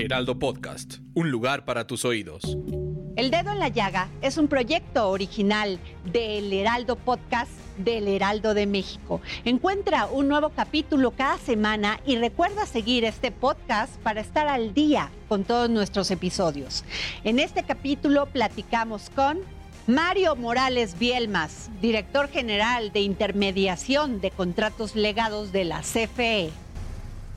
Heraldo 0.00 0.38
Podcast, 0.38 0.96
un 1.12 1.30
lugar 1.30 1.66
para 1.66 1.86
tus 1.86 2.06
oídos. 2.06 2.56
El 3.16 3.30
Dedo 3.30 3.52
en 3.52 3.58
la 3.58 3.68
Llaga 3.68 4.08
es 4.22 4.38
un 4.38 4.48
proyecto 4.48 5.10
original 5.10 5.78
del 6.10 6.50
Heraldo 6.54 6.96
Podcast 6.96 7.50
del 7.76 8.08
Heraldo 8.08 8.54
de 8.54 8.66
México. 8.66 9.20
Encuentra 9.44 10.06
un 10.06 10.28
nuevo 10.28 10.50
capítulo 10.50 11.10
cada 11.10 11.36
semana 11.36 12.00
y 12.06 12.16
recuerda 12.16 12.64
seguir 12.64 13.04
este 13.04 13.30
podcast 13.30 13.94
para 14.00 14.22
estar 14.22 14.48
al 14.48 14.72
día 14.72 15.10
con 15.28 15.44
todos 15.44 15.68
nuestros 15.68 16.10
episodios. 16.10 16.82
En 17.22 17.38
este 17.38 17.62
capítulo 17.62 18.24
platicamos 18.24 19.10
con 19.10 19.40
Mario 19.86 20.34
Morales 20.34 20.98
Bielmas, 20.98 21.68
director 21.82 22.28
general 22.28 22.90
de 22.92 23.00
intermediación 23.00 24.22
de 24.22 24.30
contratos 24.30 24.96
legados 24.96 25.52
de 25.52 25.64
la 25.64 25.82
CFE. 25.82 26.50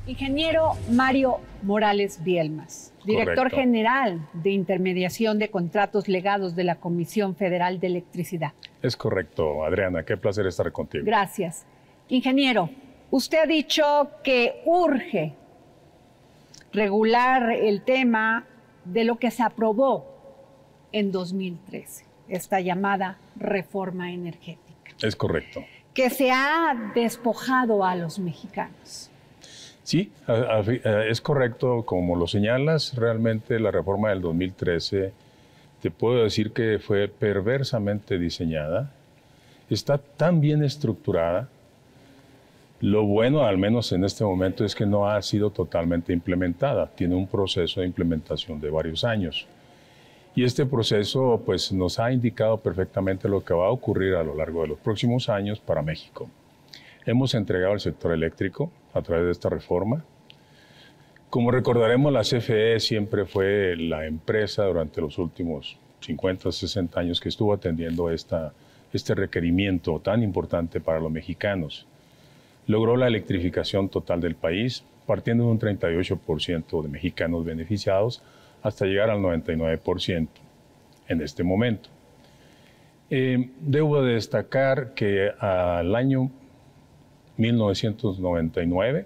Ingeniero 0.06 0.72
Mario 0.92 1.40
Morales 1.62 2.22
Bielmas, 2.24 2.94
director 3.06 3.36
Correcto. 3.36 3.56
general 3.58 4.28
de 4.34 4.50
intermediación 4.52 5.40
de 5.40 5.50
contratos 5.50 6.10
legados 6.10 6.56
de 6.58 6.66
la 6.66 6.76
Comisión 6.76 7.36
Federal 7.38 7.80
de 7.80 7.88
Electricidad. 7.88 8.52
Es 8.82 8.98
correcto, 8.98 9.64
Adriana. 9.64 10.04
Qué 10.04 10.18
placer 10.18 10.46
estar 10.46 10.70
contigo. 10.74 11.06
Gracias. 11.06 11.66
Ingeniero, 12.10 12.70
usted 13.12 13.38
ha 13.44 13.46
dicho 13.46 14.10
que 14.26 14.62
urge 14.66 15.36
regular 16.74 17.54
el 17.54 17.82
tema 17.84 18.46
de 18.84 19.06
lo 19.06 19.16
que 19.16 19.32
se 19.32 19.42
aprobó 19.42 20.06
en 20.92 21.14
2013, 21.14 22.04
esta 22.28 22.60
llamada 22.60 23.20
reforma 23.38 24.12
energética, 24.12 24.92
Es 25.02 25.16
correcto. 25.16 25.64
que 25.94 26.10
se 26.10 26.30
ha 26.30 26.92
despojado 26.94 27.86
a 27.86 27.96
los 27.96 28.20
mexicanos. 28.20 29.10
Sí, 29.84 30.12
a- 30.28 30.60
es 31.08 31.22
correcto. 31.22 31.84
Como 31.86 32.16
lo 32.16 32.28
señalas, 32.28 32.96
realmente 32.96 33.60
la 33.60 33.72
reforma 33.72 34.10
del 34.10 34.22
2013, 34.22 35.12
te 35.82 35.92
puedo 35.92 36.24
decir 36.24 36.52
que 36.54 36.80
fue 36.80 37.08
perversamente 37.08 38.18
diseñada. 38.18 38.92
Está 39.70 39.98
tan 39.98 40.40
bien 40.40 40.64
estructurada. 40.64 41.50
Lo 42.80 43.06
bueno, 43.06 43.44
al 43.46 43.58
menos 43.58 43.92
en 43.94 44.04
este 44.04 44.24
momento, 44.26 44.66
es 44.66 44.76
que 44.76 44.86
no 44.86 45.10
ha 45.10 45.22
sido 45.22 45.50
totalmente 45.50 46.12
implementada. 46.14 46.88
Tiene 46.88 47.16
un 47.16 47.28
proceso 47.28 47.80
de 47.82 47.88
implementación 47.88 48.60
de 48.60 48.70
varios 48.70 49.04
años. 49.04 49.48
Y 50.36 50.44
este 50.44 50.66
proceso 50.66 51.42
pues, 51.46 51.72
nos 51.72 52.00
ha 52.00 52.12
indicado 52.12 52.58
perfectamente 52.58 53.30
lo 53.30 53.44
que 53.44 53.54
va 53.54 53.68
a 53.68 53.72
ocurrir 53.72 54.16
a 54.16 54.24
lo 54.24 54.36
largo 54.36 54.62
de 54.64 54.70
los 54.70 54.80
próximos 54.80 55.30
años 55.30 55.60
para 55.60 55.82
México. 55.82 56.30
Hemos 57.06 57.34
entregado 57.34 57.74
al 57.74 57.82
sector 57.82 58.14
eléctrico 58.14 58.72
a 58.94 59.02
través 59.02 59.26
de 59.26 59.32
esta 59.32 59.50
reforma. 59.50 60.06
Como 61.30 61.52
recordaremos, 61.52 62.14
la 62.14 62.22
CFE 62.22 62.80
siempre 62.80 63.26
fue 63.26 63.76
la 63.76 64.06
empresa 64.06 64.64
durante 64.64 65.02
los 65.02 65.18
últimos 65.18 65.78
50, 66.00 66.52
60 66.52 66.98
años 67.00 67.20
que 67.20 67.28
estuvo 67.28 67.54
atendiendo 67.54 68.10
esta, 68.10 68.54
este 68.94 69.16
requerimiento 69.16 70.00
tan 70.00 70.24
importante 70.24 70.80
para 70.80 71.02
los 71.02 71.12
mexicanos. 71.12 71.86
Logró 72.68 72.96
la 72.96 73.08
electrificación 73.08 73.90
total 73.90 74.22
del 74.22 74.36
país, 74.36 74.86
partiendo 75.06 75.46
de 75.46 75.52
un 75.52 75.60
38% 75.60 76.84
de 76.84 76.88
mexicanos 76.88 77.44
beneficiados 77.44 78.22
hasta 78.62 78.86
llegar 78.86 79.10
al 79.10 79.20
99% 79.20 80.28
en 81.10 81.22
este 81.22 81.44
momento. 81.44 81.90
Eh, 83.10 83.50
debo 83.60 84.02
de 84.02 84.14
destacar 84.14 84.94
que 84.94 85.30
al 85.38 85.94
año 85.96 86.32
1999, 87.38 89.06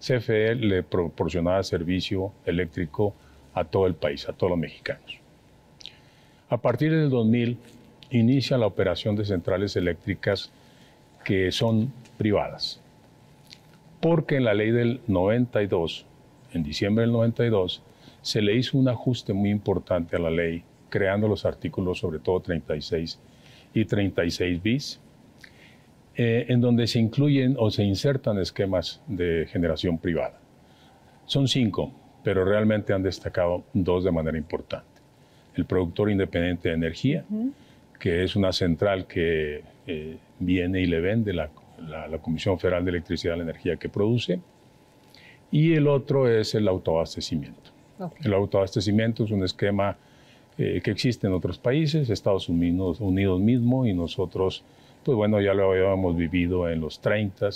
CFE 0.00 0.54
le 0.54 0.82
proporcionaba 0.82 1.62
servicio 1.62 2.32
eléctrico 2.44 3.14
a 3.54 3.64
todo 3.64 3.86
el 3.86 3.94
país, 3.94 4.28
a 4.28 4.32
todos 4.32 4.50
los 4.50 4.58
mexicanos. 4.58 5.18
A 6.48 6.56
partir 6.56 6.92
del 6.92 7.10
2000 7.10 7.58
inicia 8.10 8.56
la 8.56 8.66
operación 8.66 9.16
de 9.16 9.24
centrales 9.24 9.76
eléctricas 9.76 10.50
que 11.24 11.52
son 11.52 11.92
privadas, 12.16 12.80
porque 14.00 14.36
en 14.36 14.44
la 14.44 14.54
ley 14.54 14.70
del 14.70 15.00
92, 15.08 16.06
en 16.52 16.62
diciembre 16.62 17.02
del 17.02 17.12
92, 17.12 17.82
se 18.22 18.40
le 18.40 18.56
hizo 18.56 18.78
un 18.78 18.88
ajuste 18.88 19.32
muy 19.32 19.50
importante 19.50 20.16
a 20.16 20.20
la 20.20 20.30
ley, 20.30 20.62
creando 20.88 21.28
los 21.28 21.44
artículos 21.44 21.98
sobre 21.98 22.18
todo 22.18 22.40
36 22.40 23.18
y 23.74 23.84
36 23.84 24.62
bis, 24.62 25.00
eh, 26.20 26.46
en 26.48 26.60
donde 26.60 26.86
se 26.88 26.98
incluyen 26.98 27.54
o 27.58 27.70
se 27.70 27.84
insertan 27.84 28.38
esquemas 28.38 29.00
de 29.06 29.46
generación 29.50 29.98
privada. 29.98 30.38
Son 31.26 31.46
cinco, 31.46 31.92
pero 32.24 32.44
realmente 32.44 32.92
han 32.92 33.02
destacado 33.02 33.62
dos 33.72 34.02
de 34.04 34.10
manera 34.10 34.36
importante. 34.36 34.88
El 35.54 35.64
productor 35.64 36.10
independiente 36.10 36.68
de 36.70 36.74
energía, 36.74 37.24
que 38.00 38.24
es 38.24 38.34
una 38.36 38.52
central 38.52 39.06
que 39.06 39.62
eh, 39.86 40.16
viene 40.38 40.80
y 40.80 40.86
le 40.86 41.00
vende 41.00 41.32
la, 41.32 41.50
la- 41.88 42.08
la 42.08 42.18
Comisión 42.18 42.58
Federal 42.58 42.84
de 42.84 42.90
Electricidad 42.90 43.36
la 43.36 43.42
energía 43.44 43.76
que 43.76 43.88
produce. 43.88 44.40
Y 45.50 45.74
el 45.74 45.86
otro 45.88 46.28
es 46.28 46.54
el 46.54 46.68
autoabastecimiento. 46.68 47.70
El 48.24 48.34
autoabastecimiento 48.34 49.24
es 49.24 49.30
un 49.30 49.42
esquema 49.44 49.96
eh, 50.58 50.80
que 50.82 50.90
existe 50.90 51.26
en 51.26 51.32
otros 51.32 51.58
países, 51.58 52.10
Estados 52.10 52.48
Unidos, 52.48 53.00
Unidos 53.00 53.40
mismo, 53.40 53.86
y 53.86 53.94
nosotros, 53.94 54.62
pues 55.04 55.16
bueno, 55.16 55.40
ya 55.40 55.54
lo 55.54 55.70
habíamos 55.70 56.16
vivido 56.16 56.68
en 56.68 56.80
los 56.80 57.00
30, 57.00 57.50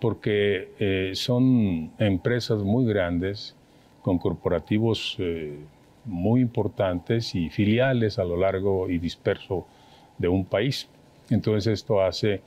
porque 0.00 0.72
eh, 0.78 1.12
son 1.14 1.92
empresas 1.98 2.62
muy 2.62 2.86
grandes, 2.86 3.56
con 4.02 4.18
corporativos 4.18 5.16
eh, 5.18 5.58
muy 6.04 6.40
importantes 6.40 7.34
y 7.34 7.50
filiales 7.50 8.18
a 8.18 8.24
lo 8.24 8.36
largo 8.36 8.88
y 8.88 8.98
disperso 8.98 9.66
de 10.18 10.28
un 10.28 10.44
país. 10.44 10.88
Entonces 11.28 11.72
esto 11.72 12.00
hace 12.02 12.40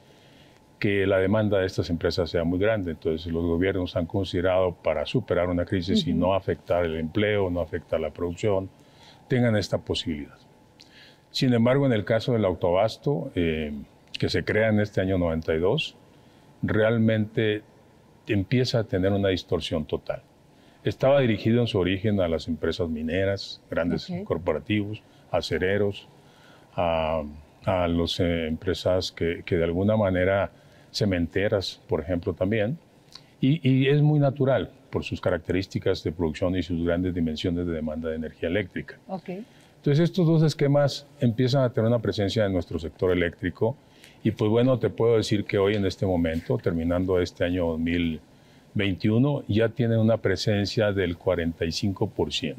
que 0.79 1.07
la 1.07 1.17
demanda 1.19 1.59
de 1.59 1.65
estas 1.65 1.89
empresas 1.89 2.29
sea 2.29 2.43
muy 2.43 2.59
grande. 2.59 2.91
Entonces 2.91 3.31
los 3.31 3.45
gobiernos 3.45 3.95
han 3.95 4.05
considerado 4.05 4.73
para 4.73 5.05
superar 5.05 5.47
una 5.47 5.65
crisis 5.65 6.05
y 6.07 6.11
Ujú. 6.11 6.19
no 6.19 6.33
afectar 6.33 6.83
el 6.85 6.97
empleo, 6.97 7.49
no 7.49 7.61
afectar 7.61 7.99
la 7.99 8.09
producción, 8.09 8.69
tengan 9.27 9.55
esta 9.55 9.77
posibilidad. 9.77 10.37
Sin 11.31 11.53
embargo, 11.53 11.85
en 11.85 11.93
el 11.93 12.03
caso 12.03 12.33
del 12.33 12.45
autoabasto, 12.45 13.31
eh, 13.33 13.71
que 14.23 14.29
se 14.29 14.45
crea 14.45 14.69
en 14.69 14.79
este 14.79 15.01
año 15.01 15.17
92, 15.17 15.97
realmente 16.61 17.61
empieza 18.25 18.79
a 18.79 18.83
tener 18.85 19.11
una 19.11 19.27
distorsión 19.27 19.83
total. 19.83 20.21
Estaba 20.85 21.19
dirigido 21.19 21.59
en 21.59 21.67
su 21.67 21.77
origen 21.77 22.21
a 22.21 22.29
las 22.29 22.47
empresas 22.47 22.87
mineras, 22.87 23.59
grandes 23.69 24.09
Ok. 24.09 24.23
corporativos, 24.23 25.03
acereros, 25.29 26.07
a, 26.77 27.21
a 27.65 27.87
las 27.89 28.17
empresas 28.21 29.11
que, 29.11 29.43
que 29.45 29.57
de 29.57 29.65
alguna 29.65 29.97
manera, 29.97 30.51
cementeras, 30.93 31.81
por 31.89 31.99
ejemplo, 31.99 32.31
también. 32.33 32.77
Y, 33.41 33.59
y 33.69 33.89
es 33.89 34.01
muy 34.01 34.19
natural 34.21 34.71
por 34.89 35.03
sus 35.03 35.19
características 35.19 36.01
de 36.01 36.13
producción 36.13 36.55
y 36.55 36.63
sus 36.63 36.81
grandes 36.85 37.13
dimensiones 37.13 37.65
de 37.67 37.73
demanda 37.73 38.07
de 38.09 38.15
energía 38.15 38.47
eléctrica. 38.47 38.97
Ok. 39.09 39.31
Entonces 39.79 39.99
estos 39.99 40.25
dos 40.25 40.43
esquemas 40.43 41.05
empiezan 41.19 41.63
a 41.63 41.73
tener 41.73 41.89
una 41.89 41.99
presencia 41.99 42.45
en 42.45 42.53
nuestro 42.53 42.79
sector 42.79 43.11
eléctrico 43.11 43.75
y 44.23 44.31
pues 44.31 44.49
bueno, 44.49 44.79
te 44.79 44.89
puedo 44.89 45.17
decir 45.17 45.43
que 45.43 45.57
hoy 45.57 45.75
en 45.75 45.85
este 45.85 46.05
momento, 46.05 46.57
terminando 46.57 47.19
este 47.19 47.43
año 47.43 47.67
2021, 47.67 49.43
ya 49.49 49.69
tienen 49.69 49.99
una 49.99 50.17
presencia 50.17 50.93
del 50.93 51.19
45%. 51.19 52.55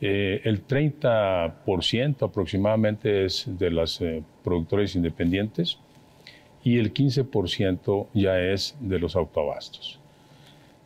Eh, 0.00 0.40
el 0.44 0.66
30% 0.66 2.28
aproximadamente 2.28 3.24
es 3.24 3.46
de 3.46 3.70
los 3.70 4.02
productores 4.42 4.96
independientes 4.96 5.78
y 6.64 6.78
el 6.78 6.92
15% 6.92 8.08
ya 8.12 8.40
es 8.40 8.76
de 8.80 8.98
los 8.98 9.14
autoabastos. 9.14 10.00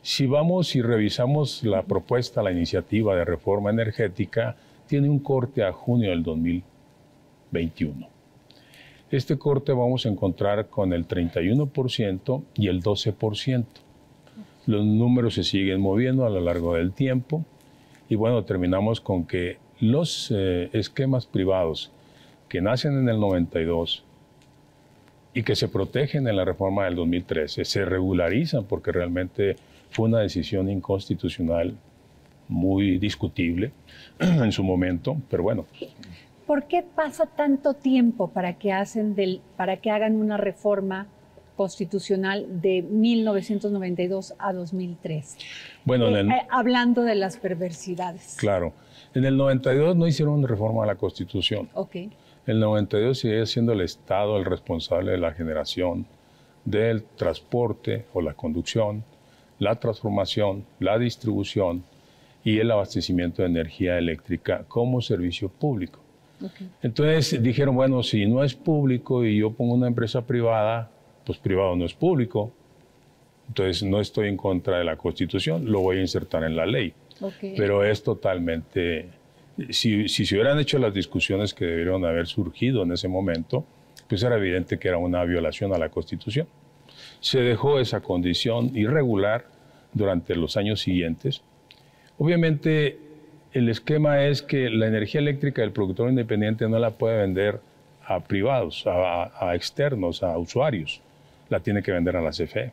Si 0.02 0.26
vamos 0.26 0.76
y 0.76 0.82
revisamos 0.82 1.62
la 1.62 1.82
propuesta, 1.82 2.42
la 2.42 2.52
iniciativa 2.52 3.16
de 3.16 3.24
reforma 3.24 3.70
energética, 3.70 4.56
tiene 4.86 5.08
un 5.08 5.18
corte 5.18 5.64
a 5.64 5.72
junio 5.72 6.10
del 6.10 6.22
2021. 6.22 8.19
Este 9.10 9.38
corte 9.38 9.72
vamos 9.72 10.06
a 10.06 10.08
encontrar 10.08 10.68
con 10.68 10.92
el 10.92 11.08
31% 11.08 12.44
y 12.54 12.68
el 12.68 12.80
12%. 12.80 13.64
Los 14.66 14.84
números 14.86 15.34
se 15.34 15.42
siguen 15.42 15.80
moviendo 15.80 16.24
a 16.24 16.30
lo 16.30 16.40
largo 16.40 16.74
del 16.74 16.92
tiempo 16.92 17.44
y 18.08 18.14
bueno, 18.14 18.44
terminamos 18.44 19.00
con 19.00 19.26
que 19.26 19.58
los 19.80 20.32
eh, 20.32 20.70
esquemas 20.72 21.26
privados 21.26 21.90
que 22.48 22.60
nacen 22.60 22.98
en 22.98 23.08
el 23.08 23.18
92 23.18 24.04
y 25.34 25.42
que 25.42 25.56
se 25.56 25.66
protegen 25.66 26.28
en 26.28 26.36
la 26.36 26.44
reforma 26.44 26.84
del 26.84 26.94
2013 26.94 27.64
se 27.64 27.84
regularizan 27.84 28.64
porque 28.64 28.92
realmente 28.92 29.56
fue 29.90 30.06
una 30.06 30.20
decisión 30.20 30.70
inconstitucional 30.70 31.74
muy 32.46 32.98
discutible 32.98 33.72
en 34.20 34.52
su 34.52 34.62
momento, 34.62 35.16
pero 35.28 35.42
bueno. 35.42 35.66
¿Por 36.50 36.64
qué 36.64 36.82
pasa 36.82 37.26
tanto 37.26 37.74
tiempo 37.74 38.32
para 38.32 38.58
que, 38.58 38.72
hacen 38.72 39.14
del, 39.14 39.40
para 39.56 39.76
que 39.76 39.92
hagan 39.92 40.16
una 40.16 40.36
reforma 40.36 41.06
constitucional 41.54 42.60
de 42.60 42.82
1992 42.82 44.34
a 44.36 44.52
2003? 44.52 45.36
Bueno, 45.84 46.08
eh, 46.08 46.22
eh, 46.22 46.46
hablando 46.50 47.02
de 47.02 47.14
las 47.14 47.36
perversidades. 47.36 48.34
Claro. 48.36 48.72
En 49.14 49.26
el 49.26 49.36
92 49.36 49.94
no 49.94 50.08
hicieron 50.08 50.34
una 50.34 50.48
reforma 50.48 50.82
a 50.82 50.86
la 50.88 50.96
Constitución. 50.96 51.68
Ok. 51.74 51.94
En 51.94 52.10
el 52.46 52.58
92 52.58 53.16
sigue 53.16 53.46
siendo 53.46 53.72
el 53.72 53.82
Estado 53.82 54.36
el 54.36 54.44
responsable 54.44 55.12
de 55.12 55.18
la 55.18 55.32
generación 55.32 56.04
del 56.64 57.04
transporte 57.04 58.06
o 58.12 58.22
la 58.22 58.34
conducción, 58.34 59.04
la 59.60 59.76
transformación, 59.76 60.66
la 60.80 60.98
distribución 60.98 61.84
y 62.42 62.58
el 62.58 62.72
abastecimiento 62.72 63.42
de 63.42 63.50
energía 63.50 63.98
eléctrica 63.98 64.64
como 64.66 65.00
servicio 65.00 65.48
público. 65.48 66.00
Entonces 66.82 67.42
dijeron, 67.42 67.74
bueno, 67.74 68.02
si 68.02 68.26
no 68.26 68.42
es 68.44 68.54
público 68.54 69.24
y 69.24 69.38
yo 69.38 69.52
pongo 69.52 69.74
una 69.74 69.86
empresa 69.86 70.26
privada, 70.26 70.90
pues 71.24 71.38
privado 71.38 71.76
no 71.76 71.84
es 71.84 71.94
público. 71.94 72.52
Entonces 73.48 73.82
no 73.82 74.00
estoy 74.00 74.28
en 74.28 74.36
contra 74.36 74.78
de 74.78 74.84
la 74.84 74.96
Constitución, 74.96 75.70
lo 75.70 75.80
voy 75.80 75.98
a 75.98 76.00
insertar 76.00 76.44
en 76.44 76.56
la 76.56 76.66
ley. 76.66 76.94
Pero 77.40 77.84
es 77.84 78.02
totalmente, 78.02 79.08
si, 79.70 80.08
si 80.08 80.24
se 80.24 80.36
hubieran 80.36 80.58
hecho 80.58 80.78
las 80.78 80.94
discusiones 80.94 81.52
que 81.52 81.66
debieron 81.66 82.04
haber 82.04 82.26
surgido 82.26 82.82
en 82.84 82.92
ese 82.92 83.08
momento, 83.08 83.64
pues 84.08 84.22
era 84.22 84.36
evidente 84.36 84.78
que 84.78 84.88
era 84.88 84.98
una 84.98 85.24
violación 85.24 85.74
a 85.74 85.78
la 85.78 85.88
Constitución. 85.88 86.46
Se 87.20 87.40
dejó 87.40 87.78
esa 87.78 88.00
condición 88.00 88.76
irregular 88.76 89.46
durante 89.92 90.34
los 90.36 90.56
años 90.56 90.80
siguientes. 90.80 91.42
Obviamente 92.18 92.98
el 93.52 93.68
esquema 93.68 94.24
es 94.24 94.42
que 94.42 94.70
la 94.70 94.86
energía 94.86 95.20
eléctrica 95.20 95.62
del 95.62 95.72
productor 95.72 96.08
independiente 96.08 96.68
no 96.68 96.78
la 96.78 96.90
puede 96.90 97.18
vender 97.18 97.60
a 98.06 98.20
privados, 98.20 98.84
a, 98.86 99.54
externos, 99.54 100.22
a 100.22 100.36
usuarios. 100.38 101.00
La 101.48 101.60
tiene 101.60 101.82
que 101.82 101.90
vender 101.90 102.16
a 102.16 102.20
la 102.20 102.30
CFE. 102.30 102.72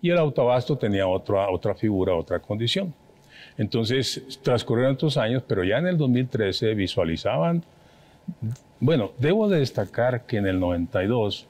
Y 0.00 0.10
el 0.10 0.18
autoabasto 0.18 0.76
tenía 0.76 1.06
otra, 1.06 1.48
otra 1.50 1.74
figura, 1.74 2.14
otra 2.14 2.38
condición. 2.38 2.94
Entonces, 3.58 4.40
transcurrieron 4.42 4.92
estos 4.92 5.16
años, 5.16 5.42
pero 5.46 5.64
ya 5.64 5.78
en 5.78 5.86
el 5.88 5.98
2013 5.98 6.74
visualizaban, 6.74 7.64
bueno, 8.80 9.12
debo 9.18 9.48
de 9.48 9.60
destacar 9.60 10.26
que 10.26 10.38
en 10.38 10.46
el 10.46 10.58
92 10.60 11.46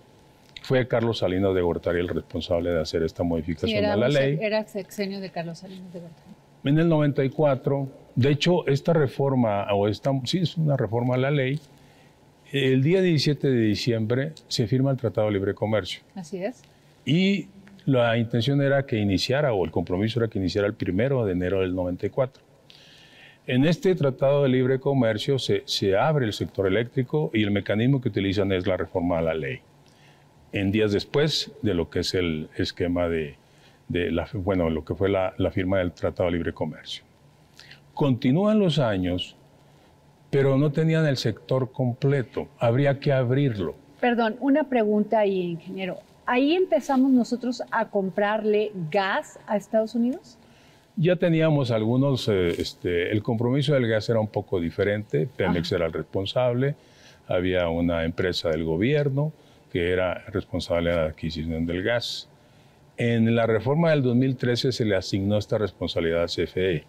fue 0.62 0.88
Carlos 0.88 1.18
Salinas 1.18 1.54
de 1.54 1.60
Gortari 1.60 2.00
el 2.00 2.08
responsable 2.08 2.70
de 2.70 2.80
hacer 2.80 3.02
esta 3.02 3.22
modificación 3.22 3.84
a 3.84 3.96
la 3.96 4.08
ley. 4.08 4.38
Era 4.40 4.64
sexenio 4.64 5.20
de 5.20 5.30
Carlos 5.30 5.58
Salinas 5.58 5.92
de 5.92 6.00
Gortari. 6.00 6.43
En 6.64 6.78
el 6.78 6.88
94, 6.88 7.88
de 8.14 8.30
hecho, 8.30 8.66
esta 8.66 8.94
reforma, 8.94 9.66
o 9.74 9.86
esta, 9.86 10.12
sí 10.24 10.38
es 10.38 10.56
una 10.56 10.78
reforma 10.78 11.14
a 11.14 11.18
la 11.18 11.30
ley, 11.30 11.60
el 12.52 12.82
día 12.82 13.02
17 13.02 13.50
de 13.50 13.60
diciembre 13.60 14.32
se 14.48 14.66
firma 14.66 14.90
el 14.90 14.96
Tratado 14.96 15.26
de 15.26 15.34
Libre 15.34 15.54
Comercio. 15.54 16.02
Así 16.14 16.42
es. 16.42 16.62
Y 17.04 17.48
la 17.84 18.16
intención 18.16 18.62
era 18.62 18.86
que 18.86 18.96
iniciara, 18.96 19.52
o 19.52 19.62
el 19.64 19.70
compromiso 19.70 20.20
era 20.20 20.28
que 20.28 20.38
iniciara 20.38 20.66
el 20.66 20.72
primero 20.72 21.26
de 21.26 21.32
enero 21.32 21.60
del 21.60 21.74
94. 21.74 22.42
En 23.46 23.66
este 23.66 23.94
Tratado 23.94 24.44
de 24.44 24.48
Libre 24.48 24.80
Comercio 24.80 25.38
se, 25.38 25.64
se 25.66 25.98
abre 25.98 26.24
el 26.24 26.32
sector 26.32 26.66
eléctrico 26.66 27.30
y 27.34 27.42
el 27.42 27.50
mecanismo 27.50 28.00
que 28.00 28.08
utilizan 28.08 28.52
es 28.52 28.66
la 28.66 28.78
reforma 28.78 29.18
a 29.18 29.22
la 29.22 29.34
ley. 29.34 29.58
En 30.52 30.70
días 30.70 30.92
después 30.92 31.52
de 31.60 31.74
lo 31.74 31.90
que 31.90 31.98
es 31.98 32.14
el 32.14 32.48
esquema 32.56 33.06
de, 33.08 33.36
de 33.88 34.10
la, 34.10 34.28
bueno, 34.32 34.70
lo 34.70 34.84
que 34.84 34.94
fue 34.94 35.08
la, 35.08 35.34
la 35.38 35.50
firma 35.50 35.78
del 35.78 35.92
Tratado 35.92 36.28
de 36.28 36.32
Libre 36.32 36.52
Comercio. 36.52 37.04
Continúan 37.92 38.58
los 38.58 38.78
años, 38.78 39.36
pero 40.30 40.58
no 40.58 40.72
tenían 40.72 41.06
el 41.06 41.16
sector 41.16 41.70
completo. 41.70 42.48
Habría 42.58 42.98
que 42.98 43.12
abrirlo. 43.12 43.76
Perdón, 44.00 44.36
una 44.40 44.64
pregunta 44.64 45.20
ahí, 45.20 45.40
ingeniero. 45.40 45.98
¿Ahí 46.26 46.54
empezamos 46.54 47.10
nosotros 47.12 47.62
a 47.70 47.90
comprarle 47.90 48.72
gas 48.90 49.38
a 49.46 49.56
Estados 49.56 49.94
Unidos? 49.94 50.38
Ya 50.96 51.16
teníamos 51.16 51.70
algunos, 51.70 52.28
eh, 52.28 52.48
este, 52.58 53.10
el 53.10 53.22
compromiso 53.22 53.74
del 53.74 53.86
gas 53.88 54.08
era 54.08 54.20
un 54.20 54.28
poco 54.28 54.60
diferente, 54.60 55.26
Pemex 55.26 55.72
era 55.72 55.86
el 55.86 55.92
responsable, 55.92 56.76
había 57.26 57.68
una 57.68 58.04
empresa 58.04 58.48
del 58.48 58.64
gobierno 58.64 59.32
que 59.72 59.90
era 59.90 60.24
responsable 60.28 60.90
de 60.90 60.96
la 60.96 61.04
adquisición 61.06 61.66
del 61.66 61.82
gas. 61.82 62.28
En 62.96 63.34
la 63.34 63.46
reforma 63.46 63.90
del 63.90 64.02
2013 64.02 64.70
se 64.70 64.84
le 64.84 64.94
asignó 64.94 65.36
esta 65.36 65.58
responsabilidad 65.58 66.22
a 66.22 66.26
CFE. 66.26 66.84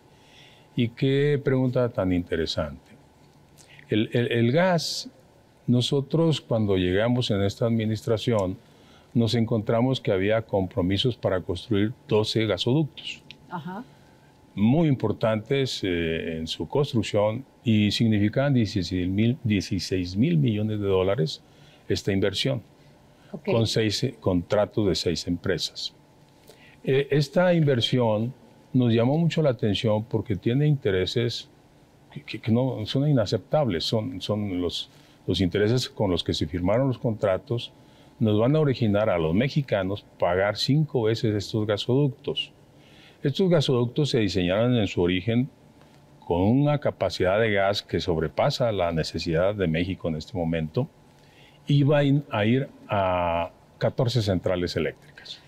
Y 0.76 0.90
qué 0.90 1.42
pregunta 1.44 1.90
tan 1.90 2.12
interesante. 2.12 2.92
El, 3.90 4.52
gas, 4.52 5.10
nosotros 5.68 6.42
cuando 6.42 6.76
llegamos 6.76 7.32
en 7.32 7.42
esta 7.42 7.66
administración, 7.66 8.58
nos 9.14 9.36
encontramos 9.36 10.02
que 10.02 10.12
había 10.12 10.42
compromisos 10.42 11.16
para 11.16 11.42
construir 11.42 11.94
12 12.08 12.46
gasoductos. 12.48 13.22
Muy 14.54 14.88
importantes 14.88 15.82
eh, 15.84 16.38
en 16.38 16.48
su 16.48 16.68
construcción 16.68 17.46
y 17.64 17.92
significaban 17.92 18.54
16 18.54 20.18
mil, 20.18 20.38
millones 20.38 20.80
de 20.80 20.88
dólares 20.88 21.42
esta 21.88 22.12
inversión, 22.12 22.62
con 23.44 23.68
seis 23.68 24.06
contratos 24.20 24.88
de 24.88 24.96
seis 24.96 25.28
empresas. 25.28 25.94
Eh, 26.84 27.08
esta 27.12 27.54
inversión 27.54 28.34
nos 28.74 28.94
llamó 28.94 29.18
mucho 29.18 29.42
la 29.42 29.52
atención 29.52 30.04
porque 30.04 30.36
tiene 30.36 30.68
intereses 30.68 31.50
que, 32.26 32.52
no 32.52 32.86
son 32.86 33.10
inaceptables, 33.10 33.84
son, 33.84 34.22
son 34.22 34.62
los, 34.62 34.90
los 35.28 35.42
intereses 35.42 35.90
con 35.90 36.12
los 36.12 36.24
que 36.24 36.34
se 36.34 36.48
firmaron 36.48 36.88
los 36.88 36.98
contratos, 36.98 37.74
nos 38.20 38.40
van 38.40 38.56
a 38.56 38.60
originar 38.60 39.10
a 39.10 39.18
los 39.18 39.34
mexicanos 39.34 40.06
pagar 40.20 40.58
cinco 40.58 41.04
veces 41.04 41.36
estos 41.36 41.66
gasoductos. 41.66 42.52
Estos 43.24 43.50
gasoductos 43.50 44.10
se 44.10 44.20
diseñaron 44.20 44.76
en 44.76 44.88
su 44.88 45.02
origen 45.02 45.50
con 46.26 46.42
una 46.42 46.80
capacidad 46.80 47.40
de 47.40 47.52
gas 47.52 47.82
que 47.82 48.00
sobrepasa 48.00 48.72
la 48.72 48.92
necesidad 48.92 49.56
de 49.56 49.68
México 49.68 50.08
en 50.08 50.16
este 50.16 50.38
momento, 50.38 50.88
iba 51.68 52.00
a 52.00 52.46
ir 52.46 52.70
a 52.88 53.52
14 53.78 54.22
centrales 54.22 54.76
eléctricas. 54.76 55.40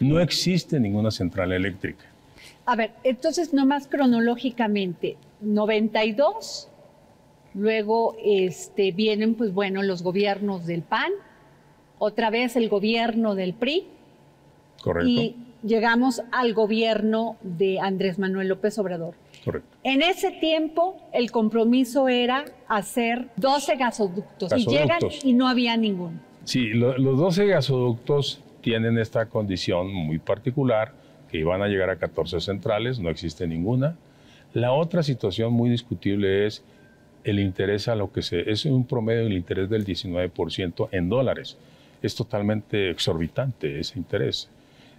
No 0.00 0.20
existe 0.20 0.78
ninguna 0.78 1.10
central 1.10 1.52
eléctrica. 1.52 2.04
A 2.66 2.76
ver, 2.76 2.92
entonces 3.04 3.54
nomás 3.54 3.86
cronológicamente, 3.86 5.16
92, 5.40 6.68
luego 7.54 8.16
este, 8.24 8.92
vienen 8.92 9.34
pues 9.34 9.54
bueno 9.54 9.82
los 9.82 10.02
gobiernos 10.02 10.66
del 10.66 10.82
PAN, 10.82 11.12
otra 11.98 12.30
vez 12.30 12.56
el 12.56 12.68
gobierno 12.68 13.34
del 13.34 13.54
PRI. 13.54 13.86
Correcto. 14.82 15.08
Y 15.08 15.36
llegamos 15.62 16.22
al 16.32 16.54
gobierno 16.54 17.36
de 17.42 17.80
Andrés 17.80 18.18
Manuel 18.18 18.48
López 18.48 18.78
Obrador. 18.78 19.14
Correcto. 19.46 19.78
En 19.84 20.02
ese 20.02 20.32
tiempo 20.32 21.00
el 21.12 21.30
compromiso 21.30 22.08
era 22.08 22.44
hacer 22.68 23.28
12 23.36 23.76
gasoductos, 23.76 24.52
y 24.56 24.66
llegan 24.66 24.98
y 25.22 25.32
no 25.32 25.48
había 25.48 25.76
ninguno. 25.76 26.20
Sí, 26.44 26.70
los 26.74 27.18
12 27.18 27.46
gasoductos 27.46 28.42
tienen 28.60 28.98
esta 28.98 29.26
condición 29.26 29.92
muy 29.92 30.18
particular, 30.18 30.92
que 31.30 31.38
iban 31.38 31.62
a 31.62 31.68
llegar 31.68 31.90
a 31.90 31.96
14 31.96 32.40
centrales, 32.40 32.98
no 32.98 33.08
existe 33.08 33.46
ninguna. 33.46 33.96
La 34.52 34.72
otra 34.72 35.02
situación 35.02 35.52
muy 35.52 35.70
discutible 35.70 36.46
es 36.46 36.64
el 37.24 37.38
interés 37.38 37.88
a 37.88 37.94
lo 37.94 38.12
que 38.12 38.22
se... 38.22 38.50
Es 38.50 38.64
un 38.64 38.84
promedio 38.84 39.24
del 39.24 39.32
interés 39.32 39.70
del 39.70 39.86
19% 39.86 40.88
en 40.92 41.08
dólares 41.08 41.56
es 42.02 42.14
totalmente 42.14 42.90
exorbitante 42.90 43.80
ese 43.80 43.98
interés. 43.98 44.48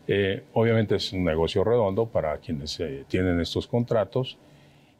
Eh, 0.07 0.43
obviamente 0.53 0.95
es 0.95 1.11
un 1.11 1.25
negocio 1.25 1.63
redondo 1.63 2.05
para 2.05 2.37
quienes 2.37 2.79
eh, 2.79 3.03
tienen 3.07 3.39
estos 3.39 3.67
contratos. 3.67 4.37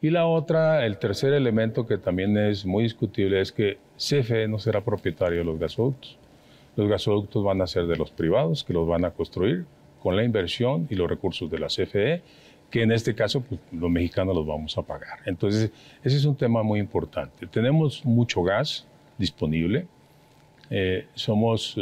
Y 0.00 0.10
la 0.10 0.26
otra, 0.26 0.86
el 0.86 0.98
tercer 0.98 1.32
elemento 1.32 1.86
que 1.86 1.98
también 1.98 2.36
es 2.36 2.64
muy 2.64 2.84
discutible 2.84 3.40
es 3.40 3.50
que 3.50 3.78
CFE 3.96 4.46
no 4.46 4.58
será 4.58 4.82
propietario 4.82 5.38
de 5.38 5.44
los 5.44 5.58
gasoductos. 5.58 6.16
Los 6.76 6.88
gasoductos 6.88 7.42
van 7.42 7.60
a 7.62 7.66
ser 7.66 7.86
de 7.86 7.96
los 7.96 8.10
privados 8.10 8.62
que 8.62 8.72
los 8.72 8.86
van 8.86 9.04
a 9.04 9.10
construir 9.10 9.64
con 10.00 10.14
la 10.14 10.22
inversión 10.22 10.86
y 10.90 10.94
los 10.94 11.08
recursos 11.08 11.50
de 11.50 11.58
la 11.58 11.66
CFE, 11.66 12.22
que 12.70 12.82
en 12.82 12.92
este 12.92 13.14
caso 13.14 13.40
pues, 13.40 13.60
los 13.72 13.90
mexicanos 13.90 14.36
los 14.36 14.46
vamos 14.46 14.78
a 14.78 14.82
pagar. 14.82 15.18
Entonces, 15.24 15.72
ese 16.04 16.16
es 16.16 16.24
un 16.24 16.36
tema 16.36 16.62
muy 16.62 16.78
importante. 16.78 17.46
Tenemos 17.48 18.04
mucho 18.04 18.42
gas 18.44 18.86
disponible, 19.16 19.86
eh, 20.70 21.06
somos, 21.14 21.76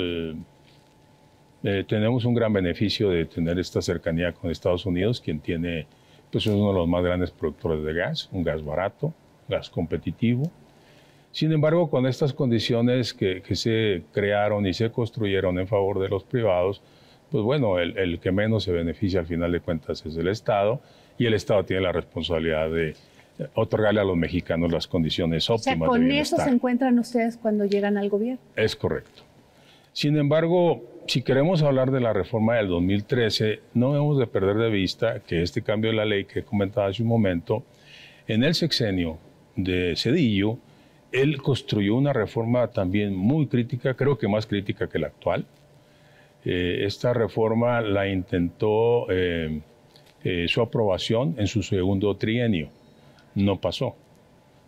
tenemos 1.86 2.24
un 2.24 2.34
gran 2.34 2.52
beneficio 2.52 3.10
de 3.10 3.24
tener 3.24 3.58
esta 3.58 3.82
cercanía 3.82 4.32
con 4.32 4.50
Estados 4.50 4.86
Unidos, 4.86 5.20
quien 5.20 5.40
tiene, 5.40 5.86
pues 6.30 6.46
es 6.46 6.52
uno 6.52 6.68
de 6.68 6.78
los 6.78 6.88
más 6.88 7.02
grandes 7.02 7.30
productores 7.30 7.84
de 7.84 7.92
gas, 7.92 8.28
un 8.32 8.42
gas 8.42 8.64
barato, 8.64 9.12
gas 9.48 9.70
competitivo. 9.70 10.50
Sin 11.32 11.52
embargo, 11.52 11.90
con 11.90 12.06
estas 12.06 12.32
condiciones 12.32 13.12
que, 13.12 13.42
que 13.42 13.56
se 13.56 14.04
crearon 14.12 14.66
y 14.66 14.72
se 14.72 14.90
construyeron 14.90 15.58
en 15.58 15.66
favor 15.66 15.98
de 15.98 16.08
los 16.08 16.24
privados, 16.24 16.82
pues 17.30 17.42
bueno, 17.42 17.78
el, 17.78 18.20
que 18.20 18.30
menos 18.30 18.64
se 18.64 18.72
beneficia 18.72 19.20
al 19.20 19.26
final 19.26 19.52
de 19.52 19.60
cuentas 19.60 20.04
es 20.06 20.16
el 20.16 20.28
Estado 20.28 20.80
y 21.18 21.26
el 21.26 21.34
Estado 21.34 21.64
tiene 21.64 21.82
la 21.82 21.92
responsabilidad 21.92 22.70
de 22.70 22.94
otorgarle 23.54 24.00
a 24.00 24.04
los 24.04 24.16
mexicanos 24.16 24.72
las 24.72 24.86
condiciones 24.86 25.50
óptimas. 25.50 25.76
O 25.76 25.78
sea, 25.78 25.86
con 25.86 26.10
eso 26.10 26.36
se 26.36 26.48
encuentran 26.48 26.98
ustedes 26.98 27.36
cuando 27.36 27.64
llegan 27.64 27.98
al 27.98 28.08
gobierno. 28.08 28.40
Es 28.54 28.76
correcto. 28.76 29.22
Sin 29.92 30.16
embargo, 30.16 30.82
si 31.08 31.22
queremos 31.22 31.62
hablar 31.62 31.90
de 31.90 32.00
la 32.00 32.12
reforma 32.12 32.56
del 32.56 32.68
2013, 32.68 33.60
no 33.74 33.92
debemos 33.92 34.18
de 34.18 34.26
perder 34.26 34.56
de 34.56 34.70
vista 34.70 35.20
que 35.20 35.42
este 35.42 35.62
cambio 35.62 35.90
de 35.90 35.96
la 35.96 36.04
ley 36.04 36.24
que 36.24 36.40
he 36.40 36.44
comentado 36.44 36.86
hace 36.86 37.02
un 37.02 37.08
momento, 37.08 37.64
en 38.26 38.42
el 38.44 38.54
sexenio 38.54 39.18
de 39.54 39.94
Cedillo, 39.96 40.58
él 41.12 41.40
construyó 41.40 41.94
una 41.94 42.12
reforma 42.12 42.68
también 42.68 43.14
muy 43.14 43.46
crítica, 43.46 43.94
creo 43.94 44.18
que 44.18 44.28
más 44.28 44.46
crítica 44.46 44.88
que 44.88 44.98
la 44.98 45.08
actual, 45.08 45.46
eh, 46.44 46.84
esta 46.84 47.12
reforma 47.12 47.80
la 47.80 48.08
intentó 48.08 49.06
eh, 49.10 49.60
eh, 50.24 50.46
su 50.48 50.60
aprobación 50.60 51.34
en 51.38 51.46
su 51.46 51.62
segundo 51.62 52.16
trienio. 52.16 52.68
No 53.34 53.60
pasó. 53.60 53.96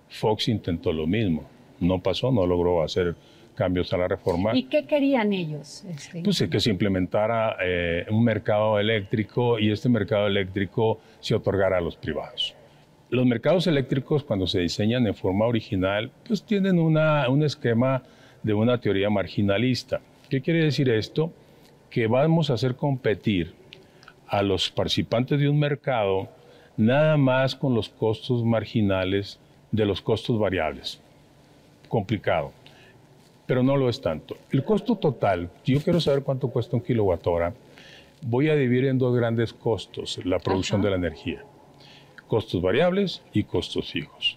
Fox 0.09 0.49
intentó 0.49 0.93
lo 0.93 1.07
mismo. 1.07 1.49
No 1.81 2.01
pasó, 2.01 2.33
no 2.33 2.47
logró 2.47 2.83
hacer 2.83 3.15
cambios 3.59 3.93
a 3.93 3.97
la 3.97 4.07
reforma. 4.07 4.57
¿Y 4.57 4.65
qué 4.65 4.87
querían 4.87 5.33
ellos? 5.33 5.85
Este? 5.91 6.23
Pues 6.23 6.43
que 6.51 6.61
se 6.61 6.71
implementara 6.71 7.57
un 8.11 8.23
mercado 8.23 8.79
eléctrico 8.79 9.59
y 9.59 9.73
este 9.73 9.89
mercado 9.89 10.27
eléctrico 10.29 11.01
se 11.21 11.35
otorgara 11.35 11.79
a 11.79 11.81
los 11.81 11.97
privados. 11.97 12.55
Los 13.11 13.27
mercados 13.27 13.67
eléctricos, 13.67 14.23
cuando 14.23 14.47
se 14.47 14.61
diseñan 14.61 15.07
en 15.07 15.15
forma 15.15 15.47
original, 15.47 16.13
pues 16.27 16.43
tienen 16.45 16.79
una, 16.79 17.29
un 17.29 17.43
esquema 17.43 18.03
de 18.43 18.55
una 18.55 18.79
teoría 18.79 19.11
marginalista. 19.11 20.01
¿Qué 20.29 20.41
quiere 20.41 20.65
decir 20.65 20.89
esto? 20.89 21.33
que 21.91 22.07
vamos 22.07 22.51
a 22.51 22.55
hacer 22.55 22.77
competir 22.77 23.55
a 24.27 24.43
los 24.43 24.71
participantes 24.71 25.41
de 25.41 25.49
un 25.49 25.59
mercado 25.59 26.29
nada 26.77 27.17
más 27.17 27.55
con 27.57 27.75
los 27.75 27.89
costos 27.89 28.45
marginales 28.45 29.41
de 29.73 29.87
los 29.87 30.03
costos 30.03 30.39
variables. 30.39 31.01
Complicado, 31.89 32.53
pero 33.49 33.63
no 33.63 33.79
lo 33.79 33.89
es 33.89 34.03
tanto. 34.03 34.37
El 34.51 34.63
costo 34.63 34.97
total, 34.97 35.51
yo 35.65 35.81
quiero 35.81 36.01
saber 36.01 36.23
cuánto 36.23 36.49
cuesta 36.49 36.77
un 36.77 36.83
kilowatt 36.83 37.27
hora, 37.27 37.55
voy 38.21 38.51
a 38.51 38.55
dividir 38.55 38.85
en 38.85 38.99
dos 38.99 39.17
grandes 39.17 39.55
costos 39.55 40.21
la 40.23 40.39
producción 40.39 40.83
de 40.83 40.91
la 40.91 40.97
energía. 40.97 41.43
Costos 42.27 42.61
variables 42.61 43.23
y 43.33 43.45
costos 43.45 43.91
fijos. 43.91 44.37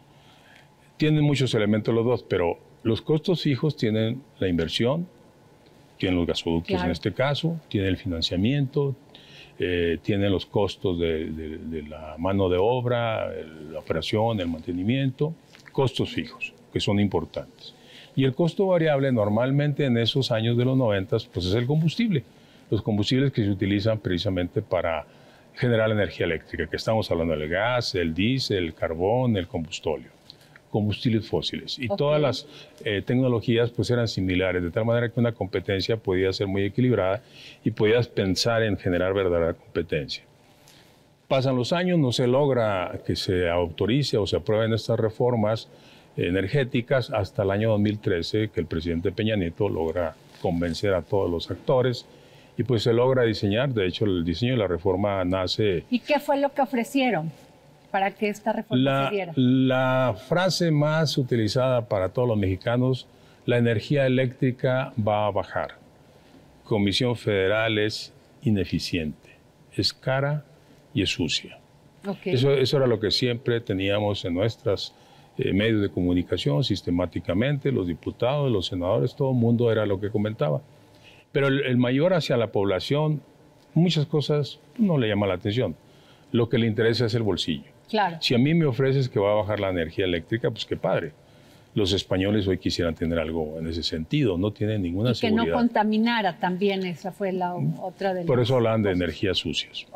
Tienen 0.95 1.25
muchos 1.25 1.53
elementos 1.53 1.93
los 1.93 2.05
dos, 2.05 2.23
pero 2.23 2.57
los 2.83 3.01
costos 3.01 3.41
fijos 3.41 3.75
tienen 3.75 4.23
la 4.39 4.47
inversión, 4.47 5.05
tiene 5.97 6.15
los 6.15 6.25
gasoductos 6.25 6.81
en 6.81 6.91
este 6.91 7.13
caso, 7.13 7.59
tiene 7.67 7.89
el 7.89 7.97
financiamiento, 7.97 8.95
eh, 9.59 9.97
tiene 10.01 10.29
los 10.29 10.45
costos 10.45 10.97
de, 10.97 11.83
la 11.89 12.15
mano 12.17 12.47
de 12.47 12.57
obra, 12.61 13.29
la 13.29 13.79
operación, 13.79 14.39
el 14.39 14.47
mantenimiento, 14.47 15.35
costos 15.73 16.11
fijos, 16.11 16.53
que 16.71 16.79
son 16.79 16.97
importantes. 17.01 17.75
Y 18.15 18.25
el 18.25 18.33
costo 18.33 18.67
variable 18.67 19.11
normalmente 19.11 19.85
en 19.85 19.97
esos 19.97 20.31
años 20.31 20.57
de 20.57 20.65
los 20.65 20.77
90 20.77 21.17
pues 21.33 21.45
es 21.45 21.53
el 21.53 21.65
combustible, 21.65 22.23
los 22.69 22.81
combustibles 22.81 23.31
que 23.31 23.43
se 23.43 23.49
utilizan 23.49 23.99
precisamente 23.99 24.61
para 24.61 25.05
generar 25.55 25.91
energía 25.91 26.25
eléctrica, 26.25 26.67
que 26.67 26.77
estamos 26.77 27.09
hablando 27.11 27.35
del 27.35 27.49
gas, 27.49 27.95
el 27.95 28.13
diésel, 28.13 28.65
el 28.65 28.73
carbón, 28.73 29.37
el 29.37 29.47
combustóleo 29.47 30.21
combustibles 30.71 31.27
fósiles. 31.27 31.77
Y 31.77 31.87
todas 31.89 32.19
las 32.19 32.47
eh, 32.83 33.03
tecnologías 33.05 33.69
pues 33.69 33.91
eran 33.91 34.07
similares, 34.07 34.63
de 34.63 34.71
tal 34.71 34.85
manera 34.85 35.09
que 35.09 35.19
una 35.19 35.33
competencia 35.33 35.97
podía 35.97 36.33
ser 36.33 36.47
muy 36.47 36.63
equilibrada 36.63 37.21
y 37.63 37.71
podías 37.71 38.07
pensar 38.07 38.63
en 38.63 38.77
generar 38.77 39.13
verdadera 39.13 39.53
competencia. 39.53 40.23
Pasan 41.27 41.55
los 41.55 41.71
años, 41.71 41.99
no 41.99 42.11
se 42.11 42.25
logra 42.27 42.99
que 43.05 43.15
se 43.15 43.49
autorice 43.49 44.17
o 44.17 44.25
se 44.25 44.37
aprueben 44.37 44.73
estas 44.73 44.99
reformas 44.99 45.69
energéticas 46.17 47.09
hasta 47.11 47.43
el 47.43 47.51
año 47.51 47.69
2013, 47.71 48.49
que 48.49 48.59
el 48.59 48.65
presidente 48.65 49.11
Peña 49.11 49.35
Nieto 49.35 49.69
logra 49.69 50.15
convencer 50.41 50.93
a 50.93 51.01
todos 51.01 51.29
los 51.29 51.49
actores 51.51 52.05
y 52.57 52.63
pues 52.63 52.83
se 52.83 52.93
logra 52.93 53.23
diseñar, 53.23 53.73
de 53.73 53.87
hecho 53.87 54.05
el 54.05 54.25
diseño 54.25 54.53
de 54.53 54.57
la 54.59 54.67
reforma 54.67 55.23
nace... 55.23 55.85
¿Y 55.89 55.99
qué 55.99 56.19
fue 56.19 56.37
lo 56.37 56.53
que 56.53 56.61
ofrecieron? 56.61 57.31
para 57.91 58.11
que 58.11 58.29
esta 58.29 58.53
reforma 58.53 58.81
la, 58.81 59.09
se 59.09 59.15
diera? 59.15 59.33
La 59.35 60.15
frase 60.27 60.71
más 60.71 61.17
utilizada 61.17 61.87
para 61.87 62.09
todos 62.09 62.27
los 62.27 62.37
mexicanos, 62.37 63.05
la 63.45 63.57
energía 63.57 64.05
eléctrica 64.05 64.93
va 64.97 65.27
a 65.27 65.31
bajar. 65.31 65.75
Comisión 66.63 67.15
Federal 67.15 67.77
es 67.77 68.13
ineficiente, 68.43 69.29
es 69.75 69.93
cara 69.93 70.45
y 70.93 71.03
es 71.03 71.09
sucia. 71.09 71.59
Eso, 72.25 72.53
eso, 72.53 72.77
era 72.77 72.87
lo 72.87 72.99
que 72.99 73.11
siempre 73.11 73.61
teníamos 73.61 74.25
en 74.25 74.33
nuestros 74.33 74.95
eh, 75.41 75.53
medios 75.53 75.81
de 75.81 75.89
comunicación 75.89 76.63
sistemáticamente, 76.63 77.71
los 77.71 77.87
diputados, 77.87 78.51
los 78.51 78.67
senadores, 78.67 79.15
todo 79.15 79.31
el 79.31 79.37
mundo 79.37 79.71
era 79.71 79.85
lo 79.85 79.99
que 79.99 80.09
comentaba. 80.09 80.61
Pero 81.31 81.47
el, 81.47 81.61
el 81.65 81.77
mayor 81.77 82.13
hacia 82.13 82.37
la 82.37 82.51
población, 82.51 83.21
muchas 83.73 84.05
cosas 84.05 84.59
no 84.77 84.97
le 84.97 85.07
llama 85.07 85.27
la 85.27 85.35
atención. 85.35 85.75
Lo 86.31 86.49
que 86.49 86.57
le 86.57 86.67
interesa 86.67 87.05
es 87.05 87.15
el 87.15 87.23
bolsillo. 87.23 87.71
Si 88.21 88.35
a 88.35 88.37
mí 88.37 88.53
me 88.53 88.65
ofreces 88.65 89.09
que 89.09 89.19
va 89.19 89.31
a 89.31 89.35
bajar 89.35 89.59
la 89.59 89.69
energía 89.69 90.05
eléctrica, 90.05 90.49
pues 90.49 90.65
qué 90.65 90.77
padre. 90.77 91.11
Los 91.73 91.93
españoles 91.93 92.47
hoy 92.47 92.57
quisieran 92.57 92.95
tener 92.95 93.17
algo 93.17 93.57
en 93.57 93.67
ese 93.67 93.81
sentido, 93.81 94.37
no 94.37 94.51
tienen 94.51 94.81
ninguna 94.81 95.11
y 95.11 95.19
que 95.19 95.31
no 95.31 95.49
contaminara 95.49 96.37
también, 96.37 96.85
esa 96.85 97.11
fue 97.11 97.31
la 97.31 97.55
otra 97.55 98.13
de 98.13 98.25
Por 98.25 98.41
eso 98.41 98.55
hablan 98.55 98.83
de 98.83 98.91
energías 98.91 99.37
sucias. 99.37 99.87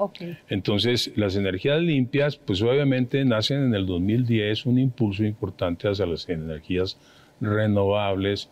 Entonces, 0.50 1.12
las 1.18 1.36
energías 1.36 1.82
limpias, 1.82 2.38
pues 2.38 2.62
obviamente 2.62 3.26
nacen 3.26 3.64
en 3.64 3.76
el 3.76 3.86
2010 3.86 4.66
un 4.68 4.80
impulso 4.80 5.26
importante 5.26 5.90
hacia 5.90 6.06
las 6.06 6.30
energías 6.30 6.98
renovables 7.42 8.48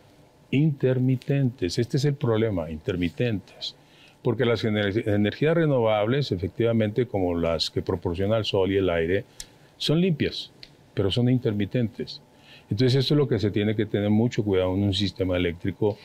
intermitentes. 0.50 1.78
Este 1.78 1.96
es 1.96 2.04
el 2.04 2.14
problema, 2.14 2.70
intermitentes 2.70 3.74
porque 4.24 4.46
las 4.46 4.64
energías 4.64 5.54
renovables, 5.54 6.32
efectivamente, 6.32 7.06
como 7.06 7.38
las 7.38 7.70
que 7.70 7.82
proporciona 7.82 8.38
el 8.38 8.46
sol 8.46 8.72
y 8.72 8.78
el 8.78 8.88
aire, 8.88 9.26
son 9.76 10.00
limpias, 10.00 10.50
pero 10.94 11.10
son 11.10 11.28
intermitentes. 11.28 12.22
Entonces, 12.70 13.00
esto 13.00 13.14
es 13.14 13.18
lo 13.18 13.28
que 13.28 13.38
se 13.38 13.50
tiene 13.50 13.76
que 13.76 13.86
tener 13.86 14.10
mucho 14.10 14.42
cuidado 14.42 14.74
en 14.74 14.82
un 14.82 14.94
sistema 14.94 15.36
eléctrico 15.36 15.98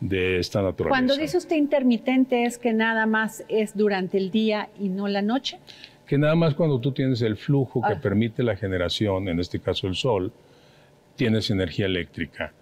de 0.00 0.38
esta 0.38 0.62
naturaleza. 0.62 0.90
Cuando 0.90 1.16
dice 1.16 1.38
usted 1.38 1.56
intermitente, 1.56 2.44
¿es 2.44 2.58
que 2.58 2.72
nada 2.72 3.06
más 3.06 3.44
es 3.48 3.76
durante 3.76 4.18
el 4.18 4.30
día 4.30 4.68
y 4.78 4.88
no 4.88 5.08
la 5.08 5.22
noche? 5.22 5.58
Que 6.06 6.18
nada 6.18 6.34
más 6.34 6.54
cuando 6.54 6.80
tú 6.80 6.92
tienes 6.92 7.22
el 7.22 7.36
flujo 7.36 7.80
que 7.82 7.94
ah. 7.94 8.00
permite 8.00 8.42
la 8.42 8.56
generación, 8.56 9.28
en 9.28 9.40
este 9.40 9.58
caso 9.58 9.86
el 9.86 9.96
sol, 9.96 10.32
tienes 11.16 11.50
energía 11.50 11.86
eléctrica. 11.86 12.52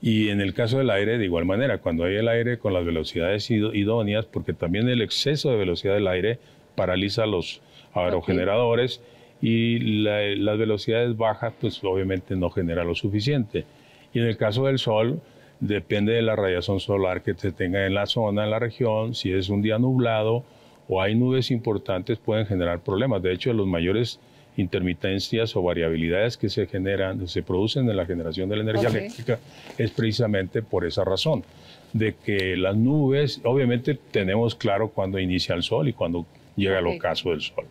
Y 0.00 0.28
en 0.28 0.40
el 0.40 0.54
caso 0.54 0.78
del 0.78 0.90
aire, 0.90 1.18
de 1.18 1.24
igual 1.24 1.44
manera, 1.44 1.78
cuando 1.78 2.04
hay 2.04 2.16
el 2.16 2.28
aire 2.28 2.58
con 2.58 2.72
las 2.74 2.84
velocidades 2.84 3.50
idóneas, 3.50 4.26
porque 4.26 4.52
también 4.52 4.88
el 4.88 5.02
exceso 5.02 5.50
de 5.50 5.56
velocidad 5.56 5.94
del 5.94 6.08
aire 6.08 6.38
paraliza 6.74 7.26
los 7.26 7.60
aerogeneradores 7.94 9.00
y 9.46 9.78
las 9.78 10.56
velocidades 10.56 11.18
bajas, 11.18 11.52
pues 11.60 11.78
obviamente 11.84 12.34
no 12.34 12.48
genera 12.48 12.82
lo 12.82 12.94
suficiente. 12.94 13.66
Y 14.14 14.20
en 14.20 14.24
el 14.24 14.38
caso 14.38 14.64
del 14.64 14.78
sol, 14.78 15.20
depende 15.60 16.14
de 16.14 16.22
la 16.22 16.34
radiación 16.34 16.80
solar 16.80 17.22
que 17.22 17.34
se 17.34 17.52
tenga 17.52 17.84
en 17.84 17.92
la 17.92 18.06
zona, 18.06 18.44
en 18.44 18.50
la 18.50 18.58
región, 18.58 19.14
si 19.14 19.32
es 19.32 19.50
un 19.50 19.60
día 19.60 19.78
nublado 19.78 20.44
o 20.88 21.02
hay 21.02 21.14
nubes 21.14 21.50
importantes, 21.50 22.16
pueden 22.18 22.46
generar 22.46 22.80
problemas. 22.80 23.22
De 23.22 23.34
hecho, 23.34 23.52
los 23.52 23.66
mayores 23.66 24.18
intermitencias 24.56 25.54
o 25.56 25.62
variabilidades 25.62 26.38
que 26.38 26.48
se 26.48 26.66
generan, 26.66 27.28
se 27.28 27.42
producen 27.42 27.86
en 27.90 27.98
la 27.98 28.06
generación 28.06 28.48
de 28.48 28.56
la 28.56 28.62
energía 28.62 28.88
eléctrica, 28.88 29.38
es 29.76 29.90
precisamente 29.90 30.62
por 30.62 30.86
esa 30.86 31.04
razón, 31.04 31.44
de 31.92 32.14
que 32.14 32.56
las 32.56 32.76
nubes, 32.76 33.42
obviamente 33.44 33.98
tenemos 34.10 34.54
claro 34.54 34.88
cuándo 34.88 35.18
inicia 35.18 35.54
el 35.54 35.62
sol 35.62 35.86
y 35.86 35.92
cuándo 35.92 36.24
llega 36.56 36.78
el 36.78 36.86
ocaso 36.86 37.28
del 37.28 37.42
sol. 37.42 37.66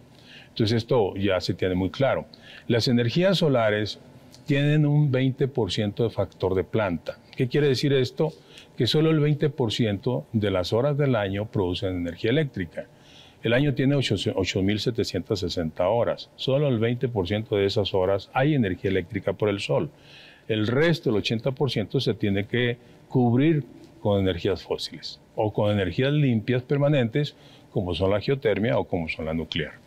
Entonces 0.54 0.78
esto 0.78 1.16
ya 1.16 1.42
se 1.42 1.56
tiene 1.56 1.74
muy 1.74 1.90
claro. 1.90 2.28
Las 2.68 2.88
energías 2.88 3.40
solares 3.40 4.00
tienen 4.46 4.86
un 4.86 5.12
20% 5.12 6.04
de 6.04 6.10
factor 6.12 6.54
de 6.54 6.64
planta. 6.64 7.18
¿Qué 7.36 7.48
quiere 7.48 7.68
decir 7.68 7.92
esto? 7.92 8.32
Que 8.78 8.86
solo 8.86 9.10
el 9.10 9.20
20% 9.20 10.26
de 10.32 10.52
las 10.52 10.72
horas 10.72 10.96
del 10.96 11.16
año 11.16 11.48
producen 11.48 11.96
energía 11.96 12.30
eléctrica. 12.30 12.86
El 13.42 13.54
año 13.54 13.74
tiene 13.74 13.96
8.760 13.96 15.74
horas. 15.80 16.30
Solo 16.36 16.68
el 16.68 16.80
20% 16.80 17.50
de 17.50 17.66
esas 17.66 17.96
horas 17.96 18.30
hay 18.32 18.54
energía 18.54 18.92
eléctrica 18.92 19.34
por 19.34 19.50
el 19.50 19.60
sol. 19.60 19.90
El 20.48 20.68
resto, 20.68 21.10
el 21.10 21.16
80%, 21.16 22.00
se 22.00 22.14
tiene 22.14 22.46
que 22.46 22.78
cubrir 23.10 23.64
con 24.02 24.22
energías 24.22 24.62
fósiles 24.62 25.20
o 25.36 25.52
con 25.52 25.72
energías 25.72 26.14
limpias 26.14 26.62
permanentes 26.62 27.36
como 27.72 27.96
son 27.96 28.12
la 28.12 28.22
geotermia 28.22 28.78
o 28.78 28.84
como 28.84 29.10
son 29.10 29.26
la 29.26 29.34
nuclear. 29.34 29.83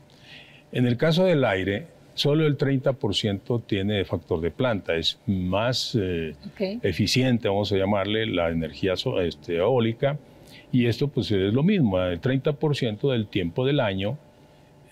En 0.76 0.87
el 0.87 0.99
caso 0.99 1.25
del 1.25 1.42
aire, 1.47 1.87
solo 2.12 2.47
el 2.47 2.59
30% 2.59 3.62
tiene 3.66 4.04
factor 4.04 4.42
de 4.42 4.50
planta, 4.50 4.95
es 4.95 5.18
más 5.25 5.97
eh, 5.99 6.35
eficiente, 6.83 7.49
vamos 7.49 7.73
a 7.73 7.78
llamarle, 7.78 8.26
la 8.26 8.50
energía 8.50 8.92
este, 9.23 9.56
eólica, 9.56 10.18
y 10.71 10.85
esto 10.85 11.09
pues 11.09 11.30
es 11.30 11.54
lo 11.54 11.62
mismo, 11.62 11.99
el 12.02 12.21
30% 12.21 13.11
del 13.11 13.26
tiempo 13.26 13.64
del 13.64 13.80
año 13.80 14.18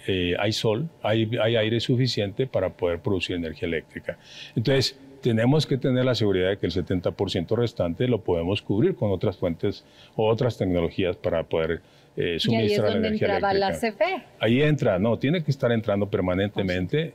eh, 0.06 0.34
hay 0.38 0.52
sol, 0.52 0.88
hay, 1.02 1.30
hay 1.38 1.56
aire 1.56 1.80
suficiente 1.80 2.46
para 2.46 2.70
poder 2.70 3.00
producir 3.00 3.36
energía 3.36 3.68
eléctrica. 3.68 4.16
Entonces, 4.56 4.98
tenemos 5.20 5.66
que 5.66 5.76
tener 5.76 6.06
la 6.06 6.14
seguridad 6.14 6.48
de 6.48 6.56
que 6.56 6.64
el 6.64 6.72
70% 6.72 7.56
restante 7.56 8.08
lo 8.08 8.22
podemos 8.24 8.62
cubrir 8.62 8.94
con 8.94 9.10
otras 9.10 9.36
fuentes 9.36 9.84
o 10.16 10.30
otras 10.30 10.56
tecnologías 10.56 11.16
para 11.16 11.42
poder 11.42 11.82
eh, 12.16 12.38
y 12.42 12.54
ahí 12.54 12.72
es 12.72 12.82
donde 12.82 13.08
entraba 13.08 13.52
la 13.54 13.72
CFE. 13.72 14.22
Ahí 14.38 14.62
entra, 14.62 14.98
no, 14.98 15.18
tiene 15.18 15.42
que 15.42 15.50
estar 15.50 15.72
entrando 15.72 16.08
permanentemente. 16.08 17.14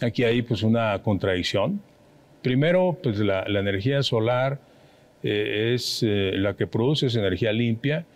Aquí 0.00 0.24
hay 0.24 0.42
pues 0.42 0.62
una 0.62 0.98
contradicción. 1.02 1.80
Primero, 2.42 2.98
pues 3.02 3.18
la, 3.18 3.42
energía 3.42 4.02
solar 4.02 4.58
eh, 5.22 5.72
es 5.74 6.02
eh, 6.02 6.32
la 6.34 6.54
que 6.54 6.66
produce 6.66 7.06
esa 7.06 7.18
energía 7.18 7.52
limpia, 7.52 8.06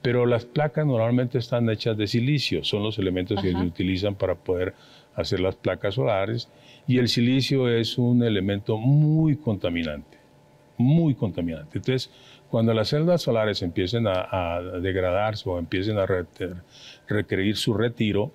pero 0.00 0.24
las 0.24 0.46
placas 0.46 0.86
normalmente 0.86 1.38
están 1.38 1.68
hechas 1.68 1.96
de 1.96 2.06
silicio, 2.06 2.64
son 2.64 2.82
los 2.82 2.98
elementos 2.98 3.40
que 3.42 3.52
se 3.52 3.56
utilizan 3.56 4.14
para 4.14 4.34
poder 4.34 4.74
hacer 5.14 5.40
las 5.40 5.54
placas 5.54 5.94
solares 5.94 6.48
y 6.86 6.98
el 6.98 7.08
silicio 7.08 7.68
es 7.68 7.98
un 7.98 8.22
elemento 8.22 8.76
muy 8.76 9.36
contaminante, 9.36 10.18
muy 10.76 11.14
contaminante. 11.14 11.78
Entonces, 11.78 12.10
cuando 12.54 12.72
las 12.72 12.90
celdas 12.90 13.20
solares 13.20 13.62
empiecen 13.62 14.06
a, 14.06 14.60
degradarse 14.80 15.50
o 15.50 15.58
empiecen 15.58 15.98
a 15.98 16.06
requerir 17.08 17.56
su 17.56 17.74
retiro, 17.74 18.30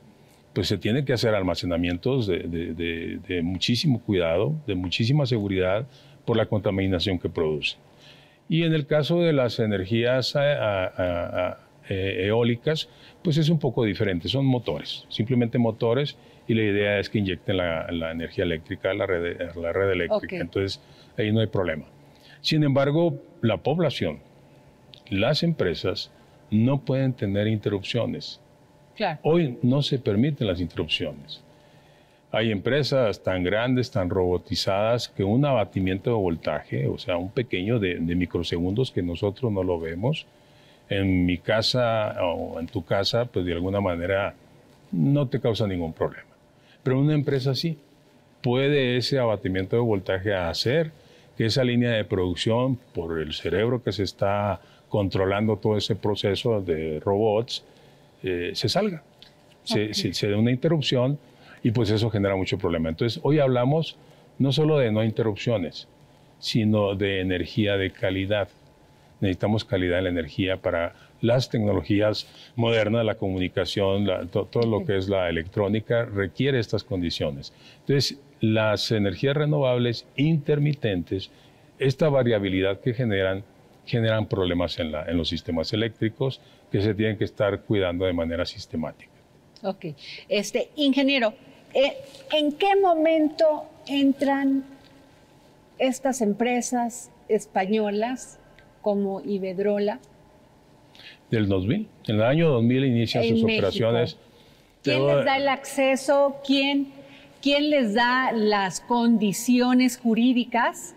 pues 0.52 0.68
se 0.68 0.78
tienen 0.78 1.06
que 1.06 1.14
hacer 1.14 1.34
almacenamientos 1.34 2.28
de, 2.28 3.40
muchísimo 3.42 4.02
cuidado, 4.02 4.56
de 4.68 4.76
muchísima 4.76 5.26
seguridad 5.26 5.88
por 6.26 6.36
la 6.36 6.48
contaminación 6.48 7.18
que 7.18 7.30
produce. 7.30 7.78
Y 8.50 8.64
en 8.64 8.74
el 8.74 8.88
caso 8.88 9.22
de 9.22 9.32
las 9.32 9.58
energías 9.60 10.36
e, 10.36 12.26
eólicas, 12.28 12.90
pues 13.24 13.38
es 13.38 13.48
un 13.48 13.58
poco 13.58 13.86
diferente, 13.86 14.28
son 14.28 14.46
motores, 14.46 15.06
simplemente 15.08 15.58
motores 15.58 16.18
y 16.46 16.56
la 16.56 16.64
idea 16.64 17.00
es 17.00 17.10
que 17.10 17.20
inyecten 17.20 17.56
la, 17.56 18.12
energía 18.12 18.44
eléctrica 18.44 18.92
a 18.92 18.96
la 18.96 19.06
red, 19.06 19.56
la 19.56 19.72
red 19.72 19.92
eléctrica. 19.92 20.36
Entonces, 20.36 20.82
ahí 21.18 21.32
no 21.32 21.40
hay 21.40 21.48
problema. 21.48 21.86
Sin 22.42 22.64
embargo, 22.64 23.16
la 23.42 23.58
población, 23.58 24.20
las 25.10 25.44
empresas, 25.44 26.12
no 26.52 26.82
pueden 26.82 27.14
tener 27.14 27.48
interrupciones. 27.48 28.40
Hoy 29.24 29.58
no 29.62 29.82
se 29.82 30.00
permiten 30.00 30.48
las 30.48 30.60
interrupciones. 30.60 31.42
Hay 32.32 32.52
empresas 32.52 33.24
tan 33.24 33.44
grandes, 33.44 33.90
tan 33.92 34.10
robotizadas, 34.10 35.08
que 35.08 35.24
un 35.24 35.46
abatimiento 35.46 36.12
de 36.12 36.18
voltaje, 36.18 36.88
o 36.88 36.98
sea, 36.98 37.18
un 37.18 37.32
pequeño 37.32 37.80
de, 37.80 37.96
de 38.00 38.16
microsegundos 38.16 38.92
que 38.92 39.02
nosotros 39.02 39.52
no 39.52 39.64
lo 39.64 39.80
vemos, 39.80 40.28
en 40.90 41.26
mi 41.26 41.38
casa 41.38 42.16
o 42.24 42.60
en 42.60 42.68
tu 42.68 42.84
casa, 42.84 43.26
pues 43.26 43.46
de 43.46 43.54
alguna 43.54 43.80
manera 43.80 44.34
no 44.92 45.28
te 45.28 45.40
causa 45.40 45.68
ningún 45.68 45.94
problema. 45.94 46.30
Pero 46.84 47.00
una 47.00 47.14
empresa 47.14 47.56
sí 47.56 47.78
puede 48.42 48.98
ese 48.98 49.20
abatimiento 49.20 49.76
de 49.76 49.82
voltaje 49.82 50.34
hacer 50.34 50.92
que 51.40 51.46
esa 51.46 51.64
línea 51.64 51.92
de 51.92 52.04
producción, 52.04 52.78
por 52.94 53.18
el 53.18 53.32
cerebro 53.32 53.82
que 53.82 53.94
se 53.94 54.04
está 54.04 54.60
controlando 54.90 55.56
todo 55.56 55.78
ese 55.78 55.96
proceso 55.96 56.60
de 56.60 57.00
robots, 57.00 57.64
eh, 58.24 58.52
se 58.56 58.68
salga. 58.68 59.04
Se, 59.64 59.94
se, 59.94 60.30
da 60.30 60.36
una 60.36 60.52
interrupción 60.52 61.18
y 61.64 61.72
pues 61.72 61.92
eso 61.92 62.10
genera 62.10 62.36
mucho 62.36 62.58
problema. 62.58 62.90
Entonces, 62.90 63.22
hoy 63.24 63.40
hablamos 63.40 63.96
no 64.38 64.52
solo 64.52 64.80
de 64.80 64.92
no 64.92 65.02
interrupciones, 65.02 65.88
sino 66.40 66.96
de 66.96 67.22
energía 67.22 67.78
de 67.78 67.92
calidad. 67.92 68.50
Necesitamos 69.22 69.64
calidad 69.64 70.00
en 70.00 70.04
la 70.04 70.10
energía 70.10 70.58
para 70.58 70.94
las 71.22 71.50
tecnologías 71.50 72.28
modernas, 72.58 73.06
la 73.06 73.16
comunicación, 73.16 74.10
todo 74.30 74.64
lo 74.64 74.86
que 74.86 74.98
es 74.98 75.08
la 75.08 75.30
electrónica, 75.30 76.04
requiere 76.04 76.60
estas 76.60 76.84
condiciones. 76.84 77.54
Entonces, 77.80 78.20
las 78.42 78.92
energías 78.92 79.36
renovables 79.36 80.06
intermitentes, 80.16 81.32
esta 81.78 82.10
variabilidad 82.10 82.80
que 82.80 82.94
generan, 82.94 83.44
generan 83.86 84.28
problemas 84.28 84.80
en, 84.80 84.92
los 84.92 85.30
sistemas 85.30 85.74
eléctricos 85.74 86.42
que 86.72 86.82
se 86.82 86.94
tienen 86.94 87.18
que 87.18 87.26
estar 87.26 87.62
cuidando 87.62 88.06
de 88.06 88.14
manera 88.14 88.46
sistemática. 88.46 89.12
Ok. 89.64 89.88
Este, 90.28 90.70
ingeniero, 90.76 91.34
eh, 91.74 91.98
¿en 92.32 92.54
qué 92.54 92.76
momento 92.76 93.66
entran 93.88 94.64
estas 95.78 96.22
empresas 96.22 97.12
españolas 97.28 98.40
como 98.82 99.22
Iberdrola 99.22 100.00
del 101.30 101.48
2000. 101.48 101.88
En 102.08 102.16
el 102.16 102.24
año 102.24 102.50
2000 102.50 102.86
inician 102.86 103.24
sus 103.24 103.44
operaciones. 103.44 104.18
¿Quién 104.84 105.06
les 105.06 105.26
da 105.26 105.38
el 105.38 105.48
acceso? 105.48 106.38
¿Quién, 106.46 106.92
¿Quién 107.42 107.70
les 107.70 107.94
da 107.94 108.32
las 108.32 108.82
condiciones 108.82 109.98
jurídicas 109.98 110.96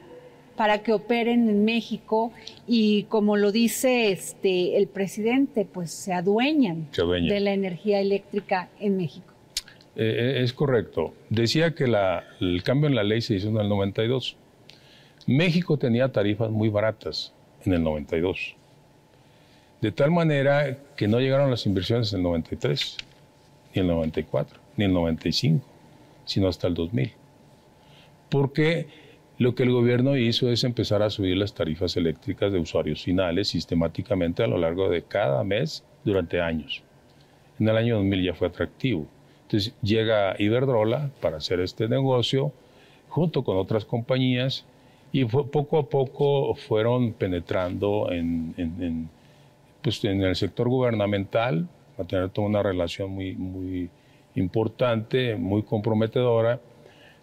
para 0.56 0.82
que 0.82 0.92
operen 0.92 1.48
en 1.48 1.64
México? 1.64 2.32
Y 2.66 3.04
como 3.04 3.36
lo 3.36 3.52
dice 3.52 4.10
este, 4.10 4.76
el 4.76 4.88
presidente, 4.88 5.64
pues 5.64 5.92
se 5.92 6.12
adueñan, 6.12 6.88
de 6.92 7.40
la 7.40 7.52
energía 7.52 8.00
eléctrica 8.00 8.68
en 8.80 8.96
México. 8.96 9.32
Eh, 9.94 10.36
eh, 10.38 10.42
es 10.42 10.52
correcto. 10.52 11.14
Decía 11.30 11.74
que 11.74 11.86
la, 11.86 12.24
el 12.40 12.62
cambio 12.62 12.88
en 12.88 12.94
la 12.94 13.04
ley 13.04 13.20
se 13.20 13.34
hizo 13.34 13.48
en 13.48 13.58
el 13.58 13.68
92. 13.68 14.36
México 15.26 15.76
tenía 15.76 16.10
tarifas 16.10 16.50
muy 16.50 16.68
baratas 16.68 17.32
en 17.64 17.74
el 17.74 17.82
92 17.82 18.56
de 19.82 19.90
tal 19.90 20.12
manera 20.12 20.78
que 20.96 21.08
no 21.08 21.18
llegaron 21.18 21.50
las 21.50 21.66
inversiones 21.66 22.12
en 22.12 22.20
el 22.20 22.22
93, 22.22 22.96
ni 23.74 23.80
el 23.80 23.88
94, 23.88 24.58
ni 24.76 24.84
el 24.84 24.92
95, 24.92 25.66
sino 26.24 26.48
hasta 26.48 26.68
el 26.68 26.74
2000. 26.74 27.12
Porque 28.28 28.86
lo 29.38 29.54
que 29.54 29.62
el 29.64 29.72
gobierno 29.72 30.16
hizo 30.16 30.50
es 30.50 30.64
empezar 30.64 31.02
a 31.02 31.10
subir 31.10 31.36
las 31.36 31.54
tarifas 31.54 31.96
eléctricas 31.96 32.52
de 32.52 32.58
usuarios 32.58 33.02
finales 33.02 33.48
sistemáticamente 33.48 34.42
a 34.42 34.46
lo 34.46 34.58
largo 34.58 34.88
de 34.88 35.02
cada 35.02 35.44
mes 35.44 35.84
durante 36.04 36.40
años. 36.40 36.82
En 37.58 37.68
el 37.68 37.76
año 37.76 37.96
2000 37.96 38.24
ya 38.24 38.34
fue 38.34 38.48
atractivo. 38.48 39.06
Entonces 39.42 39.74
llega 39.82 40.34
Iberdrola 40.38 41.10
para 41.20 41.38
hacer 41.38 41.60
este 41.60 41.88
negocio 41.88 42.52
junto 43.08 43.44
con 43.44 43.56
otras 43.56 43.84
compañías 43.84 44.64
y 45.12 45.26
poco 45.26 45.78
a 45.78 45.88
poco 45.88 46.54
fueron 46.54 47.12
penetrando 47.12 48.10
en 48.10 48.54
pues, 49.82 50.04
en 50.04 50.22
el 50.22 50.36
sector 50.36 50.68
gubernamental, 50.68 51.68
a 51.98 52.04
tener 52.04 52.30
toda 52.30 52.46
una 52.48 52.62
relación 52.62 53.10
muy, 53.10 53.34
muy 53.34 53.90
importante, 54.34 55.36
muy 55.36 55.62
comprometedora, 55.62 56.60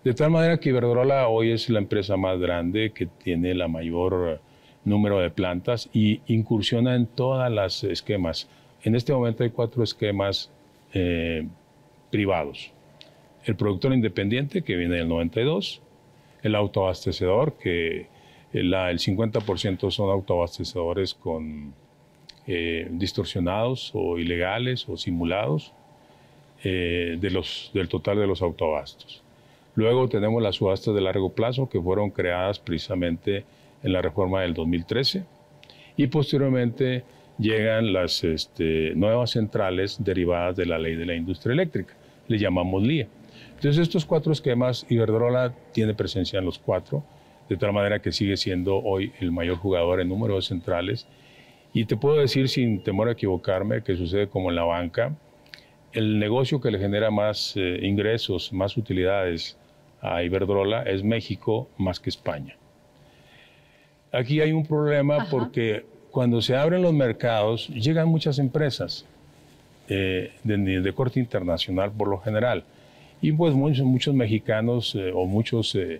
de 0.03 0.13
tal 0.13 0.31
manera 0.31 0.59
que 0.59 0.69
Iberdrola 0.69 1.27
hoy 1.27 1.51
es 1.51 1.69
la 1.69 1.79
empresa 1.79 2.15
más 2.15 2.39
grande 2.39 2.91
que 2.91 3.05
tiene 3.05 3.53
la 3.53 3.67
mayor 3.67 4.39
número 4.85 5.19
de 5.19 5.29
plantas 5.29 5.89
y 5.91 6.21
incursiona 6.27 6.95
en 6.95 7.05
todas 7.05 7.51
las 7.51 7.83
esquemas. 7.83 8.49
En 8.83 8.95
este 8.95 9.11
momento 9.11 9.43
hay 9.43 9.49
cuatro 9.49 9.83
esquemas 9.83 10.51
eh, 10.93 11.45
privados. 12.09 12.71
El 13.43 13.55
productor 13.55 13.93
independiente, 13.93 14.61
que 14.61 14.77
viene 14.77 14.95
del 14.95 15.09
92, 15.09 15.81
el 16.43 16.55
autoabastecedor, 16.55 17.57
que 17.57 18.07
el 18.53 18.73
50% 18.73 19.91
son 19.91 20.09
autoabastecedores 20.09 21.13
con 21.13 21.73
eh, 22.47 22.87
distorsionados 22.89 23.91
o 23.93 24.17
ilegales 24.17 24.87
o 24.87 24.97
simulados 24.97 25.73
eh, 26.63 27.17
de 27.19 27.29
los, 27.31 27.71
del 27.73 27.87
total 27.87 28.17
de 28.17 28.27
los 28.27 28.41
autoabastos. 28.41 29.23
Luego 29.75 30.09
tenemos 30.09 30.41
las 30.41 30.55
subastas 30.55 30.93
de 30.93 31.01
largo 31.01 31.31
plazo 31.33 31.69
que 31.69 31.81
fueron 31.81 32.09
creadas 32.09 32.59
precisamente 32.59 33.45
en 33.83 33.93
la 33.93 34.01
reforma 34.01 34.41
del 34.41 34.53
2013 34.53 35.23
y 35.95 36.07
posteriormente 36.07 37.03
llegan 37.37 37.93
las 37.93 38.23
este, 38.23 38.93
nuevas 38.95 39.31
centrales 39.31 40.03
derivadas 40.03 40.55
de 40.57 40.65
la 40.65 40.77
ley 40.77 40.95
de 40.95 41.05
la 41.05 41.15
industria 41.15 41.53
eléctrica, 41.53 41.95
le 42.27 42.37
llamamos 42.37 42.83
LIA. 42.83 43.07
Entonces 43.55 43.77
estos 43.81 44.05
cuatro 44.05 44.33
esquemas, 44.33 44.85
Iberdrola 44.89 45.53
tiene 45.71 45.93
presencia 45.93 46.39
en 46.39 46.45
los 46.45 46.59
cuatro, 46.59 47.03
de 47.47 47.57
tal 47.57 47.73
manera 47.73 47.99
que 47.99 48.11
sigue 48.11 48.37
siendo 48.37 48.77
hoy 48.77 49.11
el 49.19 49.31
mayor 49.31 49.57
jugador 49.57 50.01
en 50.01 50.09
número 50.09 50.35
de 50.35 50.41
centrales 50.41 51.07
y 51.73 51.85
te 51.85 51.97
puedo 51.97 52.17
decir 52.17 52.49
sin 52.49 52.83
temor 52.83 53.09
a 53.09 53.13
equivocarme 53.13 53.83
que 53.83 53.95
sucede 53.95 54.27
como 54.27 54.49
en 54.49 54.55
la 54.55 54.63
banca, 54.63 55.15
el 55.93 56.19
negocio 56.19 56.61
que 56.61 56.71
le 56.71 56.79
genera 56.79 57.11
más 57.11 57.53
eh, 57.55 57.79
ingresos, 57.81 58.53
más 58.53 58.77
utilidades 58.77 59.57
a 60.01 60.23
Iberdrola 60.23 60.83
es 60.83 61.03
México 61.03 61.67
más 61.77 61.99
que 61.99 62.09
España. 62.09 62.55
Aquí 64.11 64.41
hay 64.41 64.51
un 64.51 64.65
problema 64.65 65.27
porque 65.29 65.85
cuando 66.11 66.41
se 66.41 66.55
abren 66.55 66.81
los 66.81 66.93
mercados, 66.93 67.67
llegan 67.69 68.07
muchas 68.07 68.39
empresas 68.39 69.05
eh, 69.87 70.31
de, 70.43 70.93
corte 70.93 71.19
internacional 71.19 71.91
por 71.91 72.07
lo 72.07 72.19
general. 72.19 72.63
Y 73.21 73.31
pues 73.31 73.53
muchos, 73.53 73.85
muchos 73.85 74.15
mexicanos 74.15 74.95
eh, 74.95 75.11
o 75.13 75.25
muchos 75.25 75.75
eh, 75.75 75.99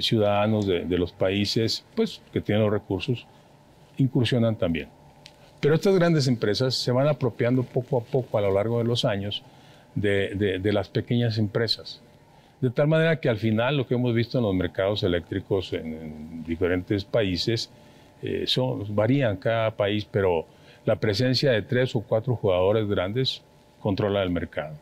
ciudadanos 0.00 0.66
de, 0.66 0.98
los 0.98 1.12
países 1.12 1.84
pues, 1.94 2.22
que 2.32 2.40
tienen 2.40 2.64
los 2.64 2.72
recursos 2.72 3.26
incursionan 3.98 4.56
también. 4.56 4.88
Pero 5.62 5.76
estas 5.76 5.94
grandes 5.94 6.26
empresas 6.26 6.74
se 6.74 6.92
van 6.92 7.06
apropiando 7.06 7.62
poco 7.62 7.96
a 7.96 8.04
poco 8.04 8.36
a 8.36 8.40
lo 8.42 8.52
largo 8.52 8.78
de 8.78 8.84
los 8.84 9.04
años 9.04 9.42
de, 9.94 10.58
de 10.60 10.72
las 10.72 10.88
pequeñas 10.88 11.38
empresas. 11.38 12.02
De 12.62 12.70
tal 12.70 12.86
manera 12.86 13.18
que 13.18 13.28
al 13.28 13.38
final 13.38 13.76
lo 13.76 13.88
que 13.88 13.94
hemos 13.94 14.14
visto 14.14 14.38
en 14.38 14.44
los 14.44 14.54
mercados 14.54 15.02
eléctricos 15.02 15.72
en, 15.72 16.44
diferentes 16.44 17.04
países 17.04 17.70
eh, 18.22 18.44
son, 18.46 18.94
varían 18.94 19.36
cada 19.36 19.72
país, 19.72 20.04
pero 20.04 20.46
la 20.84 20.94
presencia 20.94 21.50
de 21.50 21.62
tres 21.62 21.96
o 21.96 22.02
cuatro 22.02 22.36
jugadores 22.36 22.88
grandes 22.88 23.42
controla 23.80 24.22
el 24.22 24.30
mercado. 24.30 24.76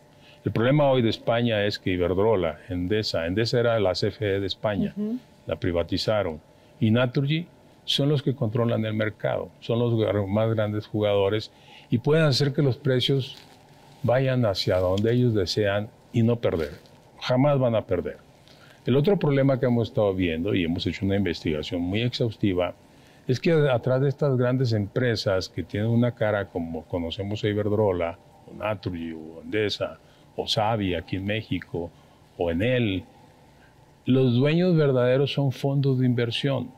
El 0.44 0.52
problema 0.52 0.90
hoy 0.90 1.00
de 1.00 1.08
España 1.08 1.64
es 1.64 1.78
que 1.78 1.92
Iberdrola, 1.92 2.58
Endesa, 2.68 3.26
Endesa 3.26 3.60
era 3.60 3.80
la 3.80 3.92
CFE 3.92 4.40
de 4.40 4.46
España, 4.46 4.94
la 5.46 5.56
privatizaron, 5.56 6.38
y 6.80 6.90
Naturgy 6.90 7.46
son 7.90 8.08
los 8.08 8.22
que 8.22 8.34
controlan 8.34 8.84
el 8.84 8.94
mercado, 8.94 9.50
son 9.60 9.78
los 9.78 10.28
más 10.28 10.54
grandes 10.54 10.86
jugadores 10.86 11.50
y 11.90 11.98
pueden 11.98 12.24
hacer 12.24 12.52
que 12.52 12.62
los 12.62 12.76
precios 12.76 13.36
vayan 14.02 14.44
hacia 14.44 14.78
donde 14.78 15.12
ellos 15.12 15.34
desean 15.34 15.88
y 16.12 16.22
no 16.22 16.36
perder 16.36 16.90
jamás 17.20 17.58
van 17.58 17.74
a 17.74 17.82
perder. 17.82 18.18
El 18.86 18.96
otro 18.96 19.18
problema 19.18 19.60
que 19.60 19.66
hemos 19.66 19.88
estado 19.88 20.14
viendo 20.14 20.54
y 20.54 20.64
hemos 20.64 20.86
hecho 20.86 21.04
una 21.04 21.16
investigación 21.16 21.82
muy 21.82 22.02
exhaustiva 22.02 22.74
es 23.28 23.38
que 23.38 23.52
atrás 23.52 24.00
de 24.00 24.08
estas 24.08 24.36
grandes 24.36 24.72
empresas 24.72 25.48
que 25.48 25.62
tienen 25.62 25.90
una 25.90 26.12
cara 26.12 26.48
como 26.48 26.84
conocemos 26.86 27.44
a 27.44 27.48
Iberdrola, 27.48 28.18
o 28.50 28.54
Naturgy, 28.54 29.12
o 29.12 29.42
Endesa, 29.42 29.98
o 30.34 30.48
Savi 30.48 30.94
aquí 30.94 31.16
en 31.16 31.26
México, 31.26 31.90
o 32.36 32.50
Enel, 32.50 33.04
los 34.06 34.34
dueños 34.34 34.74
verdaderos 34.74 35.32
son 35.32 35.52
fondos 35.52 36.00
de 36.00 36.06
inversión. 36.06 36.70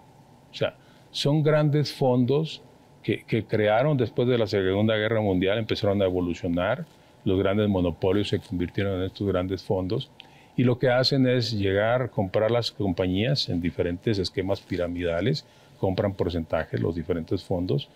O 0.50 0.54
sea, 0.54 0.74
son 1.12 1.42
grandes 1.42 1.92
fondos 1.92 2.62
que, 3.02 3.44
crearon 3.44 3.96
después 3.96 4.26
de 4.28 4.38
la 4.38 4.46
Segunda 4.46 4.96
Guerra 4.96 5.20
Mundial, 5.20 5.58
empezaron 5.58 6.00
a 6.02 6.06
evolucionar, 6.06 6.84
los 7.24 7.38
grandes 7.38 7.68
monopolios 7.68 8.28
se 8.28 8.40
convirtieron 8.40 8.98
en 8.98 9.06
estos 9.06 9.26
grandes 9.26 9.62
fondos. 9.62 10.10
Y 10.56 10.64
lo 10.64 10.78
que 10.78 10.90
hacen 10.90 11.26
es 11.26 11.52
llegar, 11.52 12.10
comprar 12.10 12.50
las 12.50 12.70
compañías 12.70 13.48
en 13.48 13.60
diferentes 13.60 14.18
esquemas 14.18 14.60
piramidales, 14.60 15.46
compran 15.78 16.14
porcentajes 16.14 16.80
los 16.80 16.94
diferentes 16.94 17.42
fondos 17.42 17.88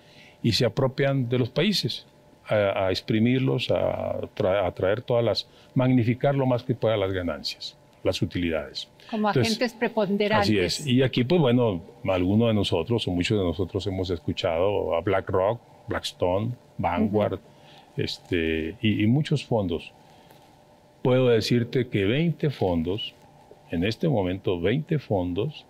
y 0.42 0.52
se 0.52 0.64
apropian 0.64 1.28
de 1.28 1.38
los 1.38 1.50
países 1.50 2.06
a, 2.48 2.90
exprimirlos, 2.90 3.70
a, 3.70 4.20
traer 4.74 5.02
todas 5.02 5.24
las, 5.24 5.48
magnificar 5.74 6.34
lo 6.34 6.46
más 6.46 6.62
que 6.62 6.74
pueda 6.74 6.96
las 6.96 7.12
ganancias, 7.12 7.76
las 8.02 8.22
utilidades. 8.22 8.88
Como 9.10 9.28
agentes 9.28 9.74
preponderantes. 9.74 10.48
Así 10.48 10.58
es. 10.58 10.86
Y 10.86 11.02
aquí, 11.02 11.24
pues 11.24 11.40
bueno, 11.40 11.82
algunos 12.08 12.48
de 12.48 12.54
nosotros 12.54 13.06
o 13.08 13.10
muchos 13.10 13.38
de 13.38 13.44
nosotros 13.44 13.86
hemos 13.86 14.10
escuchado 14.10 14.94
a 14.94 15.00
BlackRock, 15.00 15.60
Blackstone, 15.88 16.52
Vanguard, 16.78 17.40
este, 17.96 18.76
y 18.82 19.06
muchos 19.06 19.44
fondos 19.44 19.92
puedo 21.06 21.28
decirte 21.28 21.86
que 21.86 22.04
20 22.04 22.50
fondos, 22.50 23.14
en 23.70 23.84
este 23.84 24.08
momento 24.08 24.60
20 24.60 24.98
fondos, 24.98 25.64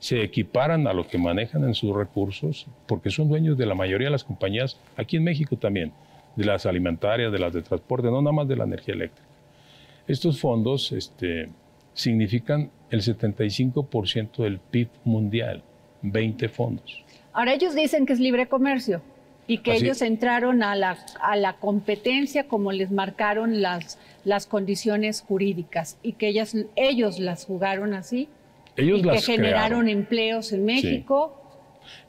se 0.00 0.24
equiparan 0.24 0.88
a 0.88 0.92
lo 0.92 1.06
que 1.06 1.18
manejan 1.18 1.62
en 1.62 1.72
sus 1.72 1.94
recursos, 1.94 2.66
porque 2.88 3.10
son 3.10 3.28
dueños 3.28 3.56
de 3.56 3.64
la 3.64 3.76
mayoría 3.76 4.08
de 4.08 4.10
las 4.10 4.24
compañías, 4.24 4.76
aquí 4.96 5.18
en 5.18 5.22
México 5.22 5.56
también, 5.56 5.92
de 6.34 6.46
las 6.46 6.66
alimentarias, 6.66 7.30
de 7.30 7.38
las 7.38 7.52
de 7.52 7.62
transporte, 7.62 8.08
no 8.10 8.20
nada 8.20 8.32
más 8.32 8.48
de 8.48 8.56
la 8.56 8.64
energía 8.64 8.94
eléctrica. 8.94 9.28
Estos 10.08 10.40
fondos 10.40 10.92
este, 10.92 11.48
significan 11.94 12.70
el 12.90 13.02
75% 13.02 14.42
del 14.42 14.58
PIB 14.58 14.88
mundial, 15.04 15.62
20 16.02 16.48
fondos. 16.48 17.04
Ahora 17.32 17.54
ellos 17.54 17.74
dicen 17.74 18.06
que 18.06 18.12
es 18.12 18.20
libre 18.20 18.46
comercio 18.46 19.02
y 19.46 19.58
que 19.58 19.74
ellos 19.74 20.02
entraron 20.02 20.62
a 20.62 20.74
la, 20.74 20.98
a 21.20 21.36
la 21.36 21.54
competencia 21.54 22.48
como 22.48 22.72
les 22.72 22.90
marcaron 22.90 23.62
las, 23.62 23.98
las 24.24 24.46
condiciones 24.46 25.20
jurídicas 25.20 25.98
y 26.02 26.12
que 26.14 26.28
ellas, 26.28 26.56
ellos 26.74 27.18
las 27.18 27.44
jugaron 27.44 27.94
así 27.94 28.28
ellos 28.76 29.00
y 29.00 29.02
las 29.02 29.24
que 29.24 29.32
generaron 29.32 29.88
empleos 29.88 30.52
en 30.52 30.64
México. 30.64 31.42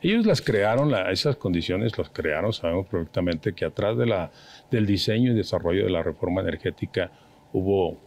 Ellos 0.02 0.26
las 0.26 0.42
crearon, 0.42 0.94
esas 1.12 1.36
condiciones 1.36 1.98
las 1.98 2.10
crearon, 2.10 2.52
sabemos 2.52 2.88
perfectamente 2.88 3.54
que 3.54 3.66
atrás 3.66 3.98
de 3.98 4.08
la, 4.08 4.32
del 4.72 4.86
diseño 4.86 5.32
y 5.32 5.36
desarrollo 5.36 5.86
de 5.86 5.92
la 5.92 6.02
reforma 6.02 6.42
energética 6.42 7.12
hubo 7.54 7.98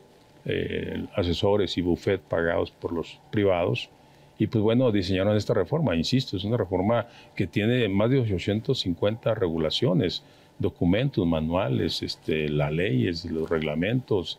eh, 0.45 1.05
asesores 1.15 1.77
y 1.79 1.83
buffet 1.83 2.21
pagados 2.21 2.71
por 2.71 2.93
los 2.93 3.19
privados 3.31 3.91
y 4.39 4.47
pues 4.47 4.63
bueno, 4.63 4.91
diseñaron 4.91 5.37
esta 5.37 5.53
reforma, 5.53 5.95
insisto, 5.95 6.39
es 6.39 6.45
una 6.45 6.57
reforma 6.57 7.07
que 7.37 7.47
tiene 7.47 7.87
más 7.91 8.09
de 8.09 8.21
850 8.21 9.35
regulaciones, 9.35 10.23
documentos, 10.59 11.27
manuales, 11.27 12.03
este, 12.03 12.49
las 12.49 12.73
leyes, 12.73 13.27
los 13.27 13.51
reglamentos, 13.51 14.39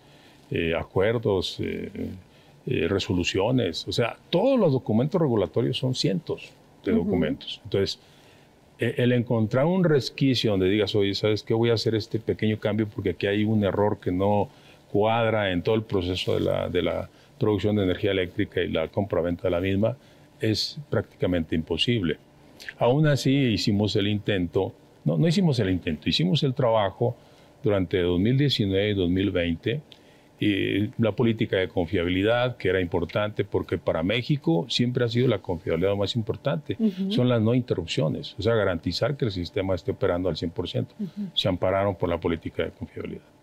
eh, 0.50 0.74
acuerdos, 0.76 1.60
eh, 1.60 1.92
resoluciones, 2.66 3.88
o 3.88 3.92
sea, 3.92 4.18
todos 4.32 4.60
los 4.60 4.72
documentos 4.72 5.22
regulatorios 5.22 5.78
son 5.78 5.94
cientos 5.94 6.52
de 6.84 6.94
documentos. 6.94 7.62
Entonces, 7.64 8.00
e, 8.80 8.96
el 8.98 9.12
encontrar 9.12 9.66
un 9.66 9.84
resquicio 9.84 10.52
donde 10.52 10.68
digas, 10.68 10.96
oye, 10.96 11.14
¿sabes 11.14 11.44
qué? 11.44 11.54
Voy 11.54 11.70
a 11.70 11.76
hacer 11.76 11.96
este 11.96 12.20
pequeño 12.20 12.60
cambio 12.60 12.88
porque 12.88 13.12
aquí 13.12 13.28
hay 13.28 13.44
un 13.44 13.64
error 13.64 14.00
que 14.00 14.12
no 14.12 14.50
cuadra 14.92 15.52
en 15.52 15.62
todo 15.62 15.76
el 15.76 15.84
proceso 15.84 16.34
de 16.36 16.42
la, 16.42 16.70
de 16.70 16.82
la 16.82 17.10
producción 17.40 17.76
de 17.76 17.84
energía 17.84 18.12
eléctrica 18.12 18.62
y 18.62 18.68
la 18.68 18.88
compra-venta 18.90 19.44
de 19.44 19.52
la 19.52 19.60
misma 19.60 19.98
es 20.40 20.80
prácticamente 20.90 21.56
imposible. 21.56 22.18
Aún 22.78 23.08
así 23.08 23.32
hicimos 23.32 23.96
el 23.96 24.08
intento, 24.08 24.74
no, 25.06 25.18
no 25.18 25.28
hicimos 25.28 25.60
el 25.60 25.70
intento, 25.70 26.10
hicimos 26.10 26.44
el 26.44 26.54
trabajo 26.54 27.16
durante 27.64 28.00
2019 28.00 28.90
y 28.90 28.94
2020 28.94 29.82
y 30.40 30.90
la 30.98 31.12
política 31.12 31.58
de 31.58 31.68
confiabilidad, 31.68 32.58
que 32.58 32.70
era 32.70 32.82
importante 32.82 33.44
porque 33.46 33.78
para 33.78 34.02
México 34.02 34.66
siempre 34.70 35.06
ha 35.06 35.08
sido 35.08 35.28
la 35.28 35.38
confiabilidad 35.40 35.96
más 35.96 36.16
importante, 36.16 36.78
son 37.10 37.30
las 37.30 37.42
no 37.42 37.54
interrupciones, 37.54 38.36
o 38.40 38.42
sea, 38.42 38.56
garantizar 38.56 39.16
que 39.16 39.26
el 39.26 39.32
sistema 39.32 39.76
esté 39.76 39.92
operando 39.92 40.30
al 40.30 40.36
100%. 40.36 40.88
Se 41.36 41.48
ampararon 41.48 41.96
por 41.96 42.10
la 42.10 42.20
política 42.20 42.64
de 42.64 42.72
confiabilidad 42.72 43.41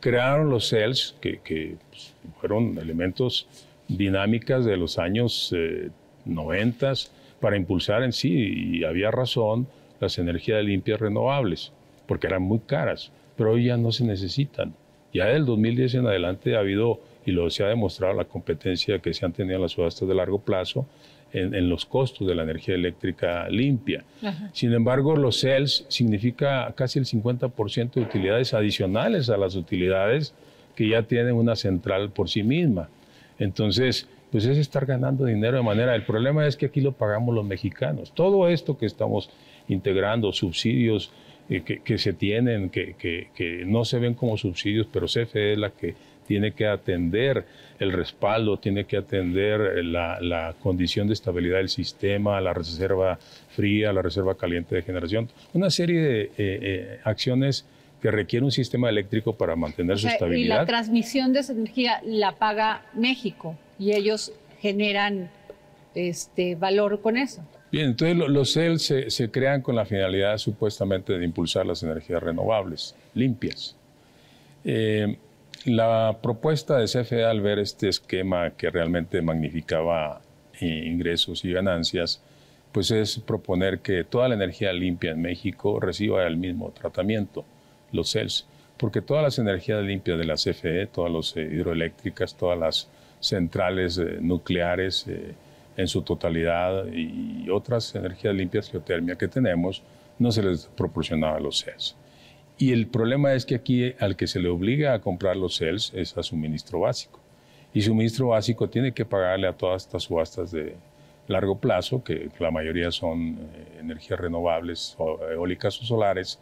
crearon 0.00 0.50
los 0.50 0.68
CELS, 0.68 1.16
que, 1.20 1.76
pues, 1.90 2.14
fueron 2.40 2.78
elementos 2.78 3.48
dinámicas 3.88 4.64
de 4.64 4.76
los 4.76 4.98
años 4.98 5.54
90 6.24 6.92
eh, 6.92 6.94
para 7.40 7.56
impulsar 7.56 8.02
en 8.02 8.12
sí, 8.12 8.30
y 8.30 8.84
había 8.84 9.10
razón, 9.10 9.66
las 10.00 10.18
energías 10.18 10.62
limpias 10.64 11.00
renovables, 11.00 11.72
porque 12.06 12.26
eran 12.26 12.42
muy 12.42 12.60
caras, 12.60 13.12
pero 13.36 13.52
hoy 13.52 13.66
ya 13.66 13.76
no 13.76 13.92
se 13.92 14.04
necesitan. 14.04 14.74
Ya 15.12 15.26
del 15.26 15.46
2010 15.46 15.94
en 15.94 16.06
adelante 16.06 16.56
ha 16.56 16.60
habido, 16.60 17.00
y 17.24 17.32
lo 17.32 17.48
se 17.50 17.64
ha 17.64 17.68
demostrado, 17.68 18.14
la 18.14 18.24
competencia 18.24 18.98
que 18.98 19.14
se 19.14 19.24
han 19.24 19.32
tenido 19.32 19.56
en 19.56 19.62
las 19.62 19.72
subastas 19.72 20.08
de 20.08 20.14
largo 20.14 20.40
plazo, 20.40 20.86
en, 21.32 21.68
los 21.68 21.84
costos 21.84 22.26
de 22.26 22.34
la 22.34 22.42
energía 22.42 22.74
eléctrica 22.74 23.48
limpia. 23.48 24.04
Sin 24.52 24.72
embargo, 24.72 25.16
los 25.16 25.40
CELS 25.40 25.84
significa 25.88 26.72
casi 26.74 26.98
el 26.98 27.04
50% 27.04 27.92
de 27.92 28.00
utilidades 28.00 28.54
adicionales 28.54 29.28
a 29.30 29.36
las 29.36 29.54
utilidades 29.54 30.34
que 30.74 30.88
ya 30.88 31.02
tienen 31.02 31.34
una 31.34 31.56
central 31.56 32.10
por 32.10 32.28
sí 32.28 32.42
misma. 32.42 32.88
Entonces, 33.38 34.08
pues 34.30 34.44
es 34.44 34.58
estar 34.58 34.86
ganando 34.86 35.24
dinero 35.24 35.56
de 35.58 35.62
manera. 35.62 35.94
El 35.94 36.04
problema 36.04 36.46
es 36.46 36.56
que 36.56 36.66
aquí 36.66 36.80
lo 36.80 36.92
pagamos 36.92 37.34
los 37.34 37.44
mexicanos. 37.44 38.12
Todo 38.12 38.48
esto 38.48 38.76
que 38.76 38.86
estamos 38.86 39.30
integrando, 39.68 40.32
subsidios 40.32 41.12
eh, 41.48 41.62
que, 41.62 41.98
se 41.98 42.12
tienen, 42.12 42.70
que, 42.70 42.94
que, 42.98 43.62
no 43.66 43.84
se 43.84 43.98
ven 43.98 44.14
como 44.14 44.36
subsidios, 44.36 44.86
pero 44.92 45.06
CFE 45.06 45.52
es 45.52 45.58
la 45.58 45.70
que 45.70 45.94
tiene 46.28 46.52
que 46.52 46.66
atender 46.66 47.46
el 47.78 47.90
respaldo, 47.90 48.58
tiene 48.58 48.84
que 48.84 48.98
atender 48.98 49.82
la, 49.82 50.54
condición 50.62 51.06
de 51.08 51.14
estabilidad 51.14 51.56
del 51.56 51.70
sistema, 51.70 52.38
la 52.40 52.52
reserva 52.52 53.18
fría, 53.56 53.94
la 53.94 54.02
reserva 54.02 54.36
caliente 54.36 54.74
de 54.74 54.82
generación, 54.82 55.30
una 55.54 55.70
serie 55.70 56.00
de 56.00 56.22
eh, 56.22 56.30
eh, 56.36 57.00
acciones 57.02 57.64
que 58.02 58.10
requiere 58.10 58.44
un 58.44 58.52
sistema 58.52 58.90
eléctrico 58.90 59.32
para 59.32 59.56
mantener 59.56 59.98
su 59.98 60.06
estabilidad. 60.06 60.44
Y 60.44 60.58
la 60.58 60.66
transmisión 60.66 61.32
de 61.32 61.40
esa 61.40 61.54
energía 61.54 62.02
la 62.04 62.32
paga 62.32 62.84
México 62.92 63.56
y 63.78 63.92
ellos 63.92 64.32
generan 64.60 65.30
este 65.94 66.56
valor 66.56 67.00
con 67.00 67.16
eso. 67.16 67.42
Bien, 67.72 67.86
entonces 67.86 68.16
los 68.16 68.52
CEL 68.52 68.78
se, 68.78 69.30
crean 69.30 69.62
con 69.62 69.76
la 69.76 69.86
finalidad 69.86 70.36
supuestamente 70.36 71.18
de 71.18 71.24
impulsar 71.24 71.64
las 71.64 71.82
energías 71.82 72.22
renovables, 72.22 72.94
limpias. 73.14 73.76
Eh, 74.64 75.16
la 75.64 76.18
propuesta 76.22 76.78
de 76.78 76.86
CFE 76.86 77.24
al 77.24 77.40
ver 77.40 77.58
este 77.58 77.88
esquema 77.88 78.50
que 78.50 78.70
realmente 78.70 79.20
magnificaba 79.22 80.20
ingresos 80.60 81.44
y 81.44 81.52
ganancias 81.52 82.22
pues 82.72 82.90
es 82.90 83.18
proponer 83.18 83.80
que 83.80 84.04
toda 84.04 84.28
la 84.28 84.34
energía 84.34 84.72
limpia 84.72 85.12
en 85.12 85.22
México 85.22 85.80
reciba 85.80 86.26
el 86.26 86.36
mismo 86.36 86.70
tratamiento, 86.70 87.44
los 87.92 88.12
CELS, 88.12 88.46
porque 88.76 89.00
todas 89.00 89.22
las 89.22 89.38
energías 89.38 89.82
limpias 89.82 90.18
de 90.18 90.24
la 90.24 90.34
CFE, 90.34 90.86
todas 90.86 91.12
las 91.12 91.36
eh, 91.36 91.48
hidroeléctricas, 91.50 92.36
todas 92.36 92.58
las 92.58 92.88
centrales 93.20 93.98
eh, 93.98 94.18
nucleares 94.20 95.06
eh, 95.08 95.34
en 95.76 95.88
su 95.88 96.02
totalidad 96.02 96.86
y 96.92 97.48
otras 97.50 97.94
energías 97.94 98.34
limpias 98.34 98.70
geotermia 98.70 99.16
que 99.16 99.28
tenemos, 99.28 99.82
no 100.18 100.30
se 100.30 100.42
les 100.42 100.66
proporcionaba 100.66 101.40
los 101.40 101.64
CELS. 101.64 101.96
Y 102.60 102.72
el 102.72 102.88
problema 102.88 103.34
es 103.34 103.46
que 103.46 103.54
aquí 103.54 103.94
al 104.00 104.16
que 104.16 104.26
se 104.26 104.40
le 104.40 104.48
obliga 104.48 104.92
a 104.92 105.00
comprar 105.00 105.36
los 105.36 105.58
CELS 105.58 105.92
es 105.94 106.18
a 106.18 106.24
suministro 106.24 106.80
básico. 106.80 107.20
Y 107.72 107.82
suministro 107.82 108.28
básico 108.28 108.68
tiene 108.68 108.92
que 108.92 109.04
pagarle 109.04 109.46
a 109.46 109.52
todas 109.52 109.84
estas 109.84 110.02
subastas 110.02 110.50
de 110.50 110.74
largo 111.28 111.58
plazo, 111.58 112.02
que 112.02 112.30
la 112.40 112.50
mayoría 112.50 112.90
son 112.90 113.38
eh, 113.38 113.78
energías 113.78 114.18
renovables, 114.18 114.96
o 114.98 115.20
eólicas 115.30 115.80
o 115.80 115.84
solares, 115.84 116.40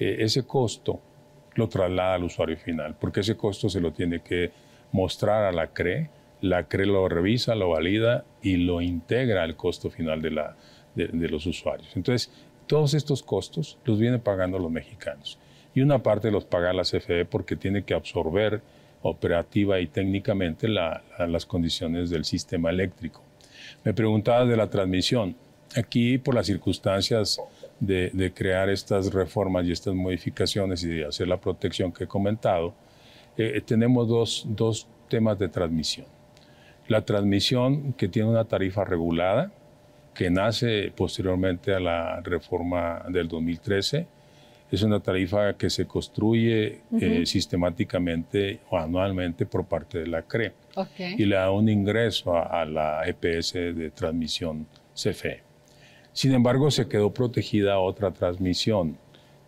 eh, 0.00 0.16
ese 0.20 0.44
costo 0.44 0.98
lo 1.54 1.68
traslada 1.68 2.14
al 2.14 2.24
usuario 2.24 2.56
final, 2.56 2.96
porque 2.98 3.20
ese 3.20 3.36
costo 3.36 3.68
se 3.68 3.80
lo 3.80 3.92
tiene 3.92 4.22
que 4.22 4.50
mostrar 4.90 5.44
a 5.44 5.52
la 5.52 5.68
CRE, 5.68 6.10
la 6.40 6.64
CRE 6.64 6.86
lo 6.86 7.08
revisa, 7.08 7.54
lo 7.54 7.68
valida 7.68 8.24
y 8.42 8.56
lo 8.56 8.80
integra 8.80 9.44
al 9.44 9.54
costo 9.54 9.88
final 9.88 10.20
de, 10.20 10.30
la, 10.32 10.56
de 10.96 11.28
los 11.28 11.46
usuarios. 11.46 11.94
Entonces, 11.94 12.32
todos 12.66 12.94
estos 12.94 13.22
costos 13.22 13.78
los 13.84 14.00
vienen 14.00 14.20
pagando 14.20 14.58
los 14.58 14.70
mexicanos 14.70 15.38
y 15.74 15.80
una 15.80 16.02
parte 16.02 16.30
los 16.30 16.44
paga 16.44 16.72
la 16.72 16.82
CFE 16.82 17.24
porque 17.24 17.56
tiene 17.56 17.82
que 17.84 17.94
absorber 17.94 18.62
operativa 19.02 19.80
y 19.80 19.86
técnicamente 19.86 20.68
las 20.68 21.46
condiciones 21.46 22.10
del 22.10 22.24
sistema 22.24 22.70
eléctrico. 22.70 23.22
Me 23.84 23.92
preguntaba 23.92 24.46
de 24.46 24.56
la 24.56 24.70
transmisión. 24.70 25.36
Aquí, 25.76 26.18
por 26.18 26.34
las 26.34 26.46
circunstancias 26.46 27.40
de, 27.80 28.32
crear 28.34 28.70
estas 28.70 29.12
reformas 29.12 29.66
y 29.66 29.72
estas 29.72 29.94
modificaciones 29.94 30.82
y 30.84 30.88
de 30.88 31.06
hacer 31.06 31.28
la 31.28 31.38
protección 31.38 31.92
que 31.92 32.04
he 32.04 32.06
comentado, 32.06 32.74
eh, 33.36 33.60
tenemos 33.60 34.08
dos, 34.08 34.46
dos 34.48 34.86
temas 35.08 35.38
de 35.38 35.48
transmisión. 35.48 36.06
La 36.86 37.04
transmisión 37.04 37.92
que 37.94 38.08
tiene 38.08 38.28
una 38.28 38.44
tarifa 38.44 38.84
regulada, 38.84 39.52
que 40.14 40.30
nace 40.30 40.92
posteriormente 40.94 41.74
a 41.74 41.80
la 41.80 42.20
reforma 42.20 43.04
del 43.08 43.26
2013, 43.26 44.06
es 44.70 44.82
una 44.82 45.00
tarifa 45.00 45.56
que 45.56 45.70
se 45.70 45.86
construye 45.86 46.80
eh, 47.00 47.26
sistemáticamente 47.26 48.60
o 48.70 48.78
anualmente 48.78 49.46
por 49.46 49.66
parte 49.66 49.98
de 50.00 50.06
la 50.06 50.22
CRE 50.22 50.52
y 50.98 51.24
le 51.24 51.36
da 51.36 51.50
un 51.50 51.68
ingreso 51.68 52.36
a, 52.36 52.64
la 52.64 53.02
EPS 53.06 53.52
de 53.52 53.90
transmisión 53.94 54.66
CFE. 54.94 55.42
Sin 56.12 56.32
embargo, 56.32 56.70
se 56.70 56.88
quedó 56.88 57.12
protegida 57.12 57.78
otra 57.78 58.12
transmisión, 58.12 58.96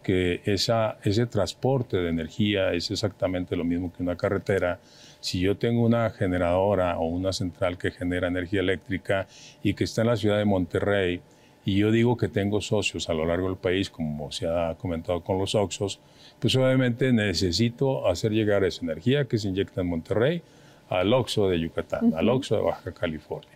que 0.02 0.40
esa, 0.44 0.98
ese 1.02 1.26
transporte 1.26 1.96
de 1.96 2.10
energía 2.10 2.72
es 2.72 2.90
exactamente 2.90 3.56
lo 3.56 3.64
mismo 3.64 3.92
que 3.92 4.02
una 4.02 4.16
carretera. 4.16 4.78
Si 5.20 5.40
yo 5.40 5.56
tengo 5.56 5.84
una 5.84 6.10
generadora 6.10 6.98
o 6.98 7.06
una 7.06 7.32
central 7.32 7.76
que 7.76 7.90
genera 7.90 8.28
energía 8.28 8.60
eléctrica 8.60 9.26
y 9.62 9.74
que 9.74 9.84
está 9.84 10.02
en 10.02 10.08
la 10.08 10.16
ciudad 10.16 10.38
de 10.38 10.44
Monterrey, 10.44 11.20
y 11.66 11.78
yo 11.78 11.90
digo 11.90 12.16
que 12.16 12.28
tengo 12.28 12.60
socios 12.60 13.10
a 13.10 13.12
lo 13.12 13.26
largo 13.26 13.48
del 13.48 13.58
país, 13.58 13.90
como 13.90 14.30
se 14.30 14.46
ha 14.46 14.76
comentado 14.78 15.20
con 15.24 15.36
los 15.36 15.56
Oxos, 15.56 15.98
pues 16.38 16.54
obviamente 16.54 17.12
necesito 17.12 18.06
hacer 18.06 18.30
llegar 18.30 18.62
esa 18.62 18.84
energía 18.84 19.24
que 19.24 19.36
se 19.36 19.48
inyecta 19.48 19.80
en 19.80 19.88
Monterrey 19.88 20.42
al 20.88 21.12
Oxo 21.12 21.48
de 21.48 21.58
Yucatán, 21.58 22.14
al 22.16 22.28
Oxo 22.28 22.54
de 22.54 22.62
Baja 22.62 22.94
California. 22.94 23.50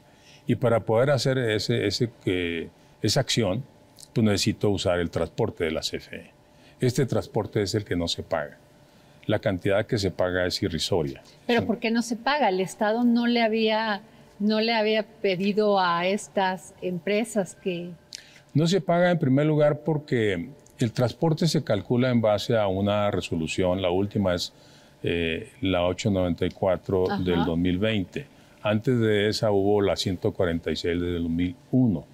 Y 0.48 0.56
para 0.56 0.80
poder 0.80 1.10
hacer 1.10 1.38
ese, 1.38 1.86
ese, 1.86 2.10
esa 3.00 3.20
acción, 3.20 3.62
pues 4.12 4.24
necesito 4.24 4.70
usar 4.70 4.98
el 4.98 5.08
transporte 5.08 5.62
de 5.62 5.70
la 5.70 5.80
CFE. 5.80 6.32
Este 6.80 7.06
transporte 7.06 7.62
es 7.62 7.76
el 7.76 7.84
que 7.84 7.94
no 7.94 8.08
se 8.08 8.24
paga. 8.24 8.58
La 9.26 9.38
cantidad 9.38 9.86
que 9.86 9.98
se 9.98 10.10
paga 10.10 10.46
es 10.46 10.60
irrisoria. 10.64 11.22
Pero 11.46 11.64
¿por 11.64 11.78
qué 11.78 11.92
no 11.92 12.02
se 12.02 12.16
paga? 12.16 12.48
El 12.48 12.58
Estado 12.58 13.04
no 13.04 13.28
le 13.28 13.40
había 13.40 14.02
no 14.40 14.60
le 14.60 14.72
había 14.72 15.04
pedido 15.04 15.78
a 15.78 16.06
estas 16.06 16.74
empresas 16.80 17.54
que... 17.54 17.90
No 18.54 18.66
se 18.66 18.80
paga 18.80 19.10
en 19.10 19.18
primer 19.18 19.46
lugar 19.46 19.80
porque 19.84 20.48
el 20.78 20.92
transporte 20.92 21.46
se 21.46 21.62
calcula 21.62 22.10
en 22.10 22.20
base 22.20 22.56
a 22.56 22.66
una 22.66 23.10
resolución, 23.10 23.80
la 23.80 23.90
última 23.90 24.34
es 24.34 24.52
eh, 25.02 25.50
la 25.60 25.86
894 25.86 27.18
del 27.18 27.44
2020. 27.44 28.26
Antes 28.62 28.98
de 28.98 29.28
esa 29.28 29.50
hubo 29.52 29.80
la 29.82 29.94
146 29.94 31.00
del 31.00 31.22
2001. 31.22 32.04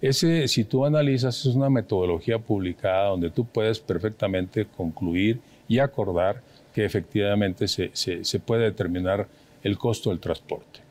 Ese, 0.00 0.48
si 0.48 0.64
tú 0.64 0.84
analizas, 0.84 1.38
es 1.44 1.54
una 1.54 1.70
metodología 1.70 2.38
publicada 2.38 3.08
donde 3.08 3.30
tú 3.30 3.44
puedes 3.44 3.78
perfectamente 3.78 4.66
concluir 4.66 5.40
y 5.66 5.78
acordar 5.78 6.40
que 6.74 6.84
efectivamente 6.84 7.68
se, 7.68 7.90
se 7.94 8.40
puede 8.40 8.64
determinar 8.64 9.26
el 9.62 9.76
costo 9.76 10.10
del 10.10 10.20
transporte. 10.20 10.87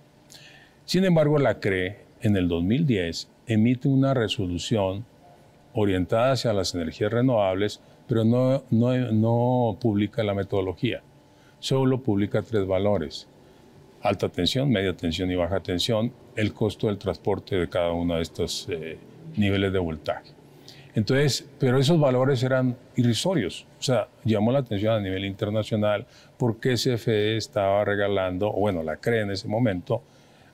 Sin 0.87 1.03
embargo, 1.03 1.37
la 1.37 1.59
CRE 1.59 1.97
en 2.21 2.37
el 2.37 2.47
2010 2.47 3.27
emite 3.45 3.89
una 3.89 4.13
resolución 4.13 5.03
orientada 5.73 6.31
hacia 6.31 6.53
las 6.53 6.73
energías 6.75 7.11
renovables, 7.11 7.81
pero 8.07 8.23
no, 8.23 8.63
no, 8.71 9.77
publica 9.81 10.23
la 10.23 10.33
metodología. 10.33 11.01
Solo 11.59 12.01
publica 12.01 12.41
tres 12.41 12.65
valores. 12.65 13.27
Alta 14.01 14.29
tensión, 14.29 14.71
media 14.71 14.95
tensión 14.95 15.29
y 15.29 15.35
baja 15.35 15.59
tensión, 15.59 16.13
el 16.37 16.53
costo 16.53 16.87
del 16.87 16.97
transporte 16.97 17.57
de 17.57 17.67
cada 17.67 17.91
uno 17.91 18.15
de 18.15 18.21
estos 18.21 18.69
eh, 18.69 18.97
niveles 19.35 19.73
de 19.73 19.79
voltaje. 19.79 20.31
Entonces, 20.95 21.49
pero 21.59 21.79
esos 21.79 21.99
valores 21.99 22.41
eran 22.43 22.77
irrisorios. 22.95 23.67
O 23.77 23.83
sea, 23.83 24.07
llamó 24.23 24.53
la 24.53 24.59
atención 24.59 24.93
a 24.93 25.01
nivel 25.01 25.25
internacional 25.25 26.07
porque 26.37 26.75
CFE 26.75 27.35
estaba 27.35 27.83
regalando, 27.83 28.47
o 28.47 28.61
bueno, 28.61 28.83
la 28.83 28.95
CRE 28.95 29.19
en 29.19 29.31
ese 29.31 29.49
momento, 29.49 30.01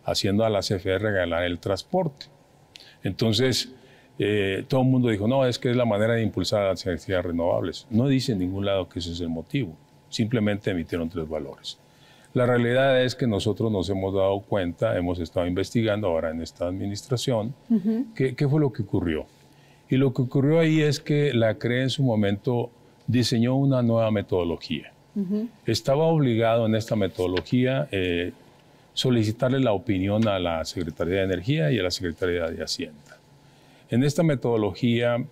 haciendo 0.05 0.45
a 0.45 0.49
la 0.49 0.59
CFE 0.59 0.97
regalar 0.97 1.43
el 1.43 1.59
transporte. 1.59 2.27
Entonces, 3.03 3.73
eh, 4.19 4.63
todo 4.67 4.81
el 4.81 4.87
mundo 4.87 5.09
dijo, 5.09 5.27
no, 5.27 5.45
es 5.45 5.57
que 5.57 5.71
es 5.71 5.75
la 5.75 5.85
manera 5.85 6.13
de 6.13 6.23
impulsar 6.23 6.69
las 6.69 6.85
energías 6.85 7.23
renovables. 7.25 7.87
No 7.89 8.07
dice 8.07 8.33
en 8.33 8.39
ningún 8.39 8.65
lado 8.65 8.87
que 8.87 8.99
ese 8.99 9.11
es 9.11 9.21
el 9.21 9.29
motivo, 9.29 9.75
simplemente 10.09 10.71
emitieron 10.71 11.09
tres 11.09 11.27
valores. 11.27 11.79
La 12.33 12.47
realidad 12.47 13.03
es 13.03 13.13
que 13.13 13.27
nosotros 13.27 13.71
nos 13.71 13.89
hemos 13.89 14.13
dado 14.13 14.39
cuenta, 14.41 14.97
hemos 14.97 15.19
estado 15.19 15.45
investigando 15.45 16.07
ahora 16.07 16.31
en 16.31 16.41
esta 16.41 16.65
administración, 16.65 17.53
qué, 18.15 18.47
fue 18.49 18.59
lo 18.59 18.73
que 18.73 18.81
ocurrió. 18.81 19.27
Y 19.87 19.97
lo 19.97 20.13
que 20.13 20.23
ocurrió 20.23 20.59
ahí 20.59 20.81
es 20.81 20.99
que 20.99 21.31
la 21.33 21.55
CRE 21.55 21.83
en 21.83 21.89
su 21.91 22.01
momento 22.01 22.71
diseñó 23.05 23.55
una 23.55 23.83
nueva 23.83 24.09
metodología. 24.09 24.93
Estaba 25.67 26.05
obligado 26.05 26.65
en 26.65 26.73
esta 26.73 26.95
metodología 26.95 27.87
eh, 27.91 28.31
solicitarle 28.93 29.59
la 29.59 29.73
opinión 29.73 30.27
a 30.27 30.39
la 30.39 30.63
Secretaría 30.65 31.15
de 31.15 31.23
Energía 31.23 31.71
y 31.71 31.79
a 31.79 31.83
la 31.83 31.91
Secretaría 31.91 32.45
de 32.45 32.63
Hacienda. 32.63 33.17
En 33.89 34.03
esta 34.03 34.23
metodología, 34.23 35.23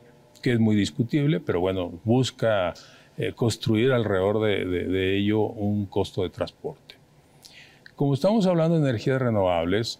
que 0.41 0.54
es 0.54 0.60
muy 0.60 0.76
discutible, 0.76 1.39
pero 1.39 1.60
bueno, 1.60 1.91
busca 2.04 2.74
eh, 3.17 3.34
construir 3.34 3.91
alrededor 3.91 4.41
de, 4.41 5.17
ello 5.17 5.41
un 5.41 5.86
costo 5.86 6.24
de 6.24 6.30
transporte. 6.30 6.95
Como 7.95 8.13
estamos 8.13 8.47
hablando 8.47 8.80
de 8.80 8.89
energías 8.89 9.21
renovables, 9.21 10.00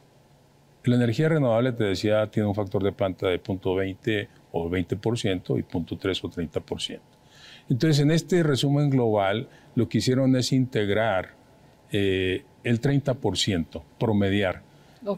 la 0.84 0.96
energía 0.96 1.30
renovable, 1.30 1.72
te 1.74 1.84
decía, 1.84 2.26
tiene 2.32 2.50
un 2.50 2.56
factor 2.56 2.84
de 2.84 2.92
planta 2.92 3.28
de 3.28 3.42
0.20 3.42 4.28
o 4.52 4.70
20% 4.70 5.60
y 5.60 5.64
0.3 5.64 6.24
o 6.24 6.30
30%. 6.30 7.00
Entonces, 7.70 8.00
en 8.00 8.12
este 8.12 8.42
resumen 8.42 8.90
global, 8.90 9.48
lo 9.76 9.88
que 9.88 10.00
hicieron 10.00 10.36
es 10.36 10.52
integrar 10.52 11.41
eh, 11.92 12.44
el 12.64 12.82
30%, 12.82 13.82
promediar. 14.00 14.62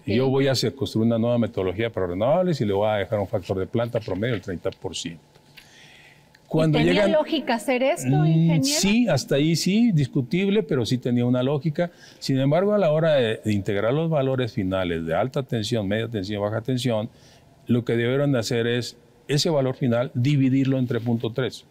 Yo 0.05 0.29
voy 0.29 0.47
a 0.47 0.53
hacer, 0.53 0.73
construir 0.75 1.07
una 1.07 1.17
nueva 1.17 1.38
metodología 1.38 1.89
para 1.89 2.07
renovables 2.07 2.62
y 2.62 2.65
le 2.65 2.73
voy 2.73 2.88
a 2.88 2.93
dejar 2.93 3.19
un 3.19 3.27
factor 3.27 3.59
de 3.59 3.67
planta 3.67 3.99
promedio 3.99 4.33
del 4.33 4.41
30%. 4.41 5.17
Cuando 6.47 6.79
¿Y 6.79 6.86
¿Tenía 6.86 7.07
lógica 7.07 7.55
hacer 7.55 7.81
esto, 7.81 8.19
mm, 8.19 8.25
ingeniero? 8.27 8.63
Sí, 8.79 9.07
hasta 9.07 9.36
ahí 9.36 9.55
sí, 9.55 9.91
discutible, 9.91 10.62
pero 10.62 10.86
sí 10.86 10.99
tenía 10.99 11.25
una 11.25 11.41
lógica. 11.41 11.89
Sin 12.19 12.38
embargo, 12.38 12.73
a 12.73 12.77
la 12.77 12.91
hora 12.91 13.15
de, 13.15 13.41
integrar 13.45 13.91
los 13.91 14.07
valores 14.07 14.53
finales 14.53 15.03
de 15.03 15.15
alta 15.15 15.41
tensión, 15.41 15.88
media 15.88 16.07
tensión, 16.07 16.43
baja 16.43 16.62
tensión, 16.62 17.09
lo 17.65 17.83
que 17.83 17.97
debieron 17.97 18.31
de 18.33 18.39
hacer 18.39 18.67
es 18.67 18.95
ese 19.27 19.49
valor 19.49 19.75
final 19.75 20.12
dividirlo 20.13 20.77
entre 20.77 20.99
punto 20.99 21.31
3. 21.31 21.65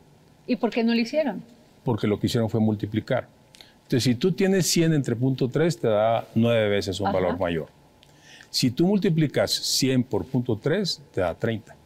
¿Y 0.48 0.56
por 0.56 0.70
qué 0.70 0.82
no 0.82 0.94
lo 0.94 1.00
hicieron? 1.00 1.44
Porque 1.84 2.08
lo 2.08 2.18
que 2.18 2.26
hicieron 2.26 2.50
fue 2.50 2.60
multiplicar. 2.60 3.28
Entonces, 3.92 4.10
si 4.10 4.14
tú 4.14 4.32
tienes 4.32 4.68
100 4.68 4.94
entre 4.94 5.14
punto 5.14 5.48
3, 5.48 5.80
te 5.80 5.86
da 5.86 6.26
9 6.34 6.70
veces 6.70 6.98
un 6.98 7.12
valor 7.12 7.38
mayor. 7.38 7.66
Si 8.48 8.70
tú 8.70 8.86
multiplicas 8.86 9.50
100 9.50 10.04
por 10.04 10.24
punto 10.24 10.56
3, 10.56 11.02
te 11.12 11.20
da 11.20 11.34
30, 11.34 11.76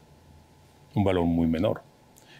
un 0.95 1.03
valor 1.03 1.25
muy 1.25 1.49
menor. 1.49 1.83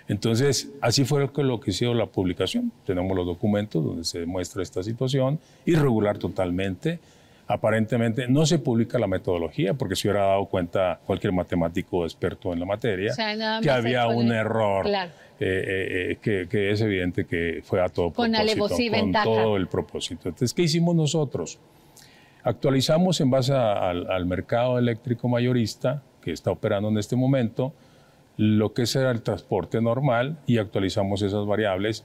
Entonces, 0.07 0.71
así 0.81 1.05
fue 1.05 1.29
lo 1.39 1.59
que 1.59 1.73
hizo 1.73 1.93
la 1.95 2.07
publicación. 2.07 2.71
Tenemos 2.85 3.17
los 3.17 3.27
documentos 3.27 3.85
donde 3.85 4.05
se 4.05 4.21
demuestra 4.21 4.63
esta 4.63 4.85
situación, 4.85 5.41
irregular 5.65 6.17
totalmente. 6.17 7.01
Aparentemente 7.49 8.27
no 8.27 8.45
se 8.45 8.59
publica 8.59 8.99
la 8.99 9.07
metodología 9.07 9.75
porque 9.75 9.95
se 9.95 10.09
hubiera 10.09 10.27
dado 10.27 10.47
cuenta 10.47 10.99
cualquier 11.07 11.33
matemático 11.33 12.05
experto 12.05 12.53
en 12.53 12.59
la 12.59 12.67
materia 12.67 13.15
que 13.63 13.71
había 13.71 14.09
un 14.09 14.33
error 14.33 14.85
eh, 14.89 15.11
eh, 15.39 16.19
eh, 16.23 16.49
que, 16.51 16.71
es 16.73 16.81
evidente 16.81 17.25
que 17.25 17.63
fue 17.63 17.81
a 17.81 17.89
todo 17.89 18.11
con 18.11 18.33
propósito, 18.33 18.99
con 18.99 19.13
todo 19.13 19.57
el 19.57 19.69
propósito. 19.69 20.29
Entonces, 20.29 20.53
¿qué 20.55 20.63
hicimos 20.63 20.97
nosotros? 20.97 21.59
Actualizamos 22.43 23.21
en 23.21 23.31
base 23.31 23.53
al, 23.53 24.25
mercado 24.27 24.79
eléctrico 24.79 25.29
mayorista 25.29 26.03
que 26.23 26.33
está 26.33 26.51
operando 26.51 26.89
en 26.89 26.99
este 26.99 27.17
momento 27.17 27.75
lo 28.39 28.73
que 28.73 28.87
será 28.87 29.11
el 29.11 29.23
transporte 29.23 29.81
normal 29.81 30.39
y 30.47 30.59
actualizamos 30.59 31.23
esas 31.23 31.47
variables, 31.47 32.03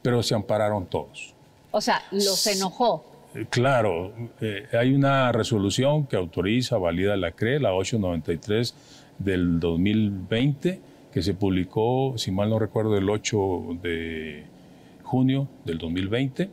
pero 0.00 0.22
se 0.22 0.34
ampararon 0.34 0.86
todos. 0.86 1.34
O 1.70 1.80
sea, 1.80 2.02
los 2.10 2.46
enojó. 2.46 3.11
Claro, 3.48 4.12
eh, 4.40 4.66
hay 4.72 4.92
una 4.92 5.32
resolución 5.32 6.06
que 6.06 6.16
autoriza, 6.16 6.76
valida 6.76 7.16
la 7.16 7.32
CRE, 7.32 7.60
la 7.60 7.72
893 7.72 8.74
del 9.18 9.58
2020, 9.58 10.80
que 11.10 11.22
se 11.22 11.32
publicó, 11.32 12.14
si 12.18 12.30
mal 12.30 12.50
no 12.50 12.58
recuerdo, 12.58 12.96
el 12.96 13.08
8 13.08 13.78
de 13.82 14.44
junio 15.02 15.48
del 15.64 15.78
2020. 15.78 16.50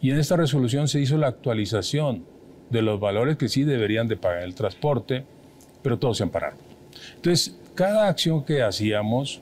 Y 0.00 0.10
en 0.10 0.18
esta 0.18 0.36
resolución 0.36 0.88
se 0.88 1.00
hizo 1.00 1.18
la 1.18 1.28
actualización 1.28 2.24
de 2.70 2.82
los 2.82 2.98
valores 2.98 3.36
que 3.36 3.48
sí 3.48 3.62
deberían 3.62 4.08
de 4.08 4.16
pagar 4.16 4.42
el 4.42 4.54
transporte, 4.54 5.24
pero 5.82 5.98
todos 5.98 6.16
se 6.16 6.24
ampararon. 6.24 6.58
Entonces, 7.14 7.58
cada 7.74 8.08
acción 8.08 8.44
que 8.44 8.62
hacíamos 8.62 9.40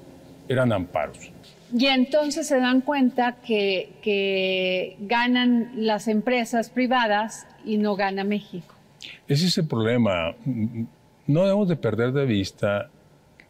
eran 0.48 0.72
amparos. 0.72 1.32
Y 1.74 1.87
entonces 1.87 2.46
se 2.46 2.59
dan 2.59 2.81
cuenta 2.81 3.37
que, 3.37 4.96
ganan 5.00 5.72
las 5.76 6.09
empresas 6.09 6.70
privadas 6.70 7.46
y 7.64 7.79
no 7.79 7.96
gana 7.96 8.24
México. 8.24 8.74
Ese 9.26 9.46
es 9.46 9.59
el 9.59 9.66
problema. 9.66 10.35
No 11.26 11.42
debemos 11.42 11.68
de 11.68 11.76
perder 11.76 12.12
de 12.12 12.24
vista 12.24 12.90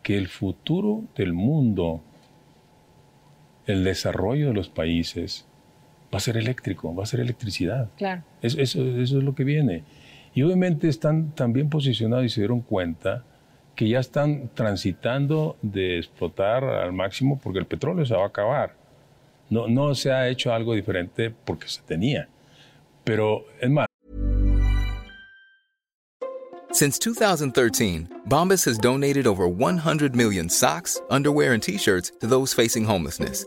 que 0.03 0.17
el 0.17 0.29
futuro 0.29 1.05
del 1.17 1.33
mundo, 1.33 2.01
el 3.67 3.85
desarrollo 3.85 4.49
de 4.49 4.55
los 4.55 4.69
países, 4.69 5.47
va 6.13 6.19
a 6.19 6.21
ser 6.21 6.37
eléctrico, 6.37 6.95
va 6.95 7.03
a 7.03 7.07
ser 7.07 7.21
electricidad. 7.21 7.91
Claro. 7.97 8.23
Eso, 8.41 8.61
eso, 8.61 9.01
es 9.01 9.13
lo 9.13 9.35
que 9.35 9.45
viene. 9.45 9.85
Y 10.35 10.43
obviamente 10.43 10.89
están 10.89 11.33
tan 11.35 11.53
bien 11.53 11.69
posicionados 11.69 12.25
y 12.25 12.29
se 12.29 12.41
dieron 12.41 12.61
cuenta 12.61 13.25
que 13.77 13.89
ya 13.89 14.01
están 14.01 14.51
transitando 14.55 15.57
de 15.63 15.99
explotar 15.99 16.65
al 16.65 16.93
máximo 16.93 17.39
porque 17.39 17.59
el 17.59 17.67
petróleo 17.67 18.05
se 18.05 18.15
va 18.15 18.25
a 18.25 18.29
acabar. 18.29 18.75
No, 19.51 19.95
se 19.95 20.11
ha 20.11 20.29
hecho 20.29 20.53
algo 20.53 20.75
diferente 20.75 21.33
porque 21.45 21.69
se 21.69 21.83
tenía. 21.83 22.29
Pero 23.05 23.45
es 23.61 23.71
más. 23.71 23.87
Since 26.73 26.99
2013, 26.99 28.09
Bombas 28.27 28.67
has 28.67 28.79
donated 28.79 29.27
over 29.27 29.49
100 29.49 30.15
million 30.15 30.51
socks, 30.51 31.01
underwear, 31.09 31.53
and 31.53 31.63
t-shirts 31.63 32.13
to 32.21 32.27
those 32.27 32.53
facing 32.53 32.85
homelessness. 32.85 33.47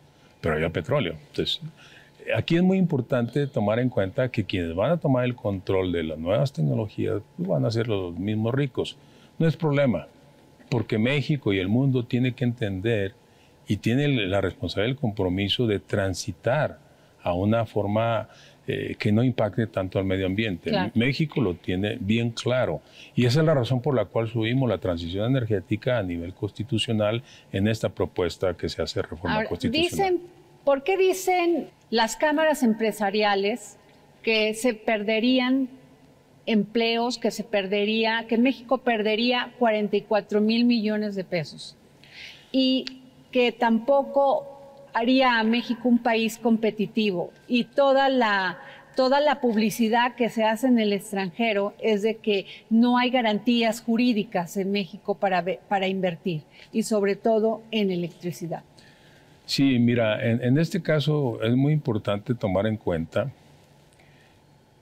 Pero 0.41 0.55
había 0.55 0.69
petróleo. 0.69 1.15
Entonces, 1.29 1.61
aquí 2.35 2.55
es 2.55 2.63
muy 2.63 2.77
importante 2.77 3.47
tomar 3.47 3.79
en 3.79 3.89
cuenta 3.89 4.29
que 4.29 4.43
quienes 4.43 4.75
van 4.75 4.91
a 4.91 4.97
tomar 4.97 5.25
el 5.25 5.35
control 5.35 5.91
de 5.91 6.03
las 6.03 6.17
nuevas 6.17 6.51
tecnologías 6.51 7.21
van 7.37 7.65
a 7.65 7.71
ser 7.71 7.87
los 7.87 8.17
mismos 8.17 8.53
ricos. 8.53 8.97
No 9.39 9.47
es 9.47 9.55
problema, 9.55 10.07
porque 10.69 10.97
México 10.97 11.53
y 11.53 11.59
el 11.59 11.67
mundo 11.67 12.05
tienen 12.05 12.33
que 12.33 12.43
entender 12.43 13.13
y 13.67 13.77
tiene 13.77 14.07
la 14.07 14.41
responsabilidad 14.41 14.89
y 14.89 14.91
el 14.91 14.99
compromiso 14.99 15.67
de 15.67 15.79
transitar 15.79 16.79
a 17.23 17.33
una 17.33 17.65
forma 17.65 18.29
eh, 18.67 18.95
que 18.97 19.11
no 19.11 19.23
impacte 19.23 19.67
tanto 19.67 19.97
al 19.99 20.05
medio 20.05 20.27
ambiente. 20.27 20.71
México 20.93 21.41
lo 21.41 21.55
tiene 21.55 21.97
bien 21.99 22.31
claro 22.31 22.81
y 23.15 23.25
esa 23.25 23.39
es 23.39 23.45
la 23.45 23.53
razón 23.53 23.81
por 23.81 23.95
la 23.95 24.05
cual 24.05 24.29
subimos 24.29 24.69
la 24.69 24.77
transición 24.77 25.25
energética 25.25 25.97
a 25.97 26.03
nivel 26.03 26.33
constitucional 26.33 27.23
en 27.51 27.67
esta 27.67 27.89
propuesta 27.89 28.55
que 28.55 28.69
se 28.69 28.81
hace 28.81 29.01
reforma 29.01 29.45
constitucional. 29.45 29.89
Dicen, 29.89 30.21
¿Por 30.63 30.83
qué 30.83 30.95
dicen 30.95 31.69
las 31.89 32.15
cámaras 32.15 32.61
empresariales 32.61 33.77
que 34.21 34.53
se 34.53 34.73
perderían 34.73 35.69
empleos, 36.45 37.17
que 37.17 37.31
se 37.31 37.43
perdería, 37.43 38.25
que 38.27 38.37
México 38.37 38.79
perdería 38.79 39.53
44 39.57 40.41
mil 40.41 40.65
millones 40.65 41.15
de 41.15 41.23
pesos 41.23 41.75
y 42.51 42.85
que 43.31 43.51
tampoco 43.51 44.50
haría 44.93 45.39
a 45.39 45.43
México 45.43 45.87
un 45.87 45.99
país 45.99 46.37
competitivo 46.37 47.31
y 47.47 47.65
toda 47.65 48.09
la 48.09 48.59
toda 48.95 49.21
la 49.21 49.39
publicidad 49.39 50.15
que 50.15 50.29
se 50.29 50.43
hace 50.43 50.67
en 50.67 50.79
el 50.79 50.93
extranjero 50.93 51.73
es 51.79 52.01
de 52.01 52.17
que 52.17 52.45
no 52.69 52.97
hay 52.97 53.09
garantías 53.09 53.81
jurídicas 53.81 54.57
en 54.57 54.71
México 54.71 55.15
para, 55.15 55.43
para 55.67 55.87
invertir 55.87 56.43
y 56.71 56.83
sobre 56.83 57.15
todo 57.15 57.61
en 57.71 57.89
electricidad. 57.89 58.63
Sí, 59.45 59.79
mira, 59.79 60.23
en, 60.25 60.57
este 60.57 60.81
caso 60.81 61.41
es 61.43 61.55
muy 61.55 61.73
importante 61.73 62.35
tomar 62.35 62.67
en 62.67 62.77
cuenta 62.77 63.31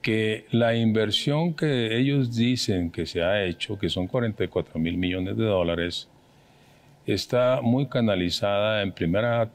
que 0.01 0.45
la 0.51 0.75
inversión 0.75 1.53
que 1.53 1.97
ellos 1.97 2.35
dicen 2.35 2.91
que 2.91 3.05
se 3.05 3.23
ha 3.23 3.43
hecho, 3.43 3.79
que 3.79 3.89
son 3.89 4.07
44 4.07 4.79
mil 4.79 4.97
millones 4.97 5.37
de 5.37 5.45
dólares, 5.45 6.07
está 7.05 7.61
muy 7.61 7.87
canalizada 7.87 8.81
en 8.83 8.91
primera 8.91 9.49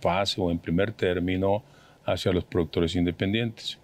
fase 0.00 0.40
o 0.40 0.50
en 0.50 0.58
primer 0.58 0.92
término 0.92 1.62
hacia 2.04 2.32
los 2.32 2.44
productores 2.44 2.94
independientes. 2.96 3.78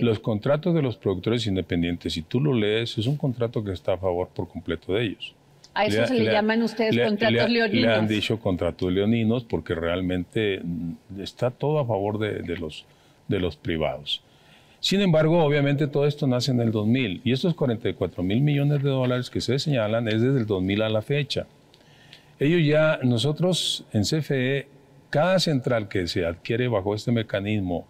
Los 0.00 0.20
contratos 0.20 0.74
de 0.74 0.82
los 0.82 0.96
productores 0.96 1.46
independientes, 1.46 2.12
si 2.12 2.22
tú 2.22 2.40
lo 2.40 2.54
lees, 2.54 2.96
es 2.98 3.06
un 3.06 3.16
contrato 3.16 3.62
que 3.62 3.72
está 3.72 3.94
a 3.94 3.98
favor 3.98 4.28
por 4.28 4.48
completo 4.48 4.94
de 4.94 5.04
ellos. 5.04 5.34
A 5.74 5.84
eso 5.84 6.06
se 6.06 6.14
le, 6.14 6.32
llaman 6.32 6.62
ustedes 6.62 6.98
contratos 7.06 7.50
leoninos. 7.50 7.86
Le 7.86 7.94
han 7.94 8.08
dicho 8.08 8.38
contratos 8.40 8.90
leoninos 8.90 9.44
porque 9.44 9.74
realmente 9.74 10.62
está 11.18 11.50
todo 11.50 11.78
a 11.78 11.86
favor 11.86 12.18
de, 12.18 12.40
de, 12.40 12.56
los, 12.56 12.86
de 13.28 13.40
los 13.40 13.56
privados. 13.56 14.22
Sin 14.80 15.00
embargo, 15.02 15.42
obviamente 15.42 15.86
todo 15.86 16.06
esto 16.06 16.26
nace 16.26 16.52
en 16.52 16.60
el 16.60 16.70
2000 16.70 17.20
y 17.24 17.32
estos 17.32 17.54
44 17.54 18.22
mil 18.22 18.40
millones 18.40 18.82
de 18.82 18.88
dólares 18.88 19.28
que 19.28 19.40
se 19.40 19.58
señalan 19.58 20.08
es 20.08 20.22
desde 20.22 20.38
el 20.38 20.46
2000 20.46 20.82
a 20.82 20.88
la 20.88 21.02
fecha. 21.02 21.46
Ellos 22.38 22.64
ya, 22.64 23.00
nosotros 23.02 23.84
en 23.92 24.02
CFE 24.02 24.68
cada 25.10 25.38
central 25.38 25.88
que 25.88 26.06
se 26.06 26.24
adquiere 26.24 26.68
bajo 26.68 26.94
este 26.94 27.12
mecanismo, 27.12 27.86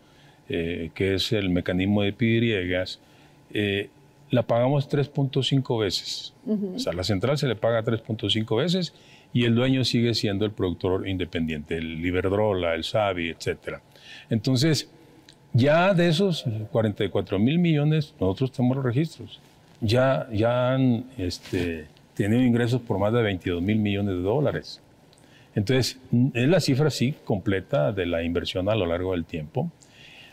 eh, 0.48 0.90
que 0.94 1.14
es 1.14 1.32
el 1.32 1.50
mecanismo 1.50 2.02
de 2.02 2.12
pidriegas, 2.12 3.00
eh, 3.52 3.90
la 4.30 4.42
pagamos 4.42 4.88
3.5 4.88 5.78
veces. 5.78 6.34
O 6.74 6.78
sea, 6.78 6.92
la 6.92 7.04
central 7.04 7.38
se 7.38 7.46
le 7.46 7.56
paga 7.56 7.82
3.5 7.82 8.56
veces 8.56 8.92
y 9.32 9.44
el 9.44 9.54
dueño 9.54 9.84
sigue 9.84 10.14
siendo 10.14 10.44
el 10.44 10.52
productor 10.52 11.06
independiente, 11.08 11.76
el 11.76 12.04
Iberdrola, 12.04 12.74
el 12.74 12.84
Savi, 12.84 13.30
etc. 13.30 13.78
Entonces, 14.30 14.88
ya 15.52 15.94
de 15.94 16.08
esos 16.08 16.44
44 16.70 17.38
mil 17.38 17.58
millones, 17.58 18.14
nosotros 18.20 18.52
tenemos 18.52 18.76
los 18.76 18.84
registros. 18.84 19.40
Ya, 19.80 20.28
ya 20.32 20.72
han 20.72 21.06
este, 21.18 21.86
tenido 22.14 22.42
ingresos 22.42 22.80
por 22.80 22.98
más 22.98 23.12
de 23.12 23.22
22 23.22 23.62
mil 23.62 23.78
millones 23.78 24.16
de 24.16 24.22
dólares. 24.22 24.80
Entonces, 25.56 25.98
es 26.34 26.48
la 26.48 26.60
cifra 26.60 26.90
sí 26.90 27.14
completa 27.24 27.90
de 27.90 28.04
la 28.06 28.22
inversión 28.22 28.68
a 28.68 28.74
lo 28.74 28.86
largo 28.86 29.12
del 29.12 29.24
tiempo. 29.24 29.72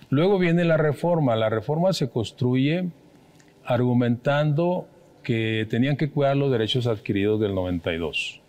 Luego 0.09 0.37
viene 0.37 0.65
la 0.65 0.77
reforma. 0.77 1.35
La 1.37 1.49
reforma 1.49 1.93
se 1.93 2.09
construye 2.09 2.89
argumentando 3.63 4.85
que 5.23 5.65
tenían 5.69 5.95
que 5.95 6.09
cuidar 6.09 6.35
los 6.35 6.51
derechos 6.51 6.87
adquiridos 6.87 7.39
del 7.39 7.55
92. 7.55 8.41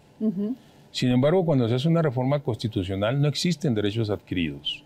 Sin 0.91 1.11
embargo, 1.11 1.45
cuando 1.45 1.69
se 1.69 1.77
hace 1.77 1.89
una 1.89 2.03
reforma 2.03 2.41
constitucional 2.41 3.23
no 3.23 3.29
existen 3.29 3.75
derechos 3.75 4.11
adquiridos. 4.11 4.83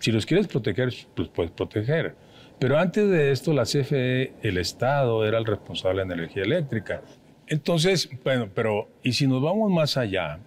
Si 0.00 0.10
los 0.10 0.26
quieres 0.26 0.48
proteger, 0.48 0.92
pues 1.14 1.28
puedes 1.28 1.52
proteger. 1.52 2.16
Pero 2.58 2.78
antes 2.78 3.08
de 3.08 3.30
esto, 3.30 3.52
la 3.52 3.62
CFE, 3.62 4.32
el 4.42 4.58
Estado, 4.58 5.24
era 5.24 5.38
el 5.38 5.46
responsable 5.46 6.02
de 6.02 6.08
la 6.08 6.14
energía 6.14 6.42
eléctrica. 6.42 7.02
Entonces, 7.46 8.10
bueno, 8.24 8.48
pero, 8.52 8.88
y 9.04 9.12
si 9.12 9.26
nos 9.26 9.40
vamos 9.40 9.70
más 9.70 9.96
allá, 9.96 10.40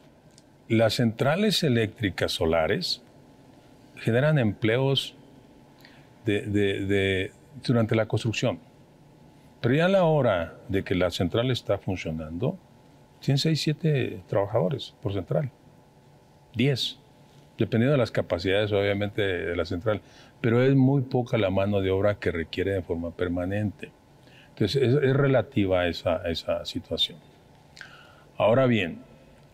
las 0.73 0.95
centrales 0.95 1.63
eléctricas 1.63 2.31
solares 2.31 3.01
generan 3.97 4.37
empleos 4.37 5.15
durante 7.65 7.95
la 7.95 8.05
construcción. 8.05 8.59
Pero 9.61 9.75
ya 9.75 9.85
a 9.85 9.89
la 9.89 10.03
hora 10.03 10.55
de 10.67 10.83
que 10.83 10.95
la 10.95 11.09
central 11.09 11.51
está 11.51 11.77
funcionando, 11.77 12.57
tienen 13.21 13.37
6, 13.37 13.61
7 13.61 14.23
trabajadores 14.27 14.93
por 15.01 15.13
central. 15.13 15.49
10, 16.55 16.99
dependiendo 17.57 17.93
de 17.93 17.97
las 17.97 18.11
capacidades 18.11 18.71
obviamente 18.71 19.21
de 19.21 19.55
la 19.55 19.65
central. 19.65 20.01
Pero 20.41 20.61
es 20.61 20.75
muy 20.75 21.03
poca 21.03 21.37
la 21.37 21.49
mano 21.49 21.81
de 21.81 21.91
obra 21.91 22.15
que 22.15 22.31
requiere 22.31 22.73
de 22.73 22.81
forma 22.81 23.11
permanente. 23.11 23.91
Entonces 24.49 24.83
es, 24.83 25.13
relativa 25.13 25.87
esa, 25.87 26.17
esa 26.29 26.65
situación. 26.65 27.17
Ahora 28.37 28.65
bien, 28.65 28.99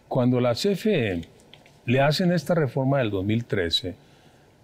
cuando 0.09 0.41
la 0.41 0.55
CFE 0.55 1.21
le 1.85 2.01
hacen 2.01 2.31
esta 2.31 2.55
reforma 2.55 2.97
del 2.97 3.11
2013, 3.11 3.95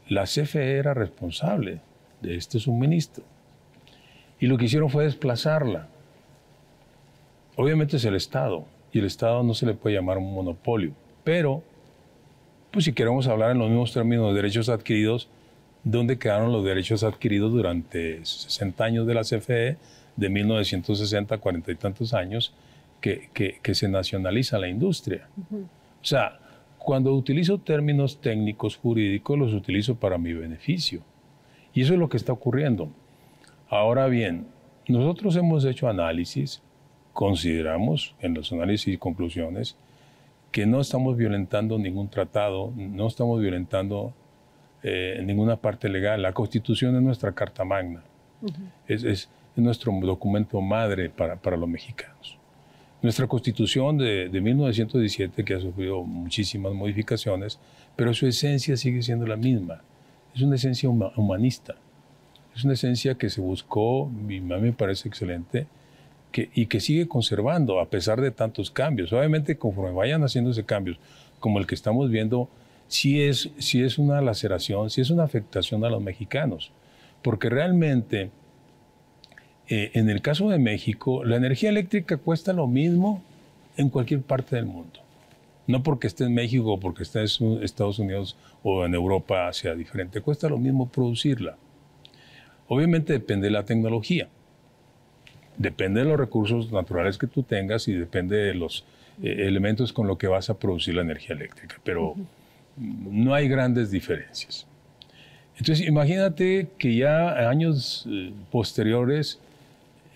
la 0.10 0.24
CFE 0.24 0.78
era 0.78 0.96
responsable 0.96 1.80
de 2.22 2.36
este 2.36 2.60
suministro. 2.60 3.24
Y 4.40 4.48
lo 4.48 4.58
que 4.58 4.66
hicieron 4.66 4.90
fue 4.90 5.06
desplazarla. 5.06 5.88
Obviamente 7.56 7.98
es 7.98 8.06
el 8.06 8.16
Estado, 8.16 8.66
y 8.92 9.00
el 9.00 9.06
Estado 9.06 9.44
no 9.44 9.54
se 9.54 9.68
le 9.68 9.76
puede 9.76 9.96
llamar 9.96 10.18
un 10.18 10.34
monopolio, 10.34 10.94
pero, 11.24 11.64
pues 12.72 12.86
si 12.86 12.94
queremos 12.94 13.28
hablar 13.28 13.52
en 13.52 13.60
los 13.60 13.70
mismos 13.70 13.94
términos 13.94 14.30
de 14.30 14.36
derechos 14.36 14.68
adquiridos, 14.68 15.30
¿dónde 15.84 16.18
quedaron 16.18 16.52
los 16.52 16.66
derechos 16.66 17.04
adquiridos 17.04 17.54
durante 17.54 18.26
60 18.26 18.84
años 18.84 19.08
de 19.08 19.14
la 19.14 19.22
CFE, 19.22 19.78
de 20.16 20.30
1960 20.30 21.36
a 21.36 21.38
40 21.38 21.72
y 21.72 21.76
tantos 21.76 22.14
años, 22.14 22.54
que, 23.34 23.60
que, 23.62 23.76
se 23.76 23.88
nacionaliza 23.88 24.58
la 24.58 24.68
industria? 24.68 25.28
O 25.52 26.06
sea, 26.06 26.40
cuando 26.80 27.14
utilizo 27.14 27.60
términos 27.60 28.20
técnicos 28.20 28.78
jurídicos, 28.78 29.38
los 29.38 29.54
utilizo 29.54 29.96
para 29.96 30.18
mi 30.18 30.34
beneficio. 30.34 31.02
Y 31.74 31.82
eso 31.82 31.94
es 31.94 32.00
lo 32.00 32.10
que 32.10 32.18
está 32.18 32.34
ocurriendo. 32.34 32.90
Ahora 33.70 34.08
bien, 34.08 34.48
nosotros 34.88 35.36
hemos 35.36 35.66
hecho 35.66 35.88
análisis, 35.88 36.62
consideramos 37.14 38.16
en 38.20 38.34
los 38.34 38.52
análisis 38.52 38.94
y 38.94 38.98
conclusiones 38.98 39.78
que 40.52 40.66
no 40.66 40.80
estamos 40.80 41.18
violentando 41.18 41.78
ningún 41.78 42.10
tratado, 42.10 42.74
no 42.76 43.08
estamos 43.08 43.42
violentando 43.42 44.14
eh, 44.84 45.22
ninguna 45.24 45.58
parte 45.58 45.90
legal. 45.90 46.22
La 46.22 46.34
Constitución 46.34 46.96
es 46.96 47.02
nuestra 47.02 47.34
Carta 47.34 47.66
Magna, 47.66 48.04
es, 48.88 49.30
nuestro 49.56 49.92
documento 50.02 50.62
madre 50.62 51.10
para, 51.10 51.36
para, 51.36 51.58
los 51.58 51.68
mexicanos. 51.70 52.38
Nuestra 53.06 53.28
Constitución 53.28 54.00
de, 54.00 54.30
de 54.30 54.42
1917, 54.42 55.46
que 55.46 55.54
ha 55.54 55.60
sufrido 55.60 56.02
muchísimas 56.02 56.74
modificaciones, 56.74 57.60
pero 57.96 58.16
su 58.16 58.26
esencia 58.26 58.76
sigue 58.78 59.04
siendo 59.04 59.28
la 59.28 59.36
misma. 59.36 59.84
Es 60.34 60.42
una 60.42 60.56
esencia 60.56 60.90
humanista. 60.90 61.76
Es 62.56 62.64
una 62.64 62.74
esencia 62.74 63.14
que 63.14 63.30
se 63.30 63.42
buscó, 63.42 64.10
y 64.28 64.38
a 64.38 64.42
mí 64.42 64.60
me 64.60 64.74
parece 64.74 65.08
excelente, 65.08 65.68
que, 66.32 66.50
y 66.56 66.66
que 66.66 66.80
sigue 66.80 67.08
conservando 67.08 67.80
a 67.80 67.92
pesar 67.92 68.20
de 68.22 68.32
tantos 68.32 68.72
cambios. 68.72 69.14
Obviamente, 69.14 69.56
conforme 69.56 69.92
vayan 69.92 70.24
haciéndose 70.24 70.66
cambios, 70.66 70.98
como 71.40 71.60
el 71.60 71.68
que 71.68 71.76
estamos 71.76 72.10
viendo, 72.10 72.50
sí 72.88 73.22
es, 73.22 73.52
sí 73.60 73.84
es 73.84 74.00
una 74.00 74.20
laceración, 74.20 74.90
sí 74.90 75.02
es 75.02 75.12
una 75.12 75.26
afectación 75.26 75.86
a 75.86 75.92
los 75.92 76.02
mexicanos. 76.02 76.72
Porque 77.22 77.52
realmente, 77.52 78.32
eh, 79.68 79.92
en 79.94 80.10
el 80.10 80.22
caso 80.22 80.50
de 80.50 80.60
México, 80.60 81.24
la 81.24 81.38
energía 81.38 81.70
eléctrica 81.70 82.18
cuesta 82.18 82.54
lo 82.54 82.68
mismo 82.68 83.24
en 83.78 83.90
cualquier 83.90 84.22
parte 84.22 84.56
del 84.56 84.66
mundo. 84.66 85.00
No 85.68 85.82
porque 85.82 86.08
esté 86.08 86.26
en 86.26 86.34
México 86.34 86.74
o 86.74 86.80
porque 86.80 87.04
esté 87.04 87.22
en 87.22 87.64
Estados 87.64 87.98
Unidos 87.98 88.38
o 88.62 88.86
en 88.86 88.94
Europa 88.94 89.52
sea 89.54 89.74
diferente, 89.74 90.22
cuesta 90.22 90.48
lo 90.48 90.60
mismo 90.60 90.88
producirla. 90.88 91.58
Obviamente 92.68 93.14
depende 93.14 93.48
de 93.48 93.52
la 93.52 93.66
tecnología, 93.66 94.28
depende 95.58 96.02
de 96.02 96.08
los 96.08 96.20
recursos 96.20 96.72
naturales 96.72 97.18
que 97.18 97.28
tú 97.28 97.44
tengas 97.44 97.88
y 97.88 97.94
depende 97.94 98.38
de 98.38 98.54
los 98.54 98.86
eh, 99.24 99.48
elementos 99.48 99.94
con 99.94 100.08
los 100.08 100.18
que 100.18 100.28
vas 100.28 100.50
a 100.50 100.60
producir 100.60 100.96
la 100.96 101.02
energía 101.02 101.36
eléctrica, 101.36 101.78
pero 101.84 102.16
no 102.78 103.34
hay 103.34 103.48
grandes 103.48 103.90
diferencias. 103.90 104.68
Entonces 105.58 105.88
imagínate 105.88 106.68
que 106.78 106.96
ya 106.96 107.50
años 107.50 108.06
eh, 108.10 108.34
posteriores 108.52 109.40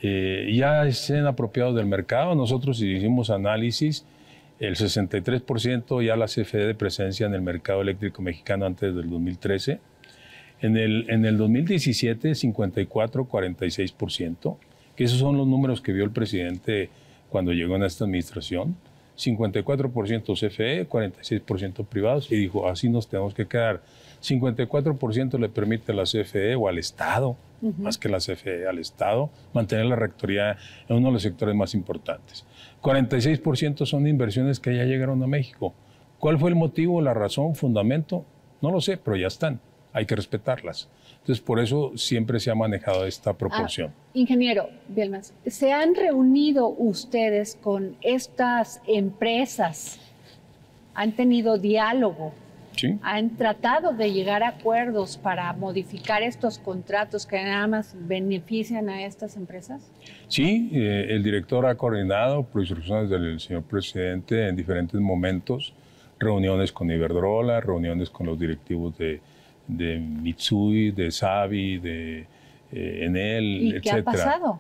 eh, 0.02 0.50
ya 0.54 0.88
estén 0.88 1.26
apropiados 1.26 1.76
del 1.76 1.86
mercado, 1.86 2.34
nosotros 2.36 2.82
hicimos 2.82 3.30
análisis, 3.30 4.06
el 4.60 4.76
63% 4.76 6.06
ya 6.06 6.16
la 6.16 6.28
CFE 6.28 6.60
de 6.60 6.76
presencia 6.76 7.26
en 7.26 7.34
el 7.34 7.42
mercado 7.42 7.82
eléctrico 7.82 8.22
mexicano 8.22 8.66
antes 8.66 8.96
del 8.96 9.10
2013, 9.10 9.82
en 10.62 10.78
el, 10.78 11.10
en 11.10 11.26
el 11.26 11.38
2017, 11.38 12.32
54-46%, 12.32 14.58
que 14.96 15.04
esos 15.06 15.20
son 15.20 15.38
los 15.38 15.48
números 15.48 15.82
que 15.82 15.94
vio 15.94 16.04
el 16.04 16.12
presidente 16.12 16.90
cuando 17.30 17.54
llegó 17.54 17.78
en 17.78 17.84
esta 17.84 18.04
administración. 18.06 18.76
54% 19.18 20.34
CFE, 20.34 20.88
46% 20.88 21.86
privados, 21.86 22.32
y 22.32 22.38
dijo, 22.38 22.70
así 22.70 22.90
nos 22.90 23.10
tenemos 23.10 23.34
que 23.34 23.48
quedar. 23.48 23.82
54% 24.22 25.40
le 25.40 25.50
permite 25.50 25.92
a 25.92 25.96
la 25.96 26.04
CFE 26.04 26.56
o 26.56 26.68
al 26.68 26.78
Estado, 26.78 27.38
más 27.78 27.98
que 27.98 28.10
la 28.10 28.20
CFE, 28.20 28.68
al 28.68 28.80
Estado, 28.80 29.30
mantener 29.54 29.86
la 29.86 29.96
rectoría 29.96 30.58
en 30.88 30.98
uno 30.98 31.08
de 31.08 31.14
los 31.14 31.22
sectores 31.22 31.56
más 31.56 31.74
importantes. 31.74 32.46
46% 32.82 33.86
son 33.86 34.08
inversiones 34.08 34.60
que 34.60 34.76
ya 34.76 34.86
llegaron 34.86 35.22
a 35.24 35.28
México. 35.28 35.74
¿Cuál 36.20 36.40
fue 36.40 36.50
el 36.50 36.56
motivo, 36.56 37.02
la 37.02 37.14
razón, 37.14 37.56
fundamento? 37.56 38.26
No 38.62 38.72
lo 38.72 38.82
sé, 38.82 38.98
pero 38.98 39.16
ya 39.16 39.28
están 39.28 39.60
hay 39.94 40.06
que 40.06 40.16
respetarlas. 40.16 40.88
Entonces, 41.20 41.42
por 41.42 41.60
eso 41.60 41.92
siempre 41.98 42.40
se 42.40 42.50
ha 42.50 42.56
manejado 42.56 43.06
esta 43.06 43.34
proporción. 43.34 43.92
Ah, 43.96 44.10
ingeniero 44.14 44.70
Bielmas, 44.88 45.34
¿se 45.46 45.72
han 45.72 45.96
reunido 45.96 46.68
ustedes 46.68 47.58
con 47.62 47.96
estas 48.02 48.82
empresas? 48.88 50.00
¿Han 50.94 51.14
tenido 51.14 51.58
diálogo? 51.58 52.34
Sí. 52.80 52.98
¿Han 53.02 53.36
tratado 53.36 53.94
de 53.94 54.12
llegar 54.12 54.44
a 54.44 54.50
acuerdos 54.50 55.18
para 55.18 55.52
modificar 55.54 56.24
estos 56.24 56.60
contratos 56.60 57.26
que 57.26 57.44
nada 57.44 57.68
más 57.68 57.96
benefician 58.00 58.90
a 58.90 59.04
estas 59.04 59.36
empresas? 59.36 59.92
Sí, 60.28 60.70
eh, 60.74 61.08
el 61.10 61.24
director 61.24 61.66
ha 61.66 61.76
coordinado 61.76 62.44
por 62.44 62.62
instrucciones 62.62 63.10
del 63.10 63.40
señor 63.40 63.64
presidente 63.64 64.48
en 64.48 64.56
diferentes 64.56 65.00
momentos 65.00 65.74
reuniones 66.20 66.72
con 66.72 66.90
Iberdrola, 66.92 67.62
reuniones 67.62 68.10
con 68.10 68.28
los 68.28 68.40
directivos 68.40 68.98
de 68.98 69.22
de 69.70 70.00
Mitsui, 70.00 70.92
de 70.92 71.12
Savi, 71.12 71.78
de 71.78 72.26
eh, 72.72 73.06
Enel, 73.06 73.78
¿Y 73.78 73.82
qué 73.82 73.92
ha 73.92 74.04
pasado? 74.04 74.60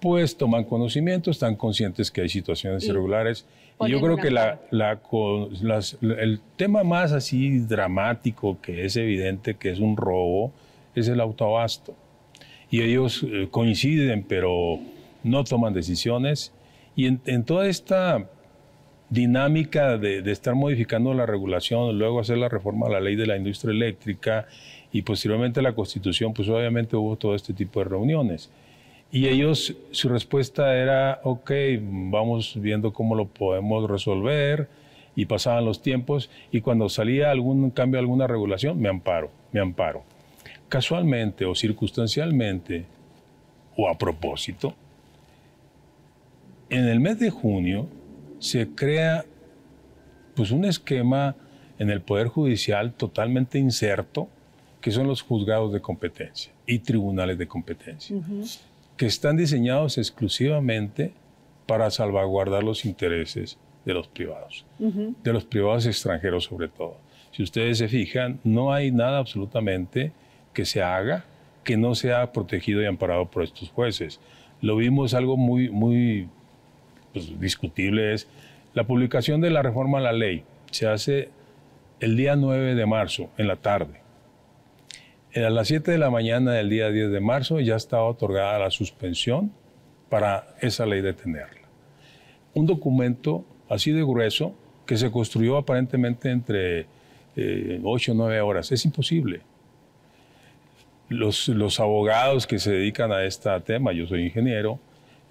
Pues 0.00 0.36
toman 0.36 0.64
conocimiento, 0.64 1.30
están 1.30 1.56
conscientes 1.56 2.10
que 2.10 2.22
hay 2.22 2.28
situaciones 2.28 2.84
irregulares. 2.84 3.46
Yo 3.80 4.00
creo 4.00 4.16
que 4.16 4.30
la, 4.30 4.58
el 4.70 6.40
tema 6.56 6.82
más 6.82 7.12
así 7.12 7.58
dramático, 7.58 8.58
que 8.60 8.86
es 8.86 8.96
evidente 8.96 9.54
que 9.56 9.70
es 9.70 9.80
un 9.80 9.96
robo, 9.96 10.52
es 10.94 11.08
el 11.08 11.20
autoabasto. 11.20 11.94
Y 12.70 12.82
ellos 12.82 13.24
eh, 13.28 13.48
coinciden, 13.50 14.24
pero 14.26 14.78
no 15.22 15.44
toman 15.44 15.74
decisiones. 15.74 16.52
Y 16.96 17.06
en, 17.06 17.20
en 17.26 17.44
toda 17.44 17.68
esta 17.68 18.26
dinámica 19.08 19.98
de, 19.98 20.18
estar 20.30 20.54
modificando 20.54 21.14
la 21.14 21.26
regulación, 21.26 21.98
luego 21.98 22.20
hacer 22.20 22.38
la 22.38 22.48
reforma 22.48 22.86
a 22.86 22.90
la 22.90 23.00
ley 23.00 23.16
de 23.16 23.26
la 23.26 23.36
industria 23.36 23.72
eléctrica 23.72 24.46
y 24.92 25.02
posteriormente 25.02 25.62
la 25.62 25.74
constitución, 25.74 26.32
pues 26.32 26.48
obviamente 26.48 26.96
hubo 26.96 27.16
todo 27.16 27.34
este 27.34 27.52
tipo 27.52 27.80
de 27.80 27.84
reuniones. 27.84 28.50
Y 29.10 29.28
ellos, 29.28 29.74
su 29.92 30.08
respuesta 30.08 30.76
era, 30.76 31.20
ok, 31.22 31.50
vamos 31.80 32.60
viendo 32.60 32.92
cómo 32.92 33.14
lo 33.14 33.26
podemos 33.26 33.88
resolver, 33.88 34.68
y 35.14 35.24
pasaban 35.24 35.64
los 35.64 35.80
tiempos, 35.80 36.30
y 36.52 36.60
cuando 36.60 36.88
salía 36.90 37.30
algún 37.30 37.70
cambio, 37.70 37.98
alguna 37.98 38.26
regulación, 38.26 38.78
me 38.78 38.90
amparo, 38.90 39.30
me 39.50 39.60
amparo. 39.60 40.02
Casualmente 40.68 41.46
o 41.46 41.54
circunstancialmente, 41.54 42.84
o 43.76 43.88
a 43.88 43.96
propósito, 43.96 44.74
en 46.68 46.86
el 46.86 47.00
mes 47.00 47.18
de 47.18 47.30
junio, 47.30 47.86
se 48.38 48.68
crea 48.68 49.24
pues 50.34 50.50
un 50.50 50.66
esquema 50.66 51.34
en 51.78 51.90
el 51.90 52.02
Poder 52.02 52.28
Judicial 52.28 52.92
totalmente 52.92 53.58
inserto, 53.58 54.28
que 54.80 54.90
son 54.90 55.06
los 55.06 55.22
juzgados 55.22 55.72
de 55.72 55.80
competencia 55.80 56.52
y 56.66 56.80
tribunales 56.80 57.38
de 57.38 57.46
competencia, 57.46 58.16
que 58.96 59.06
están 59.06 59.36
diseñados 59.36 59.98
exclusivamente 59.98 61.12
para 61.66 61.90
salvaguardar 61.90 62.62
los 62.62 62.84
intereses 62.84 63.58
de 63.84 63.94
los 63.94 64.08
privados, 64.08 64.64
de 64.78 65.32
los 65.32 65.44
privados 65.44 65.86
extranjeros 65.86 66.44
sobre 66.44 66.68
todo. 66.68 66.96
Si 67.32 67.42
ustedes 67.42 67.78
se 67.78 67.88
fijan, 67.88 68.40
no 68.44 68.72
hay 68.72 68.90
nada 68.90 69.18
absolutamente 69.18 70.12
que 70.52 70.64
se 70.64 70.82
haga 70.82 71.24
que 71.66 71.76
no 71.76 71.94
sea 71.94 72.32
protegido 72.32 72.80
y 72.80 72.86
amparado 72.86 73.26
por 73.26 73.42
estos 73.42 73.70
jueces. 73.70 74.20
Lo 74.62 74.76
vimos 74.76 75.12
algo 75.14 75.36
muy, 75.36 75.68
muy 75.68 76.28
pues, 77.12 77.38
discutible 77.38 78.14
es 78.14 78.28
la 78.72 78.84
publicación 78.86 79.40
de 79.40 79.50
la 79.50 79.62
reforma 79.62 79.98
a 79.98 80.02
la 80.02 80.12
ley. 80.12 80.44
Se 80.70 80.86
hace 80.86 81.30
el 82.00 82.16
día 82.16 82.36
9 82.36 82.74
de 82.74 82.86
marzo, 82.86 83.30
en 83.36 83.48
la 83.48 83.56
tarde. 83.56 84.05
A 85.36 85.50
las 85.50 85.68
7 85.68 85.90
de 85.90 85.98
la 85.98 86.08
mañana 86.08 86.52
del 86.52 86.70
día 86.70 86.90
10 86.90 87.10
de 87.10 87.20
marzo 87.20 87.60
ya 87.60 87.76
estaba 87.76 88.04
otorgada 88.04 88.58
la 88.58 88.70
suspensión 88.70 89.52
para 90.08 90.56
esa 90.62 90.86
ley 90.86 91.02
detenerla. 91.02 91.68
Un 92.54 92.64
documento 92.64 93.44
así 93.68 93.92
de 93.92 94.02
grueso 94.02 94.54
que 94.86 94.96
se 94.96 95.10
construyó 95.10 95.58
aparentemente 95.58 96.30
entre 96.30 96.86
eh, 97.36 97.80
ocho 97.84 98.12
o 98.12 98.14
nueve 98.14 98.40
horas. 98.40 98.72
Es 98.72 98.86
imposible. 98.86 99.42
Los, 101.10 101.48
los, 101.48 101.80
abogados 101.80 102.46
que 102.46 102.58
se 102.58 102.72
dedican 102.72 103.12
a 103.12 103.24
este 103.24 103.50
tema, 103.60 103.92
yo 103.92 104.06
soy 104.06 104.24
ingeniero, 104.24 104.80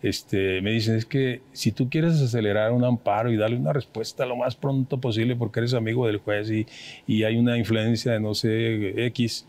este, 0.04 0.62
me 0.62 0.72
dicen 0.72 0.98
es 0.98 1.06
que 1.06 1.42
si 1.52 1.72
tú 1.72 1.90
quieres 1.90 2.22
acelerar 2.22 2.74
un 2.74 2.84
amparo 2.84 3.32
y 3.32 3.38
darle 3.38 3.58
una 3.58 3.74
respuesta 3.74 4.26
lo 4.28 4.36
más 4.36 4.56
pronto 4.56 5.00
posible 5.00 5.36
porque 5.36 5.62
eres 5.62 5.74
amigo 5.74 6.06
del 6.06 6.18
juez 6.18 6.52
y, 6.52 6.68
y 7.08 7.24
hay 7.24 7.38
una 7.38 7.58
influencia 7.58 8.12
de 8.12 8.20
no 8.20 8.36
sé 8.36 9.06
X, 9.08 9.48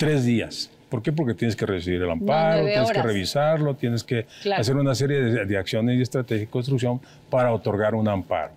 tres 0.00 0.24
días. 0.24 0.70
¿Por 0.88 1.02
qué? 1.02 1.12
Porque 1.12 1.34
tienes 1.34 1.54
que 1.54 1.66
recibir 1.66 2.00
el 2.00 2.10
amparo, 2.10 2.64
tienes 2.64 2.90
que 2.90 3.02
revisarlo, 3.02 3.76
tienes 3.76 4.02
que 4.02 4.26
hacer 4.56 4.74
una 4.74 4.94
serie 4.94 5.20
de, 5.20 5.44
de, 5.44 5.58
acciones 5.58 5.98
y 5.98 6.02
estrategias 6.02 6.48
de 6.48 6.50
construcción 6.50 7.02
para 7.28 7.52
otorgar 7.52 7.94
un 7.94 8.08
amparo. 8.08 8.52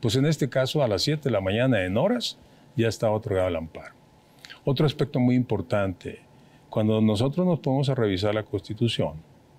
Pues 0.00 0.14
en 0.14 0.24
este 0.24 0.48
caso, 0.48 0.84
a 0.84 0.88
las 0.88 1.02
7 1.02 1.24
de 1.24 1.30
la 1.32 1.40
mañana, 1.40 1.84
en 1.84 1.96
horas, 1.96 2.38
ya 2.76 2.86
está 2.86 3.10
otorgado 3.10 3.48
el 3.48 3.56
amparo. 3.56 3.92
Otro 4.64 4.86
aspecto 4.86 5.18
muy 5.18 5.34
importante, 5.34 6.20
cuando 6.70 7.00
nosotros 7.00 7.44
nos 7.44 7.58
ponemos 7.58 7.88
a 7.88 7.96
revisar 7.96 8.32
la 8.32 8.44
Constitución, 8.44 9.14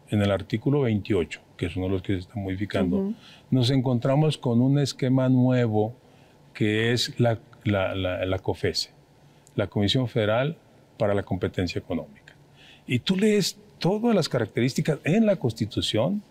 en 0.10 0.22
el 0.22 0.32
artículo 0.32 0.82
28, 0.82 1.42
que 1.58 1.66
es 1.66 1.76
uno 1.76 1.88
de 1.88 1.92
los 1.92 2.02
que 2.02 2.14
se 2.14 2.20
está 2.20 2.36
modificando, 2.36 3.14
nos 3.52 3.70
encontramos 3.72 4.38
con 4.38 4.62
un 4.62 4.80
esquema 4.80 5.28
nuevo 5.28 5.94
que 6.54 6.94
es 6.94 7.20
la, 7.20 7.40
la, 7.66 7.94
la 7.94 8.40
COFESE, 8.40 8.92
la 9.56 9.68
Comisión 9.68 10.08
Federal 10.08 10.58
para 10.98 11.14
la 11.14 11.24
competencia 11.24 11.80
económica. 11.80 12.34
Y 12.88 13.00
tú 13.00 13.16
lees 13.16 13.58
todas 13.80 14.16
las 14.16 14.30
características 14.30 15.00
en 15.04 15.26
la 15.26 15.36
Constitución 15.36 16.22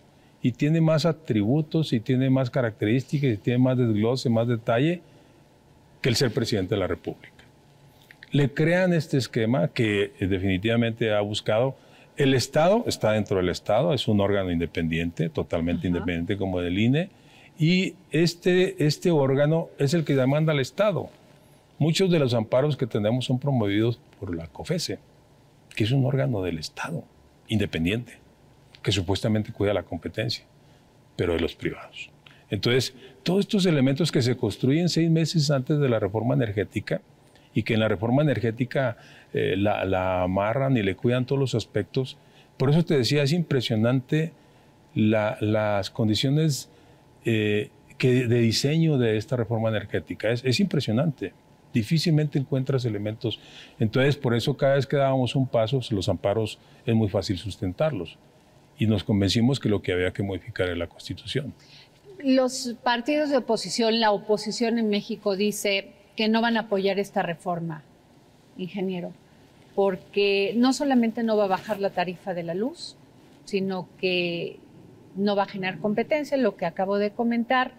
y 0.41 0.51
tiene 0.51 0.81
más 0.81 1.05
atributos 1.05 1.93
y 1.93 1.99
tiene 1.99 2.29
más 2.29 2.49
características 2.49 3.31
y 3.31 3.37
tiene 3.37 3.59
más 3.59 3.77
desglose, 3.77 4.29
más 4.29 4.47
detalle 4.47 5.01
que 6.01 6.09
el 6.09 6.15
ser 6.15 6.31
presidente 6.31 6.75
de 6.75 6.79
la 6.79 6.87
República. 6.87 7.31
Le 8.31 8.53
crean 8.53 8.93
este 8.93 9.17
esquema 9.17 9.69
que 9.69 10.13
eh, 10.19 10.27
definitivamente 10.27 11.13
ha 11.13 11.21
buscado. 11.21 11.75
El 12.17 12.33
Estado 12.33 12.83
está 12.87 13.13
dentro 13.13 13.37
del 13.37 13.49
Estado, 13.49 13.93
es 13.93 14.07
un 14.07 14.21
órgano 14.21 14.51
independiente, 14.51 15.29
totalmente 15.29 15.87
independiente 15.87 16.37
como 16.37 16.61
del 16.61 16.77
INE, 16.77 17.09
y 17.57 17.95
este, 18.11 18.85
este 18.85 19.11
órgano 19.11 19.69
es 19.77 19.93
el 19.93 20.03
que 20.03 20.15
demanda 20.15 20.51
al 20.51 20.59
Estado. 20.59 21.09
Muchos 21.79 22.11
de 22.11 22.19
los 22.19 22.33
amparos 22.33 22.77
que 22.77 22.87
tenemos 22.87 23.25
son 23.25 23.39
promovidos 23.39 23.99
por 24.19 24.35
la 24.35 24.47
COFESE, 24.47 24.99
que 25.75 25.83
es 25.83 25.91
un 25.91 26.05
órgano 26.05 26.41
del 26.41 26.57
Estado, 26.57 27.03
independiente, 27.47 28.19
que 28.81 28.91
supuestamente 28.91 29.51
cuida 29.51 29.73
la 29.73 29.83
competencia, 29.83 30.45
pero 31.15 31.33
de 31.33 31.39
los 31.39 31.55
privados. 31.55 32.11
Entonces, 32.49 32.93
todos 33.23 33.41
estos 33.41 33.65
elementos 33.65 34.11
que 34.11 34.21
se 34.21 34.37
construyen 34.37 34.89
seis 34.89 35.09
meses 35.09 35.49
antes 35.51 35.79
de 35.79 35.89
la 35.89 35.99
reforma 35.99 36.35
energética 36.35 37.01
y 37.53 37.63
que 37.63 37.73
en 37.73 37.79
la 37.79 37.87
reforma 37.87 38.21
energética 38.21 38.97
eh, 39.33 39.55
la, 39.57 40.23
amarran 40.23 40.77
y 40.77 40.83
le 40.83 40.95
cuidan 40.95 41.25
todos 41.25 41.39
los 41.39 41.55
aspectos, 41.55 42.17
por 42.57 42.69
eso 42.69 42.85
te 42.85 42.97
decía, 42.97 43.23
es 43.23 43.33
impresionante 43.33 44.31
las 44.93 45.89
condiciones 45.89 46.69
eh, 47.25 47.69
que, 47.97 48.27
de 48.27 48.39
diseño 48.39 48.97
de 48.97 49.17
esta 49.17 49.35
reforma 49.35 49.69
energética, 49.69 50.29
es, 50.29 50.45
es 50.45 50.59
impresionante 50.59 51.33
difícilmente 51.75 52.39
encuentras 52.39 52.85
elementos. 52.85 53.39
Entonces, 53.79 54.15
por 54.15 54.33
eso 54.33 54.55
cada 54.55 54.75
vez 54.75 54.87
que 54.87 54.95
dábamos 54.95 55.35
un 55.35 55.45
paso, 55.45 55.81
los 55.91 56.07
amparos 56.09 56.57
es 56.85 56.95
muy 56.95 57.09
fácil 57.09 57.37
sustentarlos. 57.37 58.17
Y 58.79 58.87
nos 58.87 59.03
convencimos 59.03 59.59
que 59.59 59.69
lo 59.69 59.81
que 59.81 59.91
había 59.91 60.11
que 60.11 60.23
modificar 60.23 60.67
era 60.67 60.77
la 60.77 60.87
Constitución. 60.87 61.53
Los 62.23 62.75
partidos 62.81 63.29
de 63.29 63.37
oposición, 63.37 63.99
la 63.99 64.11
oposición 64.11 64.79
en 64.79 64.89
México 64.89 65.35
dice 65.35 65.91
que 66.15 66.29
no 66.29 66.41
van 66.41 66.55
a 66.55 66.61
apoyar 66.61 66.97
esta 66.97 67.21
reforma, 67.21 67.83
ingeniero, 68.57 69.11
porque 69.75 70.53
no 70.55 70.71
solamente 70.71 71.23
no 71.23 71.35
va 71.35 71.43
a 71.43 71.47
bajar 71.47 71.79
la 71.81 71.89
tarifa 71.89 72.33
de 72.33 72.43
la 72.43 72.53
luz, 72.53 72.95
sino 73.43 73.89
que 73.99 74.59
no 75.15 75.35
va 75.35 75.43
a 75.43 75.47
generar 75.47 75.79
competencia, 75.79 76.37
lo 76.37 76.55
que 76.55 76.65
acabo 76.65 76.97
de 76.97 77.11
comentar, 77.11 77.73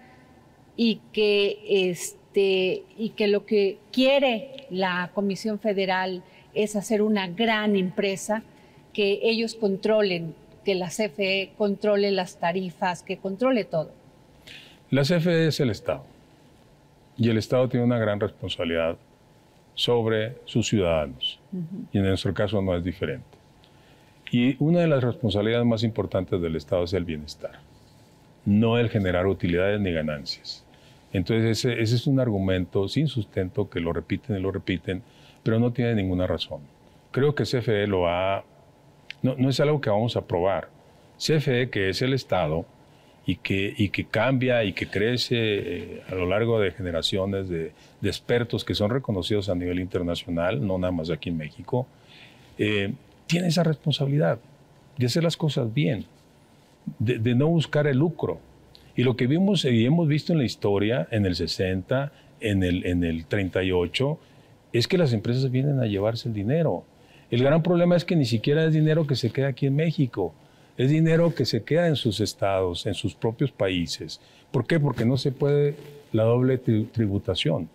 y 0.76 1.00
que 1.12 1.90
este, 1.90 2.18
este, 2.36 2.82
y 2.98 3.10
que 3.10 3.28
lo 3.28 3.46
que 3.46 3.78
quiere 3.92 4.66
la 4.70 5.10
Comisión 5.14 5.58
Federal 5.58 6.22
es 6.54 6.76
hacer 6.76 7.00
una 7.00 7.28
gran 7.28 7.76
empresa, 7.76 8.42
que 8.92 9.20
ellos 9.22 9.54
controlen, 9.54 10.34
que 10.64 10.74
la 10.74 10.88
CFE 10.88 11.52
controle 11.56 12.10
las 12.10 12.38
tarifas, 12.38 13.02
que 13.02 13.16
controle 13.16 13.64
todo. 13.64 13.90
La 14.90 15.02
CFE 15.02 15.48
es 15.48 15.60
el 15.60 15.70
Estado 15.70 16.04
y 17.16 17.30
el 17.30 17.38
Estado 17.38 17.68
tiene 17.68 17.86
una 17.86 17.98
gran 17.98 18.20
responsabilidad 18.20 18.96
sobre 19.74 20.36
sus 20.44 20.68
ciudadanos 20.68 21.40
y 21.92 21.98
en 21.98 22.04
nuestro 22.04 22.34
caso 22.34 22.60
no 22.60 22.76
es 22.76 22.84
diferente. 22.84 23.24
Y 24.30 24.62
una 24.62 24.80
de 24.80 24.88
las 24.88 25.02
responsabilidades 25.02 25.66
más 25.66 25.82
importantes 25.82 26.40
del 26.40 26.56
Estado 26.56 26.84
es 26.84 26.92
el 26.92 27.04
bienestar, 27.04 27.60
no 28.44 28.78
el 28.78 28.90
generar 28.90 29.26
utilidades 29.26 29.80
ni 29.80 29.92
ganancias. 29.92 30.65
Entonces 31.16 31.64
ese, 31.64 31.80
es 31.80 32.06
un 32.06 32.20
argumento 32.20 32.88
sin 32.88 33.08
sustento 33.08 33.70
que 33.70 33.80
lo 33.80 33.92
repiten 33.94 34.36
y 34.36 34.40
lo 34.40 34.52
repiten, 34.52 35.02
pero 35.42 35.58
no 35.58 35.72
tiene 35.72 35.94
ninguna 35.94 36.26
razón. 36.26 36.60
Creo 37.10 37.34
que 37.34 37.44
CFE 37.44 37.86
lo 37.86 38.06
ha... 38.06 38.44
No, 39.22 39.34
no 39.38 39.48
es 39.48 39.58
algo 39.60 39.80
que 39.80 39.88
vamos 39.88 40.16
a 40.16 40.26
probar. 40.26 40.68
CFE, 41.16 41.70
que 41.70 41.88
es 41.88 42.02
el 42.02 42.12
Estado 42.12 42.66
y 43.24 43.36
que, 43.36 43.72
y 43.78 43.88
que 43.88 44.04
cambia 44.04 44.62
y 44.64 44.74
que 44.74 44.88
crece 44.88 45.36
eh, 45.36 46.02
a 46.06 46.14
lo 46.14 46.26
largo 46.26 46.60
de 46.60 46.72
generaciones 46.72 47.48
de, 47.48 47.72
expertos 48.02 48.62
que 48.62 48.74
son 48.74 48.90
reconocidos 48.90 49.48
a 49.48 49.54
nivel 49.54 49.80
internacional, 49.80 50.64
no 50.64 50.76
nada 50.78 50.92
más 50.92 51.10
aquí 51.10 51.30
en 51.30 51.38
México, 51.38 51.86
eh, 52.58 52.92
tiene 53.26 53.48
esa 53.48 53.64
responsabilidad 53.64 54.38
de 54.98 55.06
hacer 55.06 55.24
las 55.24 55.36
cosas 55.36 55.72
bien, 55.72 56.04
de, 56.98 57.18
de 57.18 57.34
no 57.34 57.48
buscar 57.48 57.86
el 57.86 57.98
lucro. 57.98 58.38
Y 58.96 59.02
lo 59.02 59.14
que 59.14 59.26
vimos 59.26 59.64
y 59.66 59.84
hemos 59.84 60.08
visto 60.08 60.32
en 60.32 60.38
la 60.38 60.44
historia, 60.44 61.06
en 61.10 61.26
el 61.26 61.36
60, 61.36 62.12
en 62.40 62.62
el, 62.62 62.86
en 62.86 63.04
el 63.04 63.26
38, 63.26 64.18
es 64.72 64.88
que 64.88 64.96
las 64.96 65.12
empresas 65.12 65.50
vienen 65.50 65.80
a 65.80 65.86
llevarse 65.86 66.28
el 66.28 66.34
dinero. 66.34 66.84
El 67.30 67.42
gran 67.42 67.62
problema 67.62 67.94
es 67.94 68.06
que 68.06 68.16
ni 68.16 68.24
siquiera 68.24 68.64
es 68.64 68.72
dinero 68.72 69.06
que 69.06 69.14
se 69.14 69.30
queda 69.30 69.48
aquí 69.48 69.66
en 69.66 69.76
México, 69.76 70.32
es 70.78 70.90
dinero 70.90 71.34
que 71.34 71.44
se 71.44 71.62
queda 71.62 71.88
en 71.88 71.96
sus 71.96 72.20
estados, 72.20 72.86
en 72.86 72.94
sus 72.94 73.14
propios 73.14 73.52
países. 73.52 74.20
¿Por 74.50 74.66
qué? 74.66 74.80
Porque 74.80 75.04
no 75.04 75.18
se 75.18 75.30
puede 75.30 75.76
la 76.12 76.24
doble 76.24 76.56
tributación. 76.56 77.68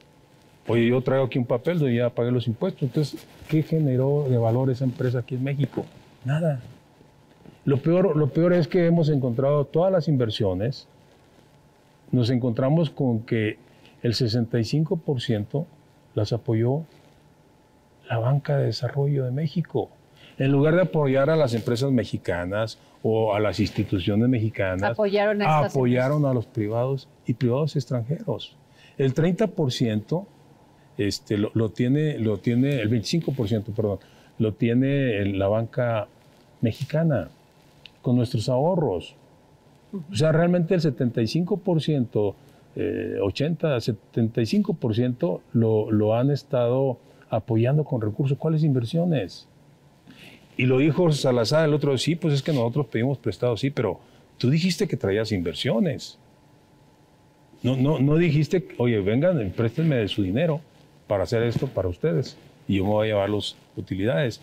Oye, 0.67 0.87
yo 0.87 1.01
traigo 1.01 1.25
aquí 1.25 1.37
un 1.37 1.45
papel 1.45 1.79
donde 1.79 1.95
ya 1.95 2.09
pagué 2.09 2.31
los 2.31 2.47
impuestos. 2.47 2.83
Entonces, 2.83 3.27
¿qué 3.47 3.61
generó 3.61 4.27
de 4.27 4.37
valor 4.37 4.71
esa 4.71 4.85
empresa 4.85 5.19
aquí 5.19 5.35
en 5.35 5.43
México? 5.43 5.85
Nada. 6.25 6.61
Lo 7.65 7.77
peor, 7.77 8.15
lo 8.15 8.27
peor 8.29 8.53
es 8.53 8.67
que 8.67 8.85
hemos 8.87 9.09
encontrado 9.09 9.65
todas 9.65 9.91
las 9.91 10.07
inversiones 10.07 10.87
nos 12.11 12.29
encontramos 12.29 12.89
con 12.89 13.21
que 13.21 13.57
el 14.01 14.13
65% 14.13 15.65
las 16.13 16.33
apoyó 16.33 16.83
la 18.09 18.17
banca 18.19 18.57
de 18.57 18.65
desarrollo 18.65 19.25
de 19.25 19.31
México. 19.31 19.89
En 20.37 20.51
lugar 20.51 20.75
de 20.75 20.81
apoyar 20.81 21.29
a 21.29 21.35
las 21.35 21.53
empresas 21.53 21.91
mexicanas 21.91 22.79
o 23.03 23.33
a 23.33 23.39
las 23.39 23.59
instituciones 23.59 24.27
mexicanas, 24.27 24.91
apoyaron 24.91 25.41
a, 25.41 25.59
apoyaron 25.59 26.25
a 26.25 26.33
los 26.33 26.45
privados 26.45 27.07
y 27.25 27.33
privados 27.33 27.75
extranjeros. 27.75 28.55
El 28.97 29.13
30% 29.13 30.25
este, 30.97 31.37
lo, 31.37 31.69
tiene, 31.69 32.19
lo 32.19 32.37
tiene, 32.39 32.81
el 32.81 32.89
25%, 32.89 33.73
perdón, 33.73 33.99
lo 34.37 34.53
tiene 34.53 35.25
la 35.25 35.47
banca 35.47 36.07
mexicana 36.61 37.29
con 38.01 38.15
nuestros 38.15 38.49
ahorros. 38.49 39.15
O 39.93 40.15
sea, 40.15 40.31
realmente 40.31 40.73
el 40.73 40.81
75%, 40.81 42.35
80, 43.21 43.77
75% 43.77 45.41
lo, 45.53 45.91
lo 45.91 46.15
han 46.15 46.31
estado 46.31 46.97
apoyando 47.29 47.83
con 47.83 48.01
recursos. 48.01 48.37
¿Cuáles 48.37 48.63
inversiones? 48.63 49.47
Y 50.57 50.65
lo 50.65 50.77
dijo 50.77 51.11
Salazar 51.11 51.67
el 51.67 51.73
otro, 51.73 51.97
sí, 51.97 52.15
pues 52.15 52.33
es 52.33 52.41
que 52.41 52.53
nosotros 52.53 52.87
pedimos 52.87 53.17
prestado, 53.17 53.57
sí, 53.57 53.69
pero 53.69 53.99
tú 54.37 54.49
dijiste 54.49 54.87
que 54.87 54.97
traías 54.97 55.31
inversiones. 55.31 56.19
No, 57.63 57.75
no, 57.77 57.99
no 57.99 58.15
dijiste, 58.15 58.67
oye, 58.77 58.99
vengan, 59.01 59.51
préstenme 59.55 60.07
su 60.07 60.23
dinero 60.23 60.61
para 61.07 61.23
hacer 61.23 61.43
esto 61.43 61.67
para 61.67 61.87
ustedes 61.87 62.37
y 62.67 62.77
yo 62.77 62.83
me 62.83 62.89
voy 62.89 63.07
a 63.07 63.11
llevar 63.11 63.29
las 63.29 63.55
utilidades. 63.75 64.41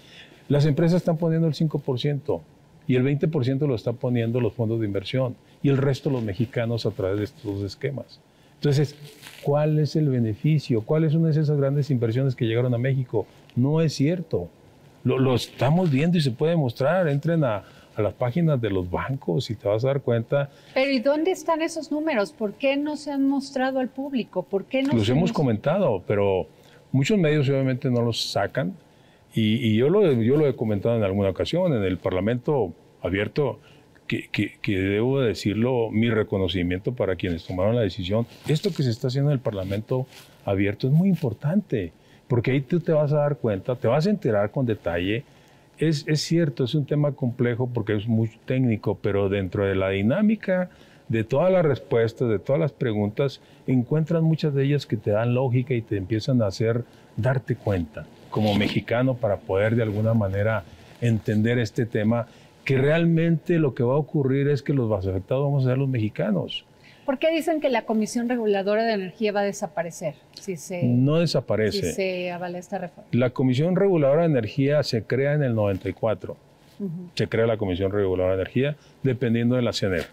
Las 0.49 0.67
empresas 0.67 0.99
están 0.99 1.17
poniendo 1.17 1.47
el 1.47 1.55
5% 1.55 2.41
y 2.89 2.97
el 2.97 3.05
20% 3.05 3.69
lo 3.69 3.75
están 3.75 3.97
poniendo 3.97 4.41
los 4.41 4.55
fondos 4.55 4.81
de 4.81 4.87
inversión 4.87 5.37
y 5.63 5.69
el 5.69 5.77
resto 5.77 6.11
los 6.11 6.25
mexicanos 6.25 6.87
a 6.87 6.91
través 6.91 7.19
de 7.19 7.25
estos 7.25 7.63
esquemas. 7.63 8.19
Entonces, 8.55 8.97
¿cuál 9.43 9.79
es 9.79 9.95
el 9.95 10.09
beneficio? 10.09 10.81
¿Cuáles 10.81 11.13
son 11.13 11.29
esas 11.29 11.51
grandes 11.51 11.91
inversiones 11.91 12.35
que 12.35 12.47
llegaron 12.47 12.75
a 12.75 12.79
México? 12.79 13.27
No 13.55 13.81
es 13.83 13.93
cierto. 13.93 14.49
Lo, 15.05 15.35
estamos 15.35 15.91
viendo 15.91 16.19
y 16.19 16.23
se 16.23 16.33
puede 16.33 16.57
mostrar. 16.57 17.09
Entren 17.09 17.45
a, 17.45 17.63
a 17.95 18.03
las 18.03 18.15
páginas 18.15 18.61
de 18.61 18.71
los 18.71 18.91
bancos 18.91 19.51
y 19.51 19.55
te 19.55 19.69
vas 19.69 19.85
a 19.85 19.89
dar 19.89 20.01
cuenta. 20.01 20.51
Pero 20.75 20.91
¿y 20.91 20.99
dónde 20.99 21.31
están 21.31 21.63
esos 21.63 21.93
números? 21.93 22.33
¿Por 22.33 22.55
qué 22.55 22.77
no 22.77 22.97
se 22.97 23.13
han 23.13 23.29
mostrado 23.29 23.79
al 23.79 23.89
público? 23.89 24.43
¿Por 24.43 24.65
qué 24.65 24.83
no 24.83 24.95
los 24.95 25.09
hemos 25.09 25.33
comentado, 25.33 26.03
pero 26.07 26.47
muchos 26.91 27.19
medios 27.19 27.49
obviamente 27.49 27.91
no 27.91 28.03
los 28.03 28.31
sacan. 28.31 28.75
Y, 29.35 29.57
y, 29.57 29.77
yo, 29.77 29.89
lo, 29.89 30.13
yo 30.13 30.37
lo 30.37 30.47
he 30.47 30.57
comentado 30.57 30.97
en 30.97 31.05
alguna 31.05 31.31
ocasión, 31.31 31.73
en 31.73 31.83
el 31.83 31.99
Parlamento 31.99 32.73
abierto, 33.03 33.61
que, 34.07 34.29
que, 34.29 34.55
que, 34.63 34.79
debo 34.79 35.21
decirlo, 35.21 35.91
mi 35.91 36.11
reconocimiento 36.11 36.93
para 36.93 37.17
quienes 37.17 37.45
tomaron 37.45 37.77
la 37.77 37.83
decisión. 37.83 38.27
Esto 38.49 38.71
que 38.75 38.83
se 38.83 38.91
está 38.91 39.09
haciendo 39.09 39.31
en 39.31 39.35
el 39.35 39.41
Parlamento 39.41 40.07
abierto 40.45 40.87
es 40.87 40.93
muy 40.93 41.09
importante, 41.09 41.93
porque 42.27 42.53
ahí 42.53 42.61
tú 42.63 42.81
te 42.81 42.93
vas 42.93 43.13
a 43.13 43.19
dar 43.19 43.37
cuenta, 43.37 43.77
te 43.77 43.87
vas 43.87 44.07
a 44.07 44.11
enterar 44.11 44.51
con 44.51 44.65
detalle 44.65 45.25
es, 45.79 46.05
cierto, 46.23 46.65
es 46.65 46.75
un 46.75 46.87
tema 46.87 47.13
complejo 47.13 47.69
porque 47.73 47.95
es 47.95 48.07
muy 48.09 48.31
técnico, 48.47 48.99
pero 49.01 49.29
dentro 49.29 49.65
de 49.65 49.77
la 49.77 49.91
dinámica 49.91 50.71
de 51.09 51.25
todas 51.25 51.53
las 51.53 51.65
respuestas, 51.65 52.29
de 52.29 52.39
todas 52.39 52.61
las 52.61 52.73
preguntas, 52.73 53.41
encuentras 53.67 54.23
muchas 54.23 54.55
de 54.55 54.65
ellas 54.65 54.87
que 54.87 54.97
te 54.97 55.13
dan 55.13 55.35
lógica 55.35 55.75
y 55.75 55.83
te 55.83 55.97
empiezan 55.97 56.43
a 56.43 56.47
hacer 56.47 56.85
darte 57.17 57.57
cuenta 57.57 58.07
como 58.31 58.55
mexicano 58.55 59.15
para 59.15 59.37
poder 59.37 59.77
de 59.77 59.83
alguna 59.83 60.15
manera 60.15 60.65
entender 61.01 61.59
este 61.59 61.87
tema, 61.87 62.27
que 62.65 62.77
realmente 62.77 63.59
lo 63.59 63.75
que 63.75 63.83
va 63.83 63.95
a 63.95 63.99
ocurrir 63.99 64.49
es 64.49 64.63
que 64.63 64.73
los 64.73 64.89
más 64.89 65.07
afectados 65.07 65.45
vamos 65.45 65.65
a 65.65 65.71
ser 65.71 65.79
los 65.79 65.89
mexicanos. 65.89 66.65
¿Por 67.07 67.19
qué 67.19 67.31
dicen 67.33 67.63
que 67.63 67.71
la 67.71 67.87
Comisión 67.87 68.29
Reguladora 68.29 68.85
de 68.85 68.93
Energía 68.93 69.33
va 69.33 69.41
a 69.41 69.45
desaparecer? 69.45 70.15
Si 70.39 70.59
se, 70.59 70.83
no 70.83 71.21
desaparece. 71.21 71.81
Si 71.81 71.93
se 71.95 72.31
avala 72.31 72.59
esta 72.59 72.77
reforma. 72.77 73.09
La 73.13 73.31
Comisión 73.31 73.77
Reguladora 73.77 74.23
de 74.23 74.29
Energía 74.29 74.83
se 74.83 75.03
crea 75.05 75.33
en 75.33 75.43
el 75.43 75.55
94. 75.55 76.37
Se 77.15 77.27
crea 77.27 77.47
la 77.47 77.57
Comisión 77.57 77.91
Reguladora 77.91 78.37
de 78.37 78.43
Energía 78.43 78.77
dependiendo 79.03 79.57
de 79.57 79.63
la 79.63 79.73
CNR. 79.73 80.05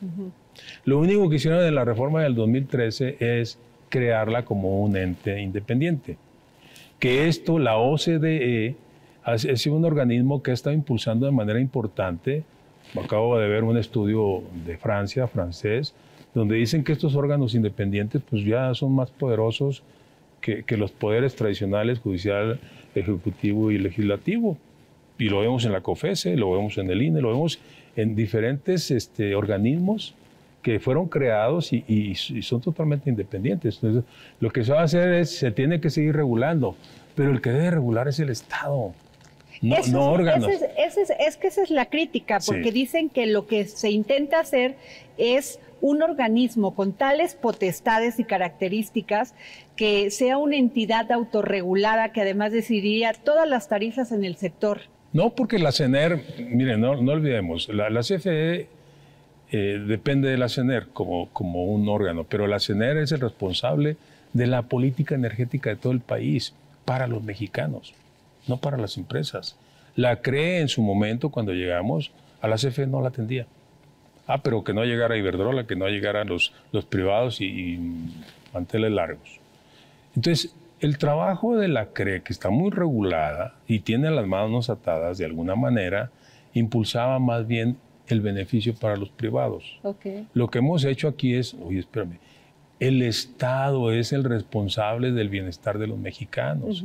Lo 0.86 0.99
único 0.99 1.30
que 1.30 1.36
hicieron 1.36 1.66
en 1.66 1.76
la 1.76 1.84
reforma 1.84 2.24
del 2.24 2.34
2013 2.34 3.18
es 3.20 3.59
crearla 3.89 4.45
como 4.45 4.82
un 4.82 4.95
ente 4.95 5.41
independiente. 5.41 6.18
Que 6.99 7.27
esto, 7.27 7.59
la 7.59 7.77
OCDE, 7.77 8.75
es 9.33 9.65
un 9.67 9.85
organismo 9.85 10.41
que 10.41 10.51
ha 10.51 10.53
estado 10.53 10.75
impulsando 10.75 11.25
de 11.25 11.31
manera 11.31 11.59
importante. 11.59 12.43
Acabo 13.01 13.37
de 13.37 13.47
ver 13.47 13.63
un 13.63 13.77
estudio 13.77 14.43
de 14.65 14.77
Francia, 14.77 15.27
francés, 15.27 15.93
donde 16.33 16.55
dicen 16.55 16.83
que 16.83 16.93
estos 16.93 17.15
órganos 17.15 17.55
independientes 17.55 18.21
pues 18.29 18.43
ya 18.43 18.73
son 18.73 18.93
más 18.93 19.09
poderosos 19.11 19.83
que, 20.41 20.77
los 20.77 20.91
poderes 20.91 21.35
tradicionales, 21.35 21.99
judicial, 21.99 22.59
ejecutivo 22.93 23.71
y 23.71 23.79
legislativo. 23.79 24.57
Y 25.17 25.29
lo 25.29 25.39
vemos 25.39 25.65
en 25.65 25.71
la 25.71 25.81
COFESE, 25.81 26.35
lo 26.35 26.51
vemos 26.51 26.77
en 26.77 26.89
el 26.91 27.01
INE, 27.01 27.21
lo 27.21 27.29
vemos 27.29 27.59
en 27.95 28.15
diferentes 28.15 28.91
este, 28.91 29.33
organismos 29.33 30.13
que 30.66 30.80
fueron 30.80 31.07
creados 31.09 31.72
y, 31.72 32.16
son 32.16 32.59
totalmente 32.59 33.07
independientes. 33.07 33.76
Entonces, 33.76 34.03
lo 34.39 34.49
que 34.49 34.63
se 34.63 34.74
va 34.74 34.82
a 34.82 34.86
hacer 34.86 35.13
es, 35.13 35.30
se 35.30 35.51
tiene 35.51 35.80
que 35.80 35.91
seguir 35.91 36.16
regulando, 36.16 36.76
pero 37.13 37.30
el 37.30 37.39
que 37.39 37.51
debe 37.51 37.70
regular 37.70 38.07
es 38.07 38.20
el 38.20 38.32
Estado. 38.32 38.91
No, 39.61 39.76
no 39.91 40.11
órganos. 40.11 40.49
es, 40.49 41.38
que 41.38 41.47
esa 41.47 41.61
es 41.61 41.70
la 41.70 41.86
crítica, 41.86 42.39
porque 42.43 42.72
dicen 42.72 43.09
que 43.09 43.28
lo 43.28 43.45
que 43.45 43.66
se 43.66 43.91
intenta 43.91 44.39
hacer 44.39 44.76
es 45.20 45.59
un 45.82 46.01
organismo 46.01 46.74
con 46.74 46.93
tales 46.93 47.36
potestades 47.36 48.20
y 48.20 48.24
características 48.24 49.36
que 49.76 50.09
sea 50.09 50.39
una 50.39 50.55
entidad 50.55 51.11
autorregulada 51.11 52.11
que 52.11 52.22
además 52.22 52.53
decidiría 52.53 53.13
todas 53.13 53.47
las 53.47 53.70
tarifas 53.70 54.11
en 54.11 54.26
el 54.26 54.36
sector. 54.36 54.82
No, 55.13 55.36
porque 55.36 55.59
la 55.59 55.72
CENER, 55.72 56.24
miren, 56.39 56.82
no, 56.82 56.93
olvidemos, 56.93 57.70
la, 57.70 58.01
CFE 58.01 58.68
eh, 59.51 59.83
depende 59.85 60.29
de 60.29 60.37
la 60.37 60.49
CENER 60.49 60.87
como, 60.87 61.29
como 61.29 61.65
un 61.65 61.87
órgano, 61.87 62.23
pero 62.23 62.47
la 62.47 62.59
CENER 62.59 62.97
es 62.97 63.11
el 63.11 63.21
responsable 63.21 63.97
de 64.33 64.47
la 64.47 64.63
política 64.63 65.15
energética 65.15 65.69
de 65.69 65.75
todo 65.75 65.93
el 65.93 66.01
país 66.01 66.53
para 66.83 67.07
los 67.07 67.23
mexicanos, 67.23 67.93
no 68.47 68.57
para 68.57 68.77
las 68.77 68.97
empresas. 68.97 69.57
La 69.95 70.21
cree 70.21 70.59
en 70.59 70.67
su 70.67 70.81
momento 70.81 71.29
cuando 71.29 71.53
llegamos, 71.53 72.11
a 72.41 72.47
la 72.47 72.57
CFE 72.57 72.87
no 72.87 73.01
la 73.01 73.09
atendía. 73.09 73.47
Ah, 74.27 74.41
pero 74.41 74.63
que 74.63 74.73
no 74.73 74.83
llegara 74.83 75.17
Iberdrola, 75.17 75.67
que 75.67 75.75
no 75.75 75.87
llegaran 75.87 76.27
los, 76.27 76.53
los 76.71 76.85
privados 76.85 77.41
y, 77.41 77.79
manteles 78.53 78.91
largos. 78.91 79.39
Entonces, 80.15 80.55
el 80.79 80.97
trabajo 80.97 81.57
de 81.57 81.67
la 81.67 81.87
CRE, 81.87 82.21
que 82.21 82.31
está 82.31 82.49
muy 82.49 82.71
regulada 82.71 83.55
y 83.67 83.79
tiene 83.79 84.09
las 84.11 84.25
manos 84.25 84.69
atadas 84.69 85.17
de 85.17 85.25
alguna 85.25 85.55
manera, 85.55 86.09
impulsaba 86.53 87.19
más 87.19 87.47
bien 87.47 87.77
el 88.08 88.22
beneficio 88.22 88.74
para 88.74 88.97
los 88.97 89.10
privados. 89.10 89.80
Lo 90.34 90.49
que 90.49 90.60
hemos 90.60 90.84
hecho 90.84 91.08
aquí 91.08 91.34
es, 91.34 91.56
oye, 91.56 91.80
espérame, 91.80 92.20
el 92.80 93.01
Estado 93.01 93.91
es 93.91 94.14
el 94.14 94.24
responsable 94.24 95.12
del 95.12 95.30
bienestar 95.30 95.80
de 95.80 95.88
los 95.88 95.97
mexicanos. 95.97 96.84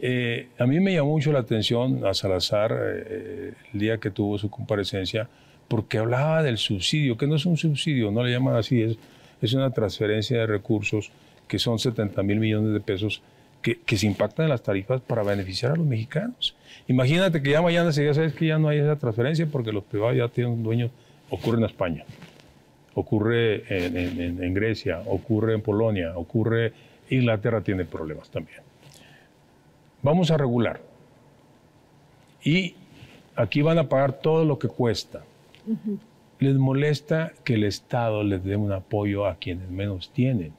Eh, 0.00 0.48
a 0.58 0.66
mí 0.66 0.78
me 0.78 0.94
llamó 0.94 1.10
mucho 1.10 1.32
la 1.32 1.40
atención 1.40 2.06
a 2.06 2.14
Salazar 2.14 2.72
eh, 2.72 3.52
el 3.72 3.80
día 3.80 3.98
que 3.98 4.10
tuvo 4.10 4.38
su 4.38 4.48
comparecencia, 4.48 5.28
porque 5.66 5.98
hablaba 5.98 6.42
del 6.42 6.56
subsidio, 6.56 7.16
que 7.16 7.26
no 7.26 7.34
es 7.34 7.46
un 7.46 7.56
subsidio, 7.56 8.10
no 8.10 8.22
le 8.22 8.32
llaman 8.32 8.56
así, 8.56 8.80
es, 8.80 8.96
es 9.42 9.52
una 9.54 9.70
transferencia 9.70 10.38
de 10.38 10.46
recursos 10.46 11.10
que 11.48 11.58
son 11.58 11.78
70 11.78 12.22
mil 12.22 12.38
millones 12.38 12.72
de 12.72 12.80
pesos 12.80 13.22
que, 13.62 13.80
que, 13.80 13.96
se 13.96 14.06
impactan 14.06 14.44
en 14.44 14.50
las 14.50 14.62
tarifas 14.62 15.00
para 15.00 15.22
beneficiar 15.22 15.72
a 15.72 15.76
los 15.76 15.86
mexicanos. 15.86 16.56
Imagínate 16.86 17.42
que 17.42 17.50
ya 17.50 17.62
mañana 17.62 17.92
se 17.92 18.04
ya 18.04 18.14
sabes 18.14 18.34
que 18.34 18.46
ya 18.46 18.58
no 18.58 18.68
hay 18.68 18.78
esa 18.78 18.96
transferencia 18.96 19.46
porque 19.46 19.72
los 19.72 19.84
privados 19.84 20.16
ya 20.16 20.28
tienen 20.28 20.54
un 20.54 20.62
dueño, 20.62 20.90
ocurre 21.30 21.58
en 21.58 21.64
España, 21.64 22.04
ocurre 22.94 23.64
en, 23.68 24.42
en 24.42 24.54
Grecia, 24.54 25.02
ocurre 25.06 25.54
en 25.54 25.62
Polonia, 25.62 26.16
ocurre, 26.16 26.72
Inglaterra 27.10 27.60
tiene 27.60 27.84
problemas 27.84 28.30
también. 28.30 28.60
Vamos 30.02 30.30
a 30.30 30.36
regular. 30.36 30.80
Y 32.44 32.74
aquí 33.34 33.62
van 33.62 33.78
a 33.78 33.88
pagar 33.88 34.20
todo 34.20 34.44
lo 34.44 34.58
que 34.58 34.68
cuesta 34.68 35.22
les 36.38 36.54
molesta 36.54 37.32
que 37.44 37.54
el 37.54 37.64
Estado 37.64 38.22
les 38.22 38.44
dé 38.44 38.56
un 38.56 38.72
apoyo 38.72 39.26
a 39.26 39.36
quienes 39.36 39.68
menos 39.70 40.10
tienen. 40.10 40.52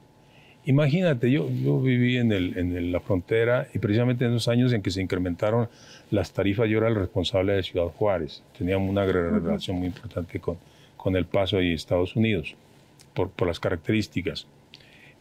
Imagínate, 0.70 1.32
yo, 1.32 1.49
yo 1.49 1.82
viví 1.82 2.17
en, 2.17 2.32
el, 2.32 2.55
en 2.55 2.91
la 2.91 2.99
frontera 2.99 3.67
y 3.74 3.80
precisamente 3.80 4.26
en 4.26 4.34
esos 4.34 4.47
años 4.49 4.72
en 4.72 4.84
que 4.84 4.91
se 4.91 5.01
incrementaron 5.01 5.67
las 6.11 6.32
tarifas, 6.32 6.70
yo 6.70 6.78
era 6.78 6.89
el 6.89 6.93
responsable 6.93 7.53
de 7.53 7.63
Ciudad 7.63 7.88
Juárez. 7.88 8.43
Teníamos 8.55 8.88
una 8.88 9.03
relación 9.03 9.78
muy 9.78 9.88
importante 9.88 10.39
con, 10.39 10.57
con 10.95 11.15
El 11.15 11.26
Paso 11.26 11.59
y 11.59 11.74
Estados 11.74 12.15
Unidos 12.15 12.55
por, 13.15 13.32
por 13.32 13.47
las 13.47 13.59
características. 13.59 14.45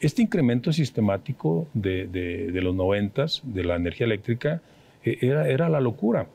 Este 0.00 0.20
incremento 0.20 0.70
sistemático 0.70 1.66
de, 1.72 2.06
de, 2.08 2.52
de 2.52 2.60
los 2.60 2.74
noventas 2.74 3.40
de 3.42 3.64
la 3.64 3.76
energía 3.76 4.04
eléctrica 4.04 4.60
eh, 5.02 5.16
era, 5.22 5.48
era 5.48 5.70
la 5.70 5.80
locura 5.80 6.26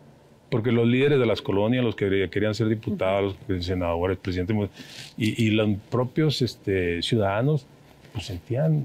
porque 0.49 0.71
los 0.71 0.87
líderes 0.87 1.19
de 1.19 1.27
las 1.27 1.41
colonias, 1.43 1.83
los 1.83 1.95
que 1.95 2.29
querían 2.31 2.55
ser 2.55 2.67
diputados, 2.67 3.35
los 3.47 3.63
senadores, 3.63 4.17
presidentes, 4.17 4.69
y, 5.17 5.49
los 5.49 5.69
propios 5.89 6.43
este, 6.43 7.01
ciudadanos, 7.01 7.65
pues 8.13 8.27
sentían, 8.27 8.83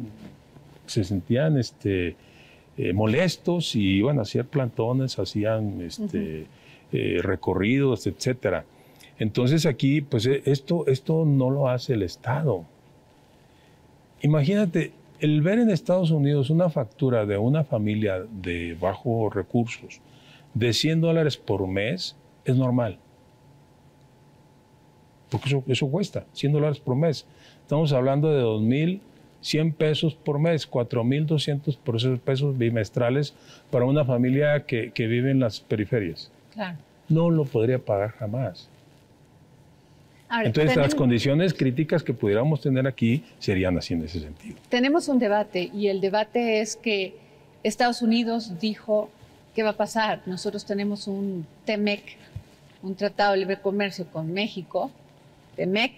se 0.89 1.05
sentían 1.05 1.59
este, 1.59 2.16
eh, 2.76 2.93
molestos 2.93 3.74
y 3.74 3.97
iban 3.97 4.20
a 4.20 4.22
hacer 4.22 4.47
plantones, 4.47 5.18
hacían 5.18 5.80
este, 5.82 6.47
eh, 6.93 7.18
recorridos, 7.22 8.07
etcétera. 8.07 8.64
Entonces 9.18 9.66
aquí, 9.66 10.01
pues 10.01 10.26
e, 10.26 10.43
esto, 10.47 10.86
esto 10.86 11.24
no 11.24 11.51
lo 11.51 11.68
hace 11.68 11.95
el 11.95 12.03
Estado. 12.03 12.64
Imagínate, 14.22 14.93
el 15.18 15.43
ver 15.43 15.59
en 15.59 15.70
Estados 15.70 16.12
Unidos 16.12 16.51
una 16.51 16.70
factura 16.70 17.26
de 17.26 17.36
una 17.36 17.64
familia 17.64 18.24
de 18.30 18.76
bajos 18.80 19.34
recursos, 19.34 20.01
de 20.55 20.72
100 20.72 21.01
dólares 21.01 21.36
por 21.36 21.66
mes 21.66 22.14
es 22.45 22.57
normal. 22.57 22.99
Porque 25.30 25.49
eso, 25.49 25.64
eso 25.66 25.91
cuesta, 25.91 26.26
100 26.32 26.53
dólares 26.53 26.78
por 26.78 26.95
mes. 26.95 27.26
Estamos 27.62 27.93
hablando 27.93 28.30
de 28.30 28.43
2.100 29.43 29.74
pesos 29.74 30.14
por 30.14 30.39
mes, 30.39 30.70
4.200 30.70 32.18
pesos 32.20 32.59
bimestrales 32.59 33.34
para 33.70 33.84
una 33.84 34.05
familia 34.05 34.64
que, 34.66 34.93
que 34.93 35.07
vive 35.07 35.30
en 35.30 35.41
las 35.41 35.61
periferias. 35.61 36.30
Claro. 36.55 36.78
No 37.09 37.30
lo 37.30 37.45
podría 37.45 37.78
pagar 37.78 38.11
jamás. 38.12 38.68
Entonces, 40.30 40.76
las 40.76 40.95
condiciones 40.95 41.55
críticas 41.55 42.03
que 42.03 42.12
pudiéramos 42.12 42.61
tener 42.61 42.86
aquí 42.86 43.24
serían 43.39 43.78
así 43.78 43.95
en 43.95 44.05
ese 44.05 44.20
sentido. 44.20 44.57
Tenemos 44.68 45.09
un 45.09 45.18
debate 45.18 45.70
y 45.72 45.89
el 45.89 46.03
debate 46.03 46.61
es 46.61 46.76
que 46.76 47.16
Estados 47.62 48.03
Unidos 48.03 48.59
dijo 48.61 49.09
¿qué 49.59 49.64
va 49.64 49.70
a 49.70 49.76
pasar? 49.76 50.22
Nosotros 50.26 50.64
tenemos 50.64 51.09
un 51.09 51.45
TEMEC, 51.64 52.16
un 52.80 52.95
Tratado 52.95 53.32
de 53.32 53.39
Libre 53.39 53.61
Comercio 53.61 54.07
con 54.07 54.32
México, 54.32 54.93
TEMEC, 55.57 55.91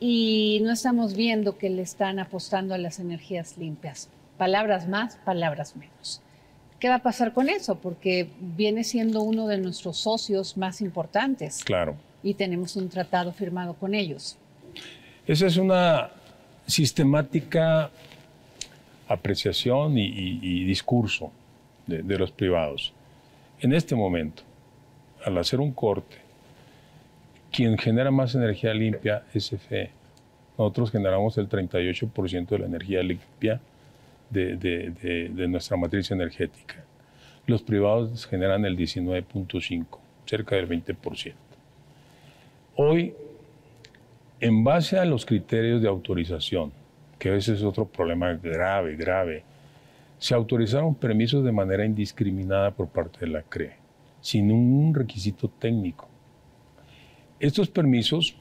y 0.00 0.60
no 0.62 0.72
estamos 0.72 1.14
viendo 1.14 1.58
que 1.58 1.68
le 1.68 1.82
están 1.82 2.18
apostando 2.18 2.74
a 2.74 2.78
las 2.78 2.98
energías 2.98 3.58
limpias. 3.58 4.08
Palabras 4.38 4.88
más, 4.88 5.16
palabras 5.24 5.76
menos. 5.76 6.22
¿Qué 6.80 6.88
va 6.88 6.96
a 6.96 7.02
pasar 7.02 7.34
con 7.34 7.50
eso? 7.50 7.78
Porque 7.78 8.30
viene 8.40 8.84
siendo 8.84 9.20
uno 9.20 9.46
de 9.46 9.58
nuestros 9.58 9.98
socios 9.98 10.56
más 10.56 10.80
importantes. 10.80 11.62
Claro. 11.62 11.96
y 12.22 12.34
tenemos 12.34 12.76
un 12.76 12.88
tratado 12.88 13.32
firmado 13.32 13.74
con 13.74 13.94
ellos. 13.94 14.36
Esa 15.26 15.46
es 15.46 15.56
una 15.56 16.10
sistemática 16.66 17.90
apreciación 19.08 19.96
y, 19.96 20.64
discurso 20.64 21.32
de, 21.86 22.02
de 22.02 22.18
los 22.18 22.30
privados. 22.30 22.92
En 23.60 23.72
este 23.72 23.94
momento, 23.94 24.42
al 25.24 25.38
hacer 25.38 25.60
un 25.60 25.72
corte, 25.72 26.16
quien 27.50 27.76
genera 27.78 28.10
más 28.10 28.34
energía 28.34 28.72
limpia 28.74 29.24
es 29.34 29.50
FE. 29.50 29.90
Nosotros 30.56 30.90
generamos 30.90 31.36
el 31.38 31.48
38% 31.48 32.48
de 32.48 32.58
la 32.58 32.66
energía 32.66 33.02
limpia 33.02 33.60
de, 34.30 34.56
de, 34.56 35.48
nuestra 35.48 35.76
matriz 35.76 36.10
energética. 36.10 36.84
Los 37.46 37.62
privados 37.62 38.26
generan 38.26 38.64
el 38.64 38.76
19.5%, 38.76 39.86
cerca 40.26 40.56
del 40.56 40.68
20%. 40.68 41.32
Hoy, 42.76 43.14
en 44.38 44.62
base 44.62 44.98
a 44.98 45.04
los 45.04 45.26
criterios 45.26 45.82
de 45.82 45.88
autorización, 45.88 46.72
que 47.18 47.34
ese 47.36 47.54
es 47.54 47.62
otro 47.62 47.86
problema 47.86 48.32
grave, 48.34 48.96
grave, 48.96 49.42
se 50.18 50.34
autorizaron 50.34 50.94
permisos 50.94 51.42
de 51.42 51.52
manera 51.52 51.84
indiscriminada 51.84 52.70
por 52.70 52.88
parte 52.88 53.20
de 53.20 53.28
la 53.28 53.42
CRE, 53.42 53.72
sin 54.20 54.48
ningún 54.48 54.94
requisito 54.94 55.48
técnico. 55.48 56.09
Estos 57.40 57.70
permisos, 57.70 58.36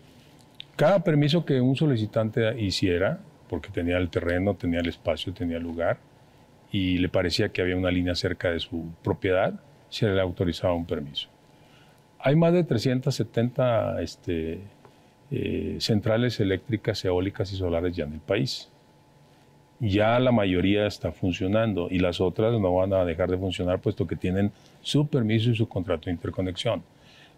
cada 0.76 1.04
permiso 1.06 1.45
que 1.45 1.62
un 1.62 1.78
solicitante 1.78 2.62
hiciera, 2.62 3.20
porque 3.47 3.70
tenía 3.70 3.97
el 3.97 4.10
terreno, 4.10 4.56
tenía 4.56 4.82
el 4.82 4.89
espacio, 4.89 5.34
tenía 5.34 5.56
el 5.56 5.64
lugar, 5.64 6.00
y 6.72 6.97
le 6.97 7.08
parecía 7.08 7.50
que 7.50 7.62
había 7.62 7.78
una 7.78 7.91
línea 7.91 8.14
cerca 8.14 8.52
de 8.52 8.60
su 8.60 8.91
propiedad, 9.02 9.54
se 9.89 10.08
le 10.08 10.20
autorizaba 10.20 10.74
un 10.74 10.86
permiso. 10.86 11.30
Hay 12.20 12.36
más 12.36 12.52
de 12.52 12.66
370 12.66 14.02
este, 14.02 14.60
eh, 15.32 15.78
centrales 15.80 16.39
eléctricas, 16.41 17.04
eólicas 17.06 17.54
y 17.54 17.56
solares 17.56 17.95
ya 17.95 18.04
en 18.04 18.14
el 18.14 18.20
país. 18.20 18.70
Ya 19.80 20.20
la 20.20 20.34
mayoría 20.34 20.86
está 20.86 21.14
funcionando 21.14 21.88
y 21.89 22.00
las 22.00 22.20
otras 22.20 22.60
no 22.60 22.76
van 22.76 22.91
a 22.93 23.06
dejar 23.06 23.32
de 23.32 23.38
funcionar 23.38 23.80
puesto 23.80 24.06
que 24.06 24.18
tienen 24.18 24.52
su 24.82 25.08
permiso 25.08 25.52
y 25.52 25.56
su 25.56 25.70
contrato 25.70 26.06
de 26.08 26.12
interconexión. 26.12 26.84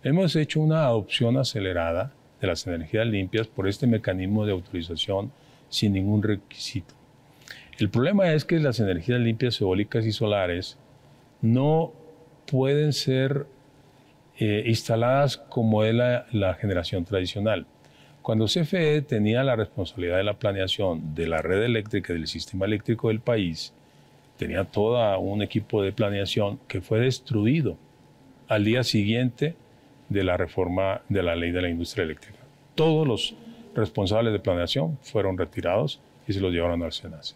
Hemos 0.03 0.35
hecho 0.35 0.59
una 0.61 0.85
adopción 0.85 1.37
acelerada 1.37 2.11
de 2.39 2.47
las 2.47 2.65
energías 2.65 3.05
limpias 3.05 3.45
por 3.45 3.67
este 3.67 3.85
mecanismo 3.85 4.47
de 4.47 4.51
autorización 4.51 5.31
sin 5.69 5.93
ningún 5.93 6.23
requisito. 6.23 6.95
El 7.77 7.91
problema 7.91 8.33
es 8.33 8.43
que 8.43 8.59
las 8.59 8.79
energías 8.79 9.19
limpias 9.19 9.61
eólicas 9.61 10.03
y 10.07 10.11
solares 10.11 10.79
no 11.41 11.93
pueden 12.47 12.93
ser 12.93 13.45
eh, 14.39 14.63
instaladas 14.65 15.37
como 15.37 15.83
es 15.83 15.93
la, 15.93 16.57
generación 16.59 17.05
tradicional. 17.05 17.67
Cuando 18.23 18.45
CFE 18.45 19.03
tenía 19.03 19.43
la 19.43 19.55
responsabilidad 19.55 20.17
de 20.17 20.23
la 20.23 20.39
planeación 20.39 21.13
de 21.13 21.27
la 21.27 21.43
red 21.43 21.61
eléctrica 21.61 22.11
y 22.11 22.15
del 22.15 22.27
sistema 22.27 22.65
eléctrico 22.65 23.09
del 23.09 23.19
país, 23.19 23.71
tenía 24.37 24.63
todo 24.63 25.19
un 25.19 25.43
equipo 25.43 25.83
de 25.83 25.91
planeación 25.91 26.59
que 26.67 26.81
fue 26.81 26.99
destruido 27.01 27.77
al 28.47 28.65
día 28.65 28.83
siguiente 28.83 29.55
de 30.11 30.25
la 30.25 30.35
reforma 30.35 31.01
de 31.07 31.23
la 31.23 31.35
ley 31.35 31.51
de 31.51 31.61
la 31.61 31.69
industria 31.69 32.03
eléctrica. 32.03 32.39
Todos 32.75 33.07
los 33.07 33.33
responsables 33.73 34.33
de 34.33 34.39
planeación 34.39 34.97
fueron 35.01 35.37
retirados 35.37 36.01
y 36.27 36.33
se 36.33 36.41
los 36.41 36.51
llevaron 36.51 36.83
al 36.83 36.91
SENACE. 36.91 37.35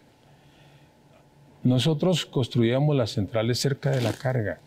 Nosotros 1.62 2.26
construíamos 2.26 2.94
las 2.94 3.12
centrales 3.12 3.58
cerca 3.58 3.90
de 3.90 4.02
la 4.02 4.12
carga. 4.12 4.58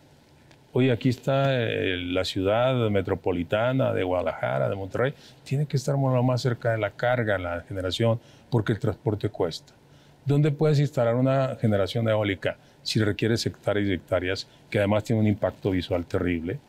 Hoy 0.74 0.90
aquí 0.90 1.10
está 1.10 1.56
eh, 1.56 1.98
la 1.98 2.26
ciudad 2.26 2.90
metropolitana 2.90 3.94
de 3.94 4.04
Guadalajara, 4.04 4.70
de 4.70 4.76
Monterrey, 4.76 5.14
tiene 5.44 5.68
que 5.68 5.78
estar 5.78 5.96
más 5.96 6.42
cerca 6.42 6.72
de 6.72 6.80
la 6.80 6.90
carga, 6.90 7.38
la 7.38 7.62
generación, 7.62 8.20
porque 8.50 8.74
el 8.74 8.80
transporte 8.80 9.30
cuesta. 9.30 9.74
¿Dónde 10.26 10.52
puedes 10.52 10.80
instalar 10.80 11.14
una 11.14 11.58
generación 11.62 12.10
eólica 12.10 12.58
si 12.82 13.00
requieres 13.00 13.46
hectáreas 13.46 13.88
y 13.88 13.94
hectáreas, 13.94 14.48
que 14.70 14.80
además 14.80 15.04
tiene 15.04 15.22
un 15.22 15.28
impacto 15.28 15.72
visual 15.72 16.06
terrible? 16.06 16.60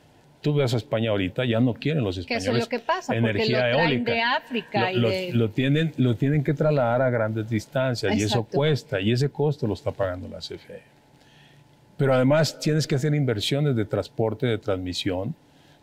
Tú 0.41 0.55
ves 0.55 0.73
a 0.73 0.79
España 0.79 1.11
ahorita, 1.11 1.45
ya 1.45 1.61
no 1.61 1.75
quieren 1.75 2.03
los 2.03 2.17
españoles. 2.17 2.45
¿Qué 2.45 2.57
es 2.57 2.65
lo 2.65 2.69
que 2.69 2.79
pasa? 2.79 3.15
Energía 3.15 3.61
porque 3.61 3.73
lo 3.73 3.83
eólica. 3.83 4.13
de 4.13 4.23
África. 4.23 4.93
Lo, 4.93 5.09
y 5.09 5.11
de... 5.11 5.33
lo, 5.35 5.51
tienen, 5.51 5.93
lo 5.99 6.17
tienen 6.17 6.43
que 6.43 6.55
trasladar 6.55 7.03
a 7.03 7.11
grandes 7.11 7.49
distancias 7.51 8.17
y 8.17 8.23
eso 8.23 8.45
cuesta 8.45 9.01
y 9.01 9.13
ese 9.13 9.29
costo 9.29 9.67
lo 9.67 9.75
está 9.75 9.91
pagando 9.91 10.29
la 10.29 10.39
CFE. 10.39 10.81
Pero 11.99 12.15
además 12.15 12.59
tienes 12.59 12.87
que 12.87 12.95
hacer 12.95 13.15
inversiones 13.15 13.77
de 13.77 13.85
transporte, 13.85 14.47
de 14.47 14.57
transmisión. 14.57 15.35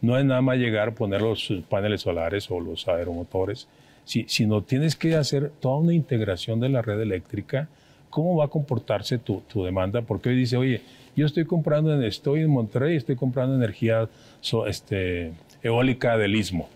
No 0.01 0.17
es 0.17 0.25
nada 0.25 0.41
más 0.41 0.57
llegar, 0.57 0.95
poner 0.95 1.21
los 1.21 1.53
paneles 1.69 2.01
solares 2.01 2.49
o 2.49 2.59
los 2.59 2.87
aeromotores, 2.87 3.67
sino 4.03 4.63
tienes 4.63 4.95
que 4.95 5.15
hacer 5.15 5.51
toda 5.59 5.77
una 5.77 5.93
integración 5.93 6.59
de 6.59 6.69
la 6.69 6.81
red 6.81 6.99
eléctrica. 6.99 7.69
¿Cómo 8.09 8.35
va 8.35 8.45
a 8.45 8.47
comportarse 8.47 9.19
tu, 9.19 9.41
tu 9.41 9.63
demanda? 9.63 10.01
Porque 10.01 10.29
hoy 10.29 10.35
dice, 10.35 10.57
oye, 10.57 10.81
yo 11.15 11.25
estoy 11.25 11.45
comprando, 11.45 11.93
en, 11.93 12.03
estoy 12.03 12.41
en 12.41 12.49
Monterrey, 12.49 12.95
estoy 12.95 13.15
comprando 13.15 13.55
energía 13.55 14.07
este, 14.67 15.33
eólica 15.63 16.17
del 16.17 16.35
istmo. 16.35 16.69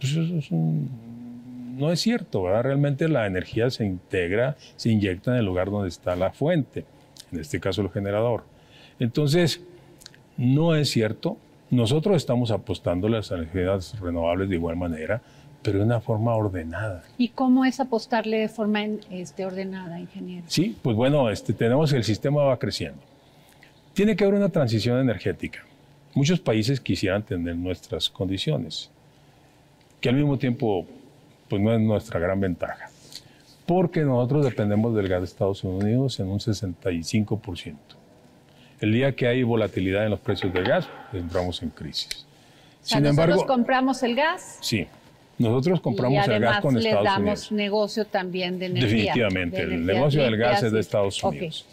Pues 0.00 0.16
eso 0.16 0.56
no 1.76 1.90
es 1.90 2.00
cierto, 2.00 2.42
¿verdad? 2.42 2.62
Realmente 2.62 3.08
la 3.08 3.26
energía 3.26 3.70
se 3.70 3.84
integra, 3.84 4.56
se 4.76 4.90
inyecta 4.90 5.32
en 5.32 5.38
el 5.38 5.44
lugar 5.44 5.70
donde 5.70 5.88
está 5.88 6.16
la 6.16 6.30
fuente, 6.30 6.84
en 7.32 7.40
este 7.40 7.60
caso 7.60 7.82
el 7.82 7.90
generador. 7.90 8.44
Entonces, 8.98 9.60
no 10.36 10.74
es 10.74 10.90
cierto. 10.90 11.36
Nosotros 11.70 12.16
estamos 12.16 12.50
apostando 12.50 13.08
a 13.08 13.10
las 13.10 13.30
energías 13.30 13.98
renovables 13.98 14.48
de 14.48 14.56
igual 14.56 14.76
manera, 14.76 15.22
pero 15.62 15.78
de 15.78 15.84
una 15.84 16.00
forma 16.00 16.34
ordenada. 16.36 17.02
¿Y 17.18 17.30
cómo 17.30 17.64
es 17.64 17.80
apostarle 17.80 18.38
de 18.38 18.48
forma 18.48 18.84
este, 19.10 19.46
ordenada, 19.46 19.98
ingeniero? 19.98 20.44
Sí, 20.48 20.76
pues 20.82 20.94
bueno, 20.94 21.30
este, 21.30 21.52
tenemos 21.52 21.92
el 21.92 22.04
sistema 22.04 22.44
va 22.44 22.58
creciendo. 22.58 23.00
Tiene 23.94 24.14
que 24.14 24.24
haber 24.24 24.36
una 24.36 24.50
transición 24.50 24.98
energética. 24.98 25.64
Muchos 26.14 26.38
países 26.40 26.80
quisieran 26.80 27.22
tener 27.24 27.56
nuestras 27.56 28.08
condiciones, 28.08 28.90
que 30.00 30.08
al 30.08 30.14
mismo 30.14 30.38
tiempo 30.38 30.86
pues 31.48 31.60
no 31.60 31.74
es 31.74 31.80
nuestra 31.80 32.20
gran 32.20 32.40
ventaja, 32.40 32.88
porque 33.66 34.02
nosotros 34.02 34.44
dependemos 34.44 34.94
del 34.94 35.08
gas 35.08 35.20
de 35.20 35.26
Estados 35.26 35.64
Unidos 35.64 36.20
en 36.20 36.28
un 36.28 36.38
65%. 36.38 37.76
El 38.80 38.92
día 38.92 39.14
que 39.14 39.26
hay 39.26 39.42
volatilidad 39.42 40.04
en 40.04 40.10
los 40.10 40.20
precios 40.20 40.52
del 40.52 40.64
gas, 40.64 40.88
entramos 41.12 41.62
en 41.62 41.70
crisis. 41.70 42.26
Sin 42.80 43.06
embargo, 43.06 43.34
nosotros 43.34 43.56
compramos 43.56 44.02
el 44.02 44.14
gas. 44.14 44.58
Sí, 44.60 44.86
nosotros 45.38 45.80
compramos 45.80 46.28
el 46.28 46.40
gas 46.40 46.60
con 46.60 46.76
Estados 46.76 47.00
Unidos. 47.00 47.18
Y 47.18 47.24
damos 47.24 47.52
negocio 47.52 48.04
también 48.04 48.58
de 48.58 48.66
energía. 48.66 48.88
Definitivamente, 48.88 49.62
el 49.62 49.86
negocio 49.86 50.22
del 50.22 50.36
gas 50.36 50.62
es 50.62 50.72
de 50.72 50.80
Estados 50.80 51.22
Unidos. 51.24 51.66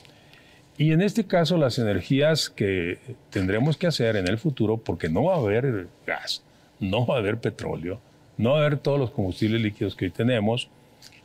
Y 0.81 0.93
en 0.93 1.03
este 1.03 1.25
caso 1.25 1.57
las 1.57 1.77
energías 1.77 2.49
que 2.49 2.97
tendremos 3.29 3.77
que 3.77 3.85
hacer 3.85 4.15
en 4.15 4.27
el 4.27 4.39
futuro, 4.39 4.77
porque 4.77 5.09
no 5.09 5.25
va 5.25 5.35
a 5.35 5.37
haber 5.37 5.85
gas, 6.07 6.41
no 6.79 7.05
va 7.05 7.17
a 7.17 7.19
haber 7.19 7.37
petróleo, 7.37 7.99
no 8.35 8.53
va 8.53 8.55
a 8.55 8.59
haber 8.61 8.79
todos 8.79 8.99
los 8.99 9.11
combustibles 9.11 9.61
líquidos 9.61 9.95
que 9.95 10.05
hoy 10.05 10.11
tenemos, 10.11 10.69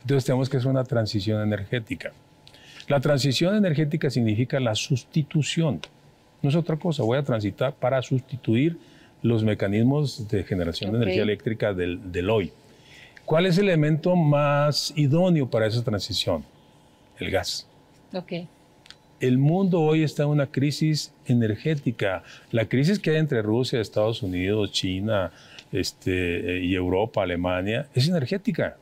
entonces 0.03 0.25
tenemos 0.25 0.47
que 0.47 0.57
hacer 0.57 0.69
una 0.69 0.83
transición 0.83 1.41
energética. 1.41 2.11
La 2.87 2.99
transición 2.99 3.55
energética 3.55 4.11
significa 4.11 4.59
la 4.59 4.75
sustitución, 4.75 5.81
no 6.43 6.49
es 6.49 6.55
otra 6.55 6.77
cosa, 6.77 7.01
voy 7.01 7.17
a 7.17 7.23
transitar 7.23 7.73
para 7.73 7.99
sustituir 8.03 8.77
los 9.23 9.43
mecanismos 9.43 10.27
de 10.27 10.43
generación 10.43 10.91
de 10.91 10.97
energía 10.97 11.23
eléctrica 11.23 11.73
del, 11.73 12.11
del 12.11 12.29
hoy. 12.29 12.53
¿Cuál 13.25 13.47
es 13.47 13.57
el 13.57 13.69
elemento 13.69 14.15
más 14.15 14.93
idóneo 14.95 15.49
para 15.49 15.65
esa 15.65 15.83
transición? 15.83 16.45
El 17.17 17.31
gas. 17.31 17.67
Okay 18.13 18.47
el 19.19 19.37
mundo 19.37 19.81
hoy 19.81 20.03
está 20.03 20.23
en 20.23 20.29
una 20.29 20.47
crisis 20.47 21.13
energética. 21.25 22.23
La 22.51 22.65
crisis 22.65 22.99
que 22.99 23.11
hay 23.11 23.17
entre 23.17 23.41
Rusia, 23.41 23.81
Estados 23.81 24.21
Unidos, 24.23 24.71
China 24.71 25.31
este, 25.71 26.59
y 26.63 26.75
Europa, 26.75 27.23
Alemania, 27.23 27.87
es 27.93 28.07
energética. 28.07 28.77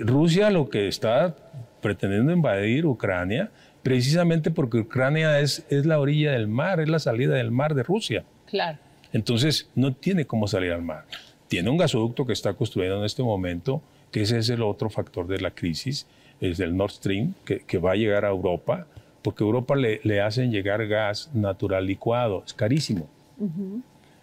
Rusia 0.00 0.50
lo 0.50 0.68
que 0.68 0.88
está 0.88 1.34
pretendiendo 1.80 2.32
invadir 2.32 2.86
Ucrania, 2.86 3.50
precisamente 3.82 4.50
porque 4.50 4.78
Ucrania 4.78 5.40
es, 5.40 5.64
es 5.70 5.86
la 5.86 5.98
orilla 5.98 6.32
del 6.32 6.46
mar, 6.46 6.80
es 6.80 6.88
la 6.88 6.98
salida 6.98 7.34
del 7.34 7.50
mar 7.50 7.74
de 7.74 7.82
Rusia. 7.82 8.24
Claro. 8.46 8.78
Entonces, 9.12 9.68
no 9.74 9.92
tiene 9.94 10.26
cómo 10.26 10.46
salir 10.46 10.72
al 10.72 10.82
mar. 10.82 11.04
Tiene 11.48 11.70
un 11.70 11.78
gasoducto 11.78 12.26
que 12.26 12.32
está 12.32 12.52
construyendo 12.54 12.98
en 12.98 13.04
este 13.04 13.22
momento, 13.22 13.82
que 14.12 14.22
ese 14.22 14.38
es 14.38 14.48
el 14.50 14.62
otro 14.62 14.88
factor 14.90 15.26
de 15.26 15.40
la 15.40 15.50
crisis, 15.50 16.06
es 16.40 16.58
del 16.58 16.76
Nord 16.76 16.92
Stream, 16.92 17.34
que, 17.44 17.78
va 17.78 17.92
a 17.92 17.96
llegar 17.96 18.24
a 18.24 18.28
Europa, 18.28 18.86
porque 19.22 19.44
a 19.44 19.46
Europa 19.46 19.76
le, 19.76 20.00
le, 20.04 20.20
hacen 20.20 20.50
llegar 20.50 20.86
gas 20.86 21.30
natural 21.34 21.86
licuado, 21.86 22.42
es 22.44 22.54
carísimo. 22.54 23.08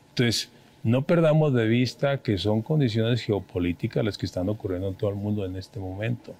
Entonces, 0.10 0.52
no 0.84 1.04
perdamos 1.04 1.54
de 1.54 1.68
vista 1.68 2.22
que 2.22 2.38
son 2.38 2.62
condiciones 2.62 3.22
geopolíticas 3.22 4.04
las 4.04 4.18
que 4.18 4.26
están 4.26 4.50
ocurriendo 4.50 4.88
en 4.88 4.96
todo 4.96 5.10
el 5.10 5.16
mundo 5.16 5.46
en 5.46 5.56
este 5.56 5.80
momento. 5.80 6.36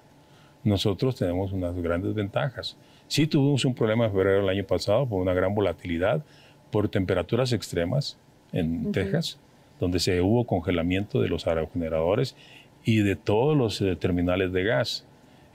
Nosotros 0.64 1.16
tenemos 1.16 1.52
unas 1.52 1.74
grandes 1.76 2.14
ventajas. 2.14 2.76
Sí 3.06 3.26
tuvimos 3.26 3.64
un 3.64 3.74
problema 3.74 4.06
en 4.06 4.12
febrero 4.12 4.40
del 4.40 4.48
año 4.48 4.64
pasado 4.64 5.06
por 5.06 5.20
una 5.20 5.34
gran 5.34 5.54
volatilidad, 5.54 6.24
por 6.70 6.88
temperaturas 6.88 7.52
extremas 7.52 8.18
en 8.52 8.92
Texas, 8.92 9.38
donde 9.80 10.00
se 10.00 10.20
hubo 10.20 10.44
congelamiento 10.44 11.20
de 11.20 11.28
los 11.28 11.46
aerogeneradores 11.46 12.36
y 12.84 12.98
de 12.98 13.16
todos 13.16 13.56
los 13.56 13.80
eh, 13.80 13.96
terminales 13.96 14.52
de 14.52 14.64
gas. 14.64 15.04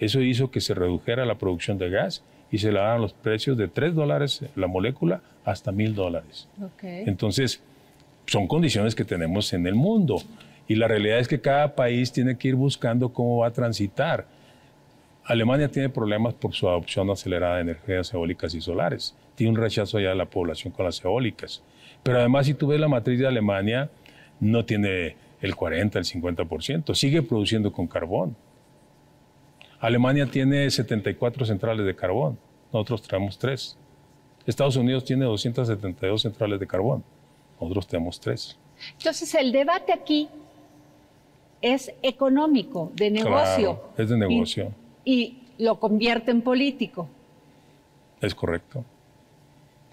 Eso 0.03 0.21
hizo 0.21 0.51
que 0.51 0.59
se 0.59 0.73
redujera 0.73 1.25
la 1.25 1.35
producción 1.35 1.77
de 1.77 1.89
gas 1.89 2.23
y 2.51 2.57
se 2.57 2.71
le 2.71 2.79
daban 2.79 3.01
los 3.01 3.13
precios 3.13 3.57
de 3.57 3.67
3 3.67 3.95
dólares 3.95 4.43
la 4.55 4.67
molécula 4.67 5.21
hasta 5.45 5.71
1000 5.71 5.95
dólares. 5.95 6.49
Entonces, 6.81 7.61
son 8.25 8.47
condiciones 8.47 8.95
que 8.95 9.05
tenemos 9.05 9.53
en 9.53 9.65
el 9.65 9.75
mundo. 9.75 10.21
Y 10.67 10.75
la 10.75 10.87
realidad 10.87 11.19
es 11.19 11.27
que 11.27 11.39
cada 11.39 11.75
país 11.75 12.11
tiene 12.11 12.37
que 12.37 12.49
ir 12.49 12.55
buscando 12.55 13.09
cómo 13.13 13.39
va 13.39 13.47
a 13.47 13.51
transitar. 13.51 14.27
Alemania 15.25 15.69
tiene 15.69 15.87
problemas 15.89 16.33
por 16.33 16.53
su 16.53 16.67
adopción 16.67 17.09
acelerada 17.09 17.55
de 17.55 17.61
energías 17.61 18.13
eólicas 18.13 18.53
y 18.55 18.61
solares. 18.61 19.15
Tiene 19.35 19.51
un 19.51 19.57
rechazo 19.57 19.99
ya 19.99 20.09
de 20.09 20.15
la 20.15 20.25
población 20.25 20.73
con 20.73 20.85
las 20.85 21.03
eólicas. 21.03 21.63
Pero 22.03 22.19
además, 22.19 22.45
si 22.45 22.53
tú 22.53 22.67
ves 22.67 22.79
la 22.79 22.89
matriz 22.89 23.19
de 23.19 23.27
Alemania, 23.27 23.89
no 24.41 24.65
tiene 24.65 25.15
el 25.41 25.55
40, 25.55 25.99
el 25.99 26.05
50%. 26.05 26.93
Sigue 26.93 27.21
produciendo 27.21 27.71
con 27.71 27.87
carbón. 27.87 28.35
Alemania 29.83 30.25
tiene 30.25 30.71
74 30.71 31.45
centrales 31.45 31.85
de 31.85 31.93
carbón. 31.93 32.39
Nosotros 32.71 33.01
traemos 33.01 33.37
3. 33.37 33.77
Estados 34.45 34.77
Unidos 34.77 35.03
tiene 35.03 35.25
272 35.25 36.21
centrales 36.21 36.57
de 36.57 36.65
carbón. 36.65 37.03
Nosotros 37.59 37.87
tenemos 37.87 38.17
3. 38.21 38.57
Entonces, 38.97 39.35
el 39.35 39.51
debate 39.51 39.91
aquí 39.91 40.29
es 41.61 41.91
económico, 42.01 42.93
de 42.95 43.11
negocio. 43.11 43.81
es 43.97 44.07
de 44.07 44.17
negocio. 44.17 44.71
Y, 45.03 45.39
lo 45.57 45.77
convierte 45.81 46.31
en 46.31 46.41
político. 46.41 47.09
Es 48.21 48.33
correcto. 48.33 48.85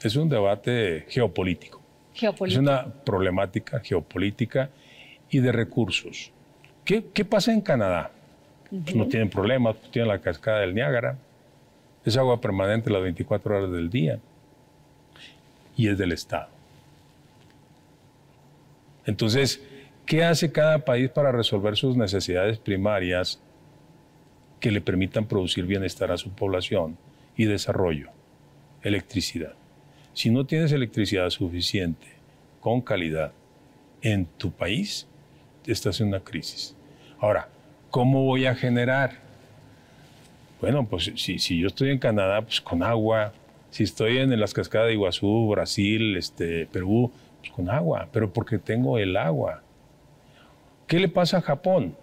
Es 0.00 0.14
un 0.14 0.28
debate 0.28 1.04
geopolítico. 1.08 1.80
Geopolítico. 2.14 2.60
Es 2.60 2.62
una 2.62 2.86
problemática 2.86 3.80
geopolítica 3.80 4.70
y 5.28 5.40
de 5.40 5.50
recursos. 5.50 6.30
¿Qué, 6.84 7.02
pasa 7.24 7.52
en 7.52 7.60
Canadá? 7.60 8.12
Pues 8.70 8.94
no 8.94 9.06
tienen 9.06 9.28
problemas, 9.28 9.76
pues 9.76 9.90
tienen 9.90 10.08
la 10.08 10.20
cascada 10.20 10.60
del 10.60 10.74
Niágara. 10.74 11.18
Es 12.04 12.16
agua 12.16 12.40
permanente 12.40 12.90
las 12.90 13.02
24 13.02 13.56
horas 13.56 13.72
del 13.72 13.90
día. 13.90 14.18
Y 15.76 15.88
es 15.88 15.98
del 15.98 16.12
Estado. 16.12 16.48
Entonces, 19.06 19.60
¿Qué 20.10 20.24
hace 20.24 20.50
cada 20.50 20.84
país 20.84 21.08
para 21.08 21.30
resolver 21.30 21.76
sus 21.76 21.96
necesidades 21.96 22.58
primarias 22.58 23.38
que 24.58 24.72
le 24.72 24.80
permitan 24.80 25.24
producir 25.24 25.66
bienestar 25.66 26.10
a 26.10 26.16
su 26.16 26.30
población 26.30 26.98
y 27.36 27.44
desarrollo? 27.44 28.08
Electricidad. 28.82 29.54
Si 30.12 30.30
no 30.30 30.46
tienes 30.46 30.72
electricidad 30.72 31.30
suficiente, 31.30 32.08
con 32.60 32.80
calidad, 32.80 33.30
en 34.02 34.26
tu 34.26 34.50
país, 34.50 35.06
estás 35.64 36.00
en 36.00 36.08
una 36.08 36.18
crisis. 36.18 36.74
Ahora, 37.20 37.48
¿cómo 37.90 38.24
voy 38.24 38.46
a 38.46 38.54
generar? 38.54 39.18
Bueno, 40.60 40.86
pues 40.86 41.12
si, 41.16 41.58
yo 41.58 41.66
estoy 41.66 41.90
en 41.90 41.98
Canadá, 41.98 42.42
pues 42.42 42.60
con 42.60 42.82
agua. 42.82 43.32
Si 43.70 43.84
estoy 43.84 44.18
en 44.18 44.38
las 44.38 44.52
cascadas 44.52 44.88
de 44.88 44.94
Iguazú, 44.94 45.48
Brasil, 45.48 46.16
este, 46.16 46.66
Perú, 46.66 47.10
pues 47.40 47.52
con 47.52 47.70
agua, 47.70 48.08
pero 48.12 48.32
porque 48.32 48.58
tengo 48.58 48.98
el 48.98 49.16
agua. 49.16 49.62
¿Qué 50.86 50.98
le 50.98 51.08
pasa 51.08 51.38
a 51.38 51.40
Japón? 51.40 51.96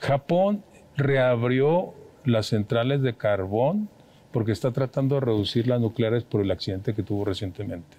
Japón 0.00 0.62
reabrió 0.96 1.94
las 2.24 2.46
centrales 2.46 3.02
de 3.02 3.14
carbón 3.14 3.88
porque 4.32 4.52
está 4.52 4.70
tratando 4.72 5.14
de 5.16 5.22
reducir 5.22 5.66
las 5.66 5.80
nucleares 5.80 6.24
por 6.24 6.40
el 6.40 6.50
accidente 6.50 6.94
que 6.94 7.02
tuvo 7.02 7.24
recientemente. 7.24 7.96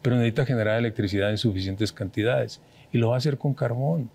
Pero 0.00 0.16
necesita 0.16 0.46
generar 0.46 0.78
electricidad 0.78 1.30
en 1.30 1.38
suficientes 1.38 1.92
cantidades 1.92 2.60
y 2.92 2.98
lo 2.98 3.10
va 3.10 3.16
a 3.16 3.18
hacer 3.18 3.38
con 3.38 3.54
carbón. 3.54 4.10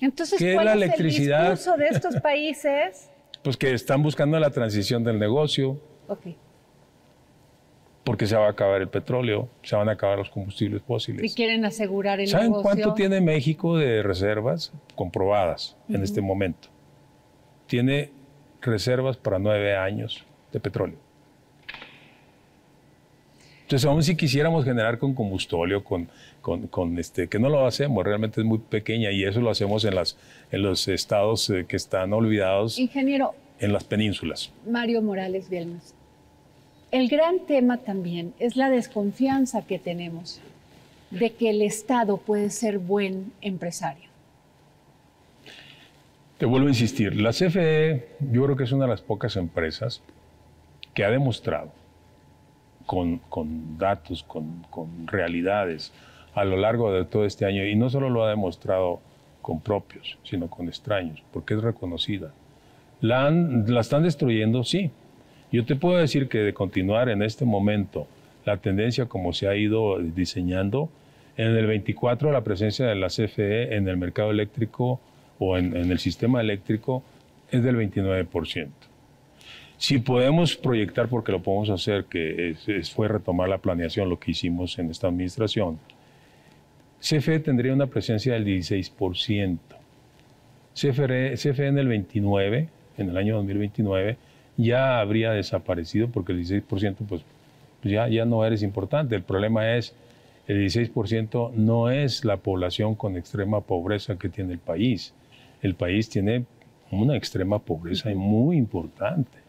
Entonces, 0.00 0.38
¿cuál 0.38 0.58
es, 0.58 0.64
la 0.64 0.72
electricidad? 0.72 1.46
el 1.46 1.56
discurso 1.56 1.76
de 1.78 1.88
estos 1.88 2.16
países? 2.22 3.10
pues 3.42 3.56
que 3.56 3.72
están 3.72 4.02
buscando 4.02 4.40
la 4.40 4.50
transición 4.50 5.04
del 5.04 5.20
negocio. 5.20 5.80
Okay 6.08 6.36
porque 8.06 8.28
se 8.28 8.36
va 8.36 8.46
a 8.46 8.50
acabar 8.50 8.80
el 8.80 8.88
petróleo, 8.88 9.48
se 9.64 9.74
van 9.74 9.88
a 9.88 9.92
acabar 9.92 10.16
los 10.16 10.30
combustibles 10.30 10.80
fósiles. 10.82 11.28
Y 11.28 11.34
quieren 11.34 11.64
asegurar 11.64 12.20
el 12.20 12.28
¿Saben 12.28 12.52
cuánto 12.52 12.94
tiene 12.94 13.20
México 13.20 13.76
de 13.76 14.00
reservas 14.00 14.72
comprobadas 14.94 15.76
en 15.88 16.04
este 16.04 16.20
momento? 16.20 16.68
Tiene 17.66 18.12
reservas 18.60 19.16
para 19.16 19.40
nueve 19.40 19.76
años 19.76 20.24
de 20.52 20.60
petróleo. 20.60 20.98
Entonces, 23.66 23.84
aún 23.84 24.00
si 24.04 24.14
quisiéramos 24.14 24.64
generar 24.64 24.96
con 24.96 25.12
combustóleo, 25.12 25.82
con, 25.82 26.08
con, 26.70 26.98
este, 27.00 27.26
que 27.26 27.40
no 27.40 27.48
lo 27.48 27.66
hacemos, 27.66 28.04
realmente 28.04 28.40
es 28.40 28.46
muy 28.46 28.58
pequeña 28.58 29.10
y 29.10 29.24
eso 29.24 29.40
lo 29.40 29.50
hacemos 29.50 29.84
en, 29.84 29.96
las, 29.96 30.16
en 30.52 30.62
los 30.62 30.86
estados 30.86 31.50
eh, 31.50 31.66
que 31.66 31.74
están 31.74 32.12
olvidados. 32.12 32.78
Ingeniero. 32.78 33.34
En 33.58 33.72
las 33.72 33.82
penínsulas. 33.82 34.52
Mario 34.70 35.02
Morales 35.02 35.50
Bielmas. 35.50 35.96
El 36.92 37.08
gran 37.08 37.40
tema 37.40 37.78
también 37.78 38.34
es 38.38 38.54
la 38.54 38.70
desconfianza 38.70 39.66
que 39.66 39.80
tenemos 39.80 40.40
de 41.10 41.32
que 41.32 41.50
el 41.50 41.60
Estado 41.60 42.18
puede 42.18 42.50
ser 42.50 42.78
buen 42.78 43.32
empresario. 43.40 44.08
Te 46.38 46.46
vuelvo 46.46 46.68
a 46.68 46.70
insistir, 46.70 47.20
la 47.20 47.30
CFE 47.30 48.10
yo 48.30 48.44
creo 48.44 48.56
que 48.56 48.62
es 48.62 48.70
una 48.70 48.84
de 48.84 48.92
las 48.92 49.02
pocas 49.02 49.34
empresas 49.34 50.02
que 50.94 51.04
ha 51.04 51.10
demostrado 51.10 51.72
con, 52.86 53.20
datos, 53.78 54.22
con, 54.22 54.64
realidades 55.06 55.92
a 56.34 56.44
lo 56.44 56.56
largo 56.56 56.92
de 56.92 57.04
todo 57.04 57.24
este 57.24 57.44
año, 57.44 57.64
y 57.66 57.74
no 57.74 57.90
solo 57.90 58.10
lo 58.10 58.24
ha 58.24 58.30
demostrado 58.30 59.00
con 59.42 59.60
propios, 59.60 60.18
sino 60.22 60.48
con 60.48 60.68
extraños, 60.68 61.22
porque 61.32 61.54
es 61.54 61.62
reconocida. 61.62 62.32
La, 63.00 63.28
están 63.80 64.02
destruyendo, 64.02 64.64
sí, 64.64 64.90
yo 65.52 65.64
te 65.64 65.76
puedo 65.76 65.98
decir 65.98 66.28
que 66.28 66.38
de 66.38 66.54
continuar 66.54 67.08
en 67.08 67.22
este 67.22 67.44
momento 67.44 68.06
la 68.44 68.58
tendencia 68.58 69.06
como 69.06 69.32
se 69.32 69.48
ha 69.48 69.56
ido 69.56 69.98
diseñando, 69.98 70.88
en 71.36 71.48
el 71.56 71.66
24 71.66 72.32
la 72.32 72.42
presencia 72.42 72.86
de 72.86 72.94
la 72.94 73.08
CFE 73.08 73.76
en 73.76 73.88
el 73.88 73.96
mercado 73.96 74.30
eléctrico 74.30 75.00
o 75.38 75.58
en, 75.58 75.74
el 75.74 75.98
sistema 75.98 76.40
eléctrico 76.40 77.02
es 77.50 77.62
del 77.62 77.76
29%. 77.76 78.68
Si 79.78 79.98
podemos 79.98 80.56
proyectar, 80.56 81.08
porque 81.08 81.32
lo 81.32 81.42
podemos 81.42 81.68
hacer, 81.68 82.06
que 82.06 82.56
fue 82.94 83.08
retomar 83.08 83.48
la 83.48 83.58
planeación, 83.58 84.08
lo 84.08 84.18
que 84.18 84.30
hicimos 84.30 84.78
en 84.78 84.90
esta 84.90 85.08
administración, 85.08 85.78
CFE 86.98 87.40
tendría 87.40 87.74
una 87.74 87.86
presencia 87.86 88.32
del 88.32 88.46
16%. 88.46 89.58
CFE, 90.74 91.34
CFE 91.34 91.66
en 91.66 91.78
el 91.78 91.88
29, 91.88 92.68
en 92.96 93.08
el 93.10 93.16
año 93.18 93.36
2029, 93.36 94.16
ya 94.56 94.98
habría 94.98 95.32
desaparecido 95.32 96.08
porque 96.08 96.32
el 96.32 96.40
16% 96.40 96.96
pues, 97.06 97.22
pues, 97.82 97.92
ya, 97.92 98.08
ya 98.08 98.24
no 98.24 98.46
eres 98.46 98.62
importante. 98.62 99.14
El 99.14 99.24
problema 99.24 99.76
es, 99.76 99.94
el 100.46 100.66
16% 100.66 101.52
no 101.52 101.90
es 101.90 102.24
la 102.24 102.38
población 102.38 102.94
con 102.94 103.18
extrema 103.18 103.60
pobreza 103.60 104.16
que 104.18 104.30
tiene 104.30 104.54
el 104.54 104.58
país. 104.58 105.12
El 105.60 105.74
país 105.74 106.08
tiene 106.08 106.46
una 106.90 107.14
extrema 107.14 107.58
pobreza 107.58 108.08
muy 108.14 108.56
importante 108.56 109.45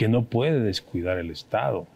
que 0.00 0.08
no 0.08 0.24
puede 0.24 0.60
descuidar 0.60 1.18
el 1.18 1.30
Estado. 1.30 1.86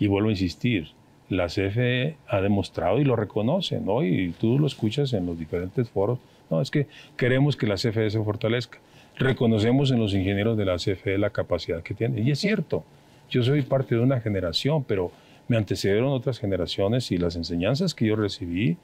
Y 0.00 0.08
vuelvo 0.08 0.30
a 0.30 0.32
insistir, 0.32 0.88
la 1.28 1.46
CFE 1.46 2.16
ha 2.26 2.40
demostrado 2.40 2.98
y 2.98 3.04
lo 3.04 3.14
reconoce, 3.14 3.80
¿no? 3.80 4.02
Y 4.02 4.34
tú 4.40 4.58
lo 4.58 4.66
escuchas 4.66 5.12
en 5.12 5.24
los 5.24 5.38
diferentes 5.38 5.88
foros. 5.88 6.18
No, 6.50 6.60
es 6.60 6.72
que 6.72 6.88
queremos 7.16 7.56
que 7.56 7.68
la 7.68 7.76
CFE 7.76 8.10
se 8.10 8.20
fortalezca 8.20 8.80
reconocemos 9.16 9.92
en 9.92 10.00
los 10.00 10.14
ingenieros 10.14 10.58
de 10.58 10.64
la 10.64 10.78
CFE 10.78 11.16
la 11.16 11.30
capacidad 11.30 11.80
que 11.80 11.94
tienen. 11.94 12.26
Y 12.26 12.32
es 12.32 12.40
cierto, 12.40 12.82
yo 13.30 13.44
soy 13.44 13.62
parte 13.62 13.94
de 13.94 14.00
una 14.00 14.20
generación, 14.20 14.82
pero 14.82 15.12
me 15.46 15.56
antecedieron 15.56 16.08
otras 16.08 16.40
generaciones 16.40 17.12
y 17.12 17.18
las 17.18 17.36
enseñanzas 17.36 17.94
que 17.94 18.06
yo 18.06 18.16
recibí 18.16 18.78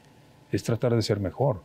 es 0.52 0.62
tratar 0.62 0.94
de 0.94 1.02
ser 1.02 1.18
mejor 1.18 1.60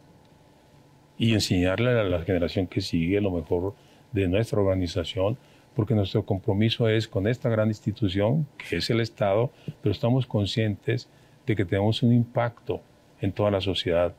y 1.19 1.33
enseñarle 1.33 1.91
a 1.91 2.03
la 2.03 2.23
generación 2.23 2.65
que 2.65 2.81
sigue 2.81 3.21
lo 3.21 3.29
mejor 3.29 3.75
de 4.11 4.27
nuestra 4.27 4.59
organización, 4.59 5.37
porque 5.75 5.93
nuestro 5.93 6.25
compromiso 6.25 6.87
es 6.89 7.07
con 7.07 7.27
esta 7.27 7.49
gran 7.49 7.67
institución 7.67 8.47
que 8.57 8.77
es 8.77 8.89
el 8.89 9.01
Estado, 9.01 9.51
pero 9.81 9.91
estamos 9.91 10.25
conscientes 10.25 11.09
de 11.45 11.55
que 11.55 11.65
tenemos 11.65 12.01
un 12.01 12.13
impacto 12.13 12.81
en 13.21 13.31
toda 13.31 13.51
la 13.51 13.61
sociedad 13.61 14.13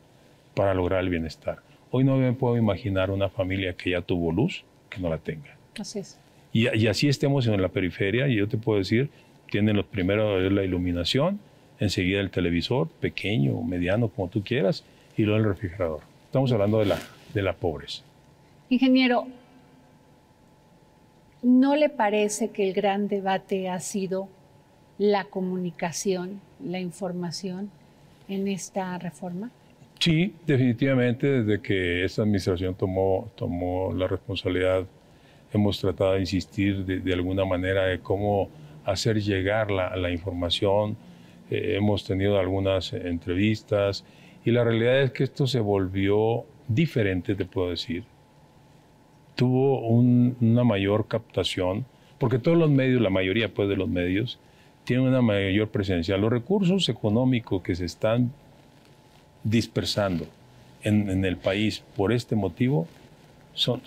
para 0.54 0.74
lograr 0.74 1.00
el 1.00 1.08
bienestar. 1.08 1.58
Hoy 1.90 2.04
no 2.04 2.16
me 2.16 2.32
puedo 2.32 2.56
imaginar 2.56 3.10
una 3.10 3.28
familia 3.28 3.74
que 3.74 3.90
ya 3.90 4.02
tuvo 4.02 4.32
luz 4.32 4.64
que 4.88 5.00
no 5.00 5.08
la 5.08 5.18
tenga. 5.18 5.56
Así 5.78 5.98
es. 5.98 6.18
Y, 6.52 6.86
así 6.86 7.08
estemos 7.08 7.46
en 7.46 7.60
la 7.60 7.68
periferia, 7.68 8.28
y 8.28 8.36
yo 8.36 8.48
te 8.48 8.56
puedo 8.56 8.78
decir, 8.78 9.10
tienen 9.50 9.76
los 9.76 9.84
primeros 9.84 10.50
la 10.50 10.64
iluminación, 10.64 11.38
enseguida 11.78 12.20
el 12.20 12.30
televisor, 12.30 12.88
pequeño, 12.88 13.60
mediano, 13.60 14.08
como 14.08 14.28
tú 14.28 14.42
quieras, 14.42 14.82
y 15.18 15.24
luego 15.24 15.38
el 15.38 15.44
refrigerador. 15.44 16.00
Estamos 16.24 16.50
hablando 16.52 16.78
de 16.78 16.86
la, 16.86 16.98
de 17.34 17.42
la 17.42 17.52
pobreza. 17.52 18.02
Ingeniero, 18.70 19.26
¿no 21.42 21.76
le 21.76 21.88
parece 21.88 22.50
que 22.50 22.68
el 22.68 22.74
gran 22.74 23.08
debate 23.08 23.68
ha 23.68 23.80
sido 23.80 24.28
la 24.98 25.24
comunicación, 25.24 26.40
la 26.64 26.80
información 26.80 27.70
en 28.28 28.48
esta 28.48 28.98
reforma? 28.98 29.50
Sí, 29.98 30.34
definitivamente 30.46 31.42
desde 31.42 31.62
que 31.62 32.04
esta 32.04 32.22
administración 32.22 32.74
tomó, 32.74 33.30
tomó 33.34 33.92
la 33.94 34.06
responsabilidad, 34.06 34.84
hemos 35.52 35.80
tratado 35.80 36.12
de 36.12 36.20
insistir 36.20 36.84
de, 36.84 37.12
alguna 37.12 37.44
manera 37.44 37.84
de 37.84 38.00
cómo 38.00 38.48
hacer 38.84 39.20
llegar 39.20 39.70
la, 39.70 39.96
la 39.96 40.10
información. 40.10 40.96
Eh, 41.50 41.76
hemos 41.76 42.04
tenido 42.04 42.38
algunas 42.38 42.92
entrevistas 42.92 44.04
y 44.44 44.50
la 44.50 44.64
realidad 44.64 45.02
es 45.02 45.12
que 45.12 45.24
esto 45.24 45.46
se 45.46 45.60
volvió 45.60 46.44
diferente, 46.68 47.34
te 47.34 47.44
puedo 47.44 47.70
decir. 47.70 48.04
Tuvo 49.36 49.86
una 49.86 50.64
mayor 50.64 51.06
captación, 51.06 51.86
porque 52.18 52.38
todos 52.38 52.58
los 52.58 52.70
medios, 52.70 53.00
la 53.00 53.10
mayoría 53.10 53.52
pues, 53.52 53.68
de 53.68 53.76
los 53.76 53.88
medios, 53.88 54.38
tienen 54.84 55.06
una 55.06 55.22
mayor 55.22 55.68
presencia. 55.68 56.16
Los 56.16 56.30
recursos 56.30 56.88
económicos 56.88 57.62
que 57.62 57.74
se 57.74 57.84
están 57.84 58.32
dispersando 59.44 60.26
en, 60.82 61.24
el 61.24 61.36
país 61.36 61.82
por 61.96 62.12
este 62.12 62.36
motivo 62.36 62.86
son, 63.54 63.82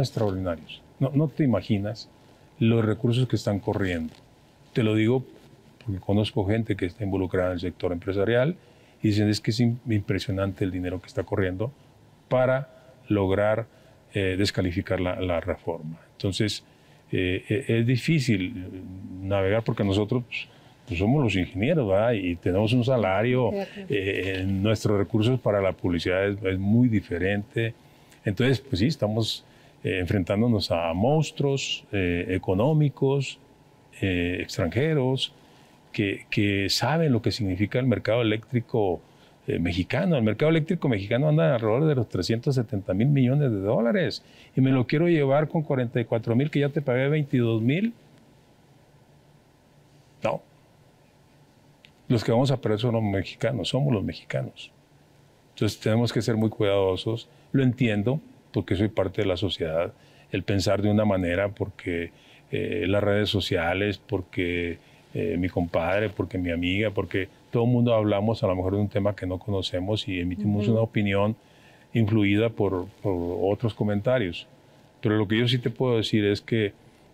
extraordinarios. 0.00 0.82
No, 1.00 1.10
no, 1.14 1.28
te 1.28 1.44
imaginas 1.44 2.08
los 2.58 2.84
recursos 2.84 3.26
que 3.26 3.36
están 3.36 3.58
corriendo. 3.58 4.14
Te 4.72 4.82
lo 4.82 4.94
digo 4.94 5.24
porque 5.84 6.00
conozco 6.00 6.46
gente 6.46 6.76
que 6.76 6.86
está 6.86 7.04
involucrada 7.04 7.48
en 7.48 7.54
el 7.54 7.60
sector 7.60 7.92
empresarial 7.92 8.56
y 9.02 9.08
dicen 9.08 9.28
es 9.28 9.40
que 9.40 9.50
es 9.50 9.60
impresionante 9.60 10.64
el 10.64 10.70
dinero 10.70 11.00
que 11.00 11.08
está 11.08 11.24
corriendo 11.24 11.72
para 12.28 12.68
lograr 13.08 13.66
eh, 14.14 14.36
descalificar 14.36 15.00
la, 15.00 15.40
reforma. 15.40 15.98
Entonces, 16.12 16.62
eh, 17.10 17.44
eh, 17.48 17.64
es 17.68 17.86
difícil 17.86 18.52
navegar 19.22 19.62
porque 19.62 19.84
nosotros 19.84 20.24
pues, 20.86 20.98
somos 20.98 21.24
los 21.24 21.34
ingenieros 21.34 21.88
¿verdad? 21.88 22.12
y 22.12 22.36
tenemos 22.36 22.72
un 22.74 22.84
salario, 22.84 23.50
nuestros 24.46 24.98
recursos 24.98 25.40
para 25.40 25.62
la 25.62 25.72
publicidad 25.72 26.28
es, 26.28 26.58
muy 26.58 26.88
diferente. 26.88 27.74
Entonces, 28.24 28.60
pues 28.60 28.80
sí, 28.80 28.86
estamos 28.86 29.44
enfrentándonos 29.82 30.70
a 30.70 30.92
monstruos 30.92 31.84
económicos, 31.90 33.38
extranjeros, 34.00 35.32
que, 35.90 36.26
que, 36.30 36.68
saben 36.68 37.12
lo 37.12 37.22
que 37.22 37.30
significa 37.30 37.78
el 37.78 37.86
mercado 37.86 38.22
eléctrico 38.22 39.00
eh, 39.46 39.58
mexicano. 39.58 40.16
El 40.16 40.22
mercado 40.22 40.50
eléctrico 40.50 40.88
mexicano 40.88 41.28
anda 41.28 41.54
alrededor 41.54 41.86
de 41.86 41.94
los 41.96 42.08
370 42.08 42.94
mil 42.94 43.08
millones 43.08 43.50
de 43.50 43.60
dólares 43.60 44.24
y 44.54 44.60
me 44.60 44.70
lo 44.70 44.86
quiero 44.86 45.08
llevar 45.08 45.48
con 45.48 45.62
44 45.62 46.36
mil 46.36 46.50
que 46.50 46.60
ya 46.60 46.68
te 46.68 46.80
pagué 46.80 47.08
22 47.08 47.60
mil. 47.60 47.92
No. 50.22 50.42
Los 52.08 52.22
que 52.22 52.30
vamos 52.30 52.50
a 52.50 52.60
perder 52.60 52.78
son 52.78 52.94
los 52.94 53.02
mexicanos, 53.02 53.68
somos 53.68 53.92
los 53.92 54.04
mexicanos. 54.04 54.70
Entonces 55.54 55.80
tenemos 55.80 56.12
que 56.12 56.22
ser 56.22 56.36
muy 56.36 56.48
cuidadosos. 56.48 57.28
Lo 57.52 57.62
entiendo 57.62 58.20
porque 58.52 58.76
soy 58.76 58.88
parte 58.88 59.22
de 59.22 59.28
la 59.28 59.36
sociedad. 59.36 59.92
El 60.30 60.44
pensar 60.44 60.82
de 60.82 60.90
una 60.90 61.04
manera 61.04 61.48
porque 61.48 62.12
eh, 62.50 62.84
las 62.86 63.02
redes 63.02 63.28
sociales, 63.28 63.98
porque 63.98 64.78
eh, 65.14 65.36
mi 65.38 65.48
compadre, 65.48 66.10
porque 66.10 66.38
mi 66.38 66.50
amiga, 66.50 66.90
porque 66.90 67.28
todo 67.52 67.64
el 67.64 67.70
mundo 67.70 67.94
hablamos 67.94 68.42
a 68.42 68.46
lo 68.46 68.56
mejor 68.56 68.74
de 68.74 68.80
un 68.80 68.88
tema 68.88 69.14
que 69.14 69.26
no 69.26 69.38
conocemos 69.38 70.08
y 70.08 70.18
emitimos 70.18 70.66
una 70.68 70.80
opinión 70.80 71.36
influida 71.92 72.48
por, 72.48 72.86
otros 73.04 73.74
comentarios. 73.74 74.48
Pero 75.02 75.18
lo 75.18 75.28
que 75.28 75.38
yo 75.38 75.46
sí 75.46 75.58
te 75.58 75.68
puedo 75.68 75.98
decir 75.98 76.24
es 76.24 76.40
que 76.40 76.72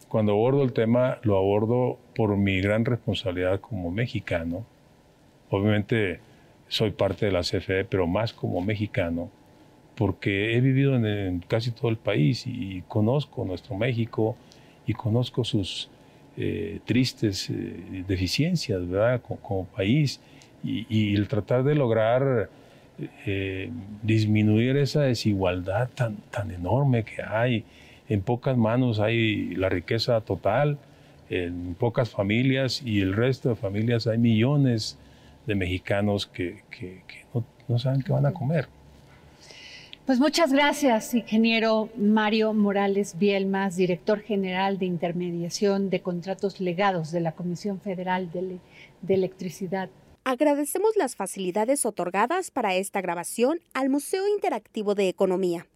cuando 0.09 0.33
abordo 0.33 0.63
el 0.63 0.73
tema, 0.73 1.19
lo 1.23 1.37
abordo 1.37 1.99
por 2.15 2.37
mi 2.37 2.61
gran 2.61 2.85
responsabilidad 2.85 3.61
como 3.61 3.91
mexicano. 3.91 4.65
Obviamente 5.51 6.21
soy 6.69 6.93
parte 6.93 7.27
de 7.27 7.33
la 7.33 7.41
CFE, 7.41 7.85
pero 7.85 8.07
más 8.07 8.33
como 8.33 8.61
mexicano, 8.61 9.31
porque 9.97 10.55
he 10.55 10.61
vivido 10.61 10.95
en, 10.95 11.41
casi 11.49 11.73
todo 11.73 11.91
el 11.91 11.97
país 11.97 12.47
y, 12.47 12.85
conozco 12.87 13.45
nuestro 13.45 13.77
México 13.77 14.37
y 14.87 14.95
conozco 14.95 15.43
sus 15.43 15.91
eh, 16.41 16.79
tristes 16.85 17.51
eh, 17.51 18.05
deficiencias, 18.07 18.89
¿verdad? 18.89 19.21
Como, 19.43 19.67
país 19.67 20.21
y, 20.63 21.17
el 21.17 21.27
tratar 21.27 21.65
de 21.65 21.75
lograr 21.75 22.49
eh, 23.27 23.73
disminuir 24.05 24.77
esa 24.77 25.03
desigualdad 25.03 25.89
tan, 25.97 26.19
tan 26.31 26.53
enorme 26.53 27.03
que 27.03 27.23
hay. 27.23 27.65
En 28.09 28.23
pocas 28.23 28.57
manos 28.57 29.01
hay 29.01 29.57
la 29.57 29.69
riqueza 29.69 30.21
total, 30.21 30.79
en 31.29 31.75
pocas 31.75 32.11
familias 32.11 32.83
y 32.85 33.01
el 33.01 33.15
resto 33.15 33.49
de 33.49 33.57
familias 33.57 34.07
hay 34.07 34.19
millones 34.19 34.97
de 35.45 35.57
mexicanos 35.57 36.29
que, 36.29 36.63
que, 36.71 37.03
no, 37.35 37.45
no 37.67 37.81
saben 37.81 38.01
qué 38.03 38.13
van 38.13 38.27
a 38.27 38.33
comer. 38.33 38.69
Pues 40.09 40.21
muchas 40.21 40.55
gracias, 40.55 41.13
ingeniero 41.13 41.91
Mario 41.95 42.55
Morales 42.55 43.19
Bielmas, 43.19 43.77
director 43.77 44.21
general 44.21 44.79
de 44.79 44.87
intermediación 44.87 45.91
de 45.91 46.01
contratos 46.01 46.61
legados 46.61 47.13
de 47.13 47.21
la 47.21 47.33
Comisión 47.33 47.79
Federal 47.79 48.33
de, 48.33 48.59
Electricidad. 49.07 49.91
Agradecemos 50.25 50.97
las 50.97 51.15
facilidades 51.15 51.85
otorgadas 51.85 52.51
para 52.51 52.75
esta 52.75 53.03
grabación 53.03 53.61
al 53.75 53.91
Museo 53.91 54.27
Interactivo 54.27 54.95
de 54.95 55.11
Economía. 55.11 55.67